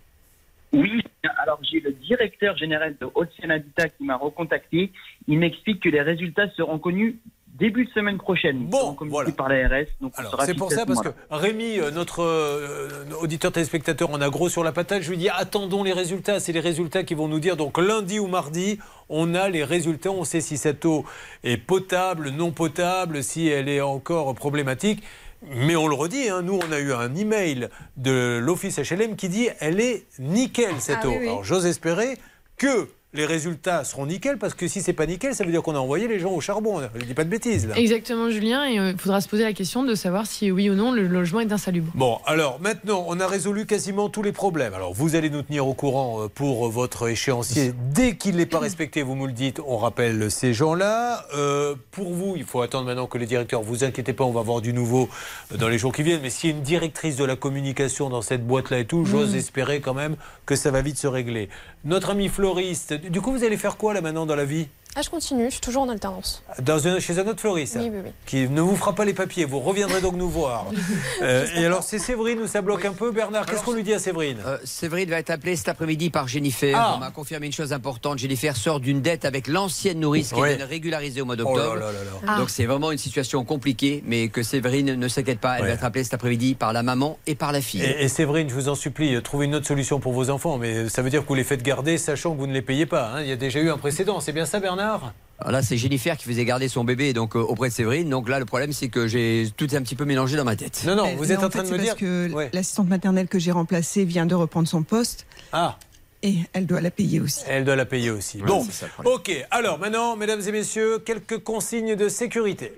[0.74, 1.02] Oui,
[1.44, 4.92] alors j'ai le directeur général de Haute-Seine Habitat qui m'a recontacté.
[5.28, 7.20] Il m'explique que les résultats seront connus
[7.62, 8.68] début de semaine prochaine.
[8.72, 9.86] Seront communiqués par l'ARS.
[10.02, 10.12] On
[10.46, 11.10] C'est pour ça, ce parce que.
[11.30, 12.90] Rémi, euh, notre euh,
[13.22, 15.04] auditeur téléspectateur, en a gros sur la patate.
[15.04, 16.40] Je lui dis attendons les résultats.
[16.40, 17.56] C'est les résultats qui vont nous dire.
[17.56, 20.12] Donc lundi ou mardi, on a les résultats.
[20.12, 21.06] On sait si cette eau
[21.44, 25.04] est potable, non potable, si elle est encore problématique.
[25.44, 29.28] Mais on le redit, hein, nous on a eu un email de l'office HLM qui
[29.28, 31.12] dit elle est nickel cette Ah eau.
[31.12, 31.28] oui, oui.
[31.30, 32.16] Alors j'ose espérer
[32.58, 35.76] que les résultats seront nickel parce que si c'est pas nickel, ça veut dire qu'on
[35.76, 36.82] a envoyé les gens au charbon.
[36.96, 37.78] Je dis pas de bêtises là.
[37.78, 38.66] Exactement, Julien.
[38.70, 41.42] Et il faudra se poser la question de savoir si oui ou non le logement
[41.42, 41.92] est insalubre.
[41.96, 44.74] Bon, alors maintenant, on a résolu quasiment tous les problèmes.
[44.74, 47.74] Alors, vous allez nous tenir au courant euh, pour votre échéancier.
[47.94, 51.26] Dès qu'il n'est pas respecté, vous nous le dites, on rappelle ces gens-là.
[51.36, 54.40] Euh, pour vous, il faut attendre maintenant que les directeurs, vous inquiétez pas, on va
[54.40, 55.10] avoir du nouveau
[55.52, 56.22] euh, dans les jours qui viennent.
[56.22, 59.32] Mais s'il y a une directrice de la communication dans cette boîte-là et tout, j'ose
[59.32, 59.38] Mhm.
[59.38, 60.16] espérer quand même
[60.46, 61.50] que ça va vite se régler.
[61.84, 64.68] Notre ami floriste, du coup, vous allez faire quoi là maintenant dans la vie?
[64.96, 66.44] Ah, je continue, je suis toujours en alternance.
[66.62, 68.12] dans un- chez un autre fleuriste Oui, oui, oui.
[68.26, 69.46] qui ne vous fera pas les papiers.
[69.46, 70.66] Vous reviendrez donc nous voir.
[71.22, 73.12] Euh, et alors, c'est Séverine où ça bloque un peu.
[73.12, 74.38] Bernard, qu'est-ce qu'on lui dit à Séverine?
[74.46, 76.76] Euh, Séverine va être appelée cet après-midi par Jennifer.
[76.76, 76.94] Ah.
[76.96, 78.18] On m'a confirmé une chose importante.
[78.18, 81.76] Jennifer sort d'une dette avec l'ancienne nourrice qu'elle vient de régulariser au mois Oh d'octobre.
[81.76, 82.38] là là là là.
[82.38, 82.52] Donc Ah.
[82.52, 85.58] c'est vraiment une situation compliquée, mais que Séverine ne s'inquiète pas.
[85.60, 87.84] Elle va être appelée cet après-midi par la maman et par la fille.
[87.84, 90.58] Et, et Séverine, je vous en supplie, euh, trouvez une autre solution pour vos enfants.
[90.58, 92.88] Mais ça veut dire que vous les faites garder, sachant que vous ne les payez
[92.88, 93.12] pas.
[93.16, 93.22] hein.
[93.22, 94.20] Il y a déjà eu un précédent.
[94.22, 94.81] C'est bien ça, Bernard?
[94.82, 98.10] Alors Là, c'est Jennifer qui faisait garder son bébé donc euh, auprès de Séverine.
[98.10, 100.84] Donc là, le problème, c'est que j'ai tout un petit peu mélangé dans ma tête.
[100.86, 101.94] Non, non, Mais vous êtes en train fait, de me c'est dire.
[101.94, 105.26] parce que l'assistante maternelle que j'ai remplacée vient de reprendre son poste.
[105.52, 105.78] Ah.
[106.24, 107.44] Et elle doit la payer aussi.
[107.48, 108.40] Elle doit la payer aussi.
[108.42, 109.32] Ouais, bon, ça ok.
[109.50, 112.74] Alors maintenant, mesdames et messieurs, quelques consignes de sécurité.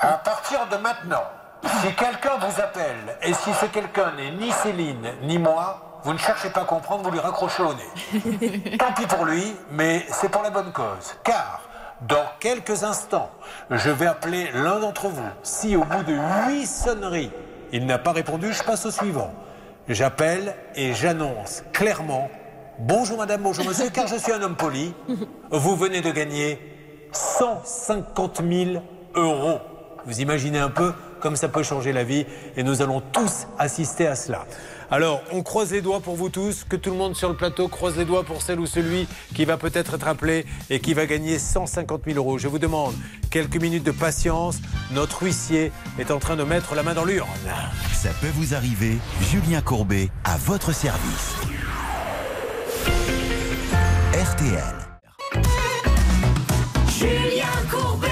[0.00, 1.22] À partir de maintenant,
[1.62, 6.18] si quelqu'un vous appelle et si ce quelqu'un n'est ni Céline ni moi, vous ne
[6.18, 8.76] cherchez pas à comprendre, vous lui raccrochez au nez.
[8.78, 9.42] Tant pis pour lui,
[9.72, 11.16] mais c'est pour la bonne cause.
[11.24, 11.62] Car
[12.02, 13.28] dans quelques instants,
[13.70, 15.28] je vais appeler l'un d'entre vous.
[15.42, 16.16] Si au bout de
[16.46, 17.32] huit sonneries,
[17.72, 19.34] il n'a pas répondu, je passe au suivant.
[19.88, 22.30] J'appelle et j'annonce clairement
[22.78, 24.94] Bonjour madame, bonjour monsieur, car je suis un homme poli.
[25.50, 26.60] Vous venez de gagner
[27.10, 28.82] 150 000
[29.16, 29.58] euros.
[30.04, 32.26] Vous imaginez un peu comme ça peut changer la vie
[32.56, 34.44] et nous allons tous assister à cela.
[34.90, 37.66] Alors, on croise les doigts pour vous tous, que tout le monde sur le plateau
[37.66, 41.06] croise les doigts pour celle ou celui qui va peut-être être appelé et qui va
[41.06, 42.38] gagner 150 000 euros.
[42.38, 42.94] Je vous demande
[43.30, 44.58] quelques minutes de patience.
[44.92, 47.28] Notre huissier est en train de mettre la main dans l'urne.
[47.92, 51.34] Ça peut vous arriver, Julien Courbet à votre service.
[54.14, 54.74] RTL.
[56.96, 58.08] Julien Courbet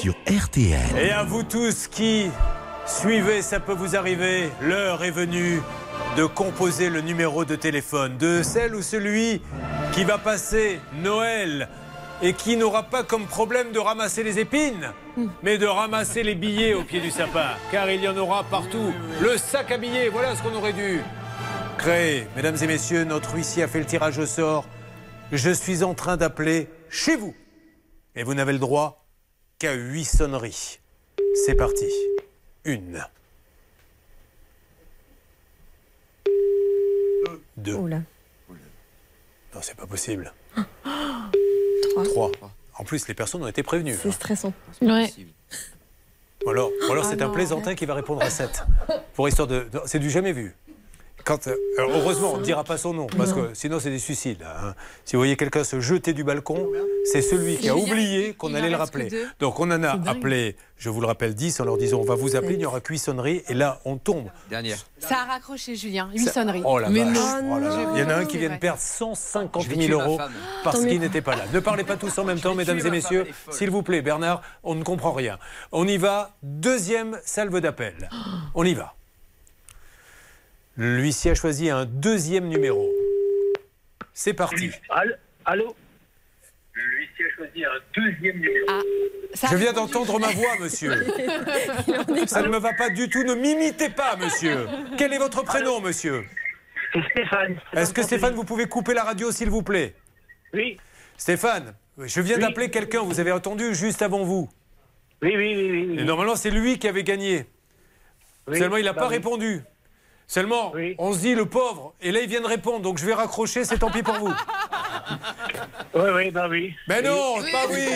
[0.00, 0.98] Sur RTL.
[0.98, 2.26] Et à vous tous qui
[2.86, 5.62] suivez, ça peut vous arriver, l'heure est venue
[6.16, 9.42] de composer le numéro de téléphone de celle ou celui
[9.92, 11.68] qui va passer Noël
[12.22, 14.92] et qui n'aura pas comme problème de ramasser les épines,
[15.42, 18.94] mais de ramasser les billets au pied du sapin, car il y en aura partout.
[19.20, 21.00] Le sac à billets, voilà ce qu'on aurait dû
[21.78, 22.28] créer.
[22.36, 24.64] Mesdames et messieurs, notre huissier a fait le tirage au sort.
[25.32, 27.34] Je suis en train d'appeler chez vous.
[28.14, 29.04] Et vous n'avez le droit
[29.58, 30.78] qu'à huit sonneries.
[31.44, 31.90] C'est parti.
[32.64, 33.04] Une.
[37.64, 37.74] Deux.
[37.74, 38.00] Oula.
[39.54, 40.32] Non, c'est pas possible.
[41.82, 42.04] Trois.
[42.04, 42.30] Trois.
[42.76, 43.96] En plus, les personnes ont été prévenues.
[44.00, 44.52] C'est stressant.
[44.82, 45.10] Ouais.
[46.44, 47.32] Ou alors, ou alors Ah c'est un non.
[47.32, 48.64] plaisantin qui va répondre à 7.
[49.14, 49.66] Pour histoire de.
[49.86, 50.54] C'est du jamais vu.
[51.24, 53.98] Quand, euh, alors, heureusement, on ne dira pas son nom, parce que sinon c'est des
[53.98, 54.42] suicides.
[54.42, 54.74] hein.
[55.04, 56.68] Si vous voyez quelqu'un se jeter du balcon,
[57.10, 59.08] c'est celui qui a oublié qu'on allait le rappeler.
[59.40, 62.14] Donc on en a appelé, je vous le rappelle, 10 en leur disant on va
[62.14, 64.28] vous appeler, il y aura cuissonnerie, et là on tombe.
[64.50, 64.76] Dernière.
[64.98, 66.08] Ça a raccroché, Julien.
[66.12, 66.62] Huit Ça- sonneries.
[66.64, 67.14] Oh la Mais vache.
[67.14, 67.56] non.
[67.56, 69.96] Oh Il y en a un qui vient de perdre 150 Je vais 000 tuer
[69.96, 70.18] ma euros
[70.62, 71.44] parce qu'il n'était pas là.
[71.52, 73.26] Ne parlez pas tous en même temps, mesdames et messieurs.
[73.50, 75.38] S'il vous plaît, Bernard, on ne comprend rien.
[75.72, 76.36] On y va.
[76.42, 78.08] Deuxième salve d'appel.
[78.54, 78.94] On y va.
[80.76, 82.90] L'huissier a choisi un deuxième numéro.
[84.12, 84.70] C'est parti.
[85.44, 85.74] Allô
[86.74, 88.66] L'huissier a choisi un deuxième numéro.
[88.68, 88.80] Ah,
[89.34, 90.90] ça Je viens d'entendre ma voix, monsieur.
[92.26, 93.22] Ça ne me va pas du tout.
[93.22, 94.66] Ne m'imitez pas, monsieur.
[94.98, 96.24] Quel est votre prénom, monsieur?
[96.92, 97.56] C'est Stéphane.
[97.72, 99.94] Est-ce que Stéphane, vous pouvez couper la radio, s'il vous plaît?
[100.52, 100.76] Oui.
[101.16, 104.48] Stéphane, je viens d'appeler quelqu'un, vous avez entendu juste avant vous.
[105.22, 105.70] Oui, oui, oui.
[105.70, 106.00] oui, oui.
[106.00, 107.46] Et normalement, c'est lui qui avait gagné.
[108.48, 109.14] Oui, Seulement, il n'a bah pas oui.
[109.14, 109.62] répondu.
[110.26, 113.14] Seulement, on se dit le pauvre, et là il vient de répondre, donc je vais
[113.14, 114.32] raccrocher, c'est tant pis pour vous.
[115.94, 116.74] Oui, oui, bah oui.
[116.88, 117.52] Mais non, Oui.
[117.52, 117.86] pas oui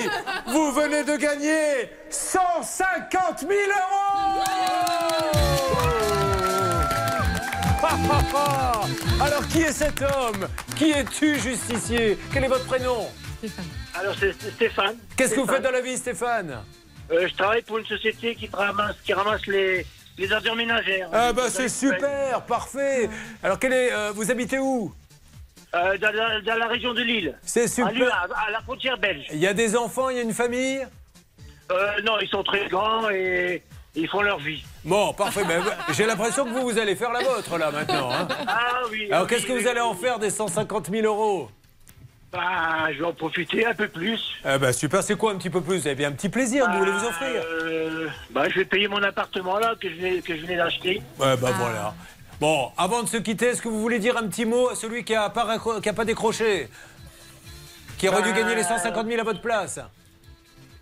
[0.47, 4.45] Vous venez de gagner 150 000 euros
[9.21, 10.47] Alors qui est cet homme
[10.77, 13.09] Qui es-tu, justicier Quel est votre prénom
[13.95, 14.97] Alors, c'est Stéphane.
[15.17, 15.63] Qu'est-ce que vous Stéphane.
[15.63, 16.59] faites dans la vie, Stéphane
[17.11, 19.87] Euh, Je travaille pour une société qui ramasse, qui ramasse les,
[20.19, 21.09] les ordures ménagères.
[21.13, 23.09] Ah bah c'est super, parfait
[23.43, 24.93] Alors quel est, euh, vous habitez où?
[25.75, 27.39] Euh, dans, la, dans la région de Lille.
[27.43, 27.89] C'est super.
[27.89, 29.27] À, Lille, à- à la frontière belge.
[29.33, 30.87] Il y a des enfants, il y a une famille?
[31.71, 33.63] Euh, non, ils sont très grands et
[33.95, 34.65] ils font leur vie.
[34.85, 35.45] Bon, parfait.
[35.45, 35.63] Ben,
[35.93, 38.11] J'ai l'impression que vous, vous allez faire la vôtre là maintenant.
[38.11, 38.27] hein.
[38.47, 39.09] Ah oui.
[39.13, 41.51] Alors oui, qu'est-ce que oui, vous allez en faire des 150 000 euros?
[42.33, 44.21] Bah, je vais en profiter un peu plus.
[44.45, 45.79] Eh ben super, c'est quoi un petit peu plus?
[45.79, 48.87] Vous avez un petit plaisir que vous voulez vous offrir Euh, bah, je vais payer
[48.87, 51.01] mon appartement là que je venais, que je venais d'acheter.
[51.19, 51.95] Ouais, bah voilà.
[52.39, 55.05] Bon, avant de se quitter, est-ce que vous voulez dire un petit mot à celui
[55.05, 56.69] qui a pas, raccro- qui a pas décroché?
[57.97, 59.81] Qui aurait dû Bah, gagner les 150 000 à votre place?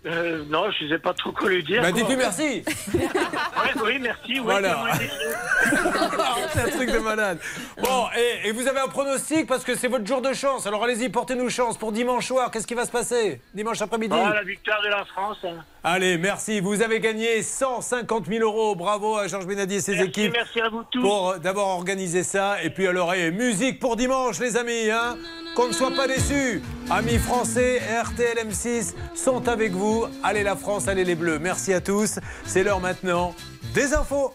[0.07, 1.81] Euh, non, je sais pas trop quoi lui dire.
[1.81, 1.99] Bah quoi.
[1.99, 2.63] dites-lui merci
[2.93, 4.39] Ouais, oui, merci.
[4.39, 4.85] Ouais, Voilà.
[6.53, 7.39] c'est un truc de malade.
[7.81, 10.65] Bon, et, et vous avez un pronostic parce que c'est votre jour de chance.
[10.65, 12.51] Alors allez-y, portez-nous chance pour dimanche soir.
[12.51, 14.15] Qu'est-ce qui va se passer dimanche après-midi?
[14.17, 15.37] Ah, la victoire de la France.
[15.43, 15.63] hein.
[15.89, 16.59] Allez, merci.
[16.59, 18.75] Vous avez gagné 150 000 euros.
[18.75, 20.33] Bravo à Georges Benadi et ses Merci, équipes.
[20.33, 20.99] merci à vous tous.
[21.01, 22.61] Pour euh, d'avoir organisé ça.
[22.61, 24.91] Et puis alors, et musique pour dimanche, les amis.
[24.91, 25.15] Hein
[25.55, 26.61] Qu'on ne soit pas déçus.
[26.89, 30.05] Amis français, RTL M6 sont avec vous.
[30.23, 31.39] Allez la France, allez les Bleus.
[31.39, 32.19] Merci à tous.
[32.45, 33.33] C'est l'heure maintenant
[33.73, 34.33] des infos.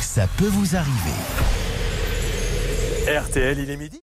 [0.00, 1.10] Ça peut vous arriver.
[3.08, 4.03] RTL, il est midi.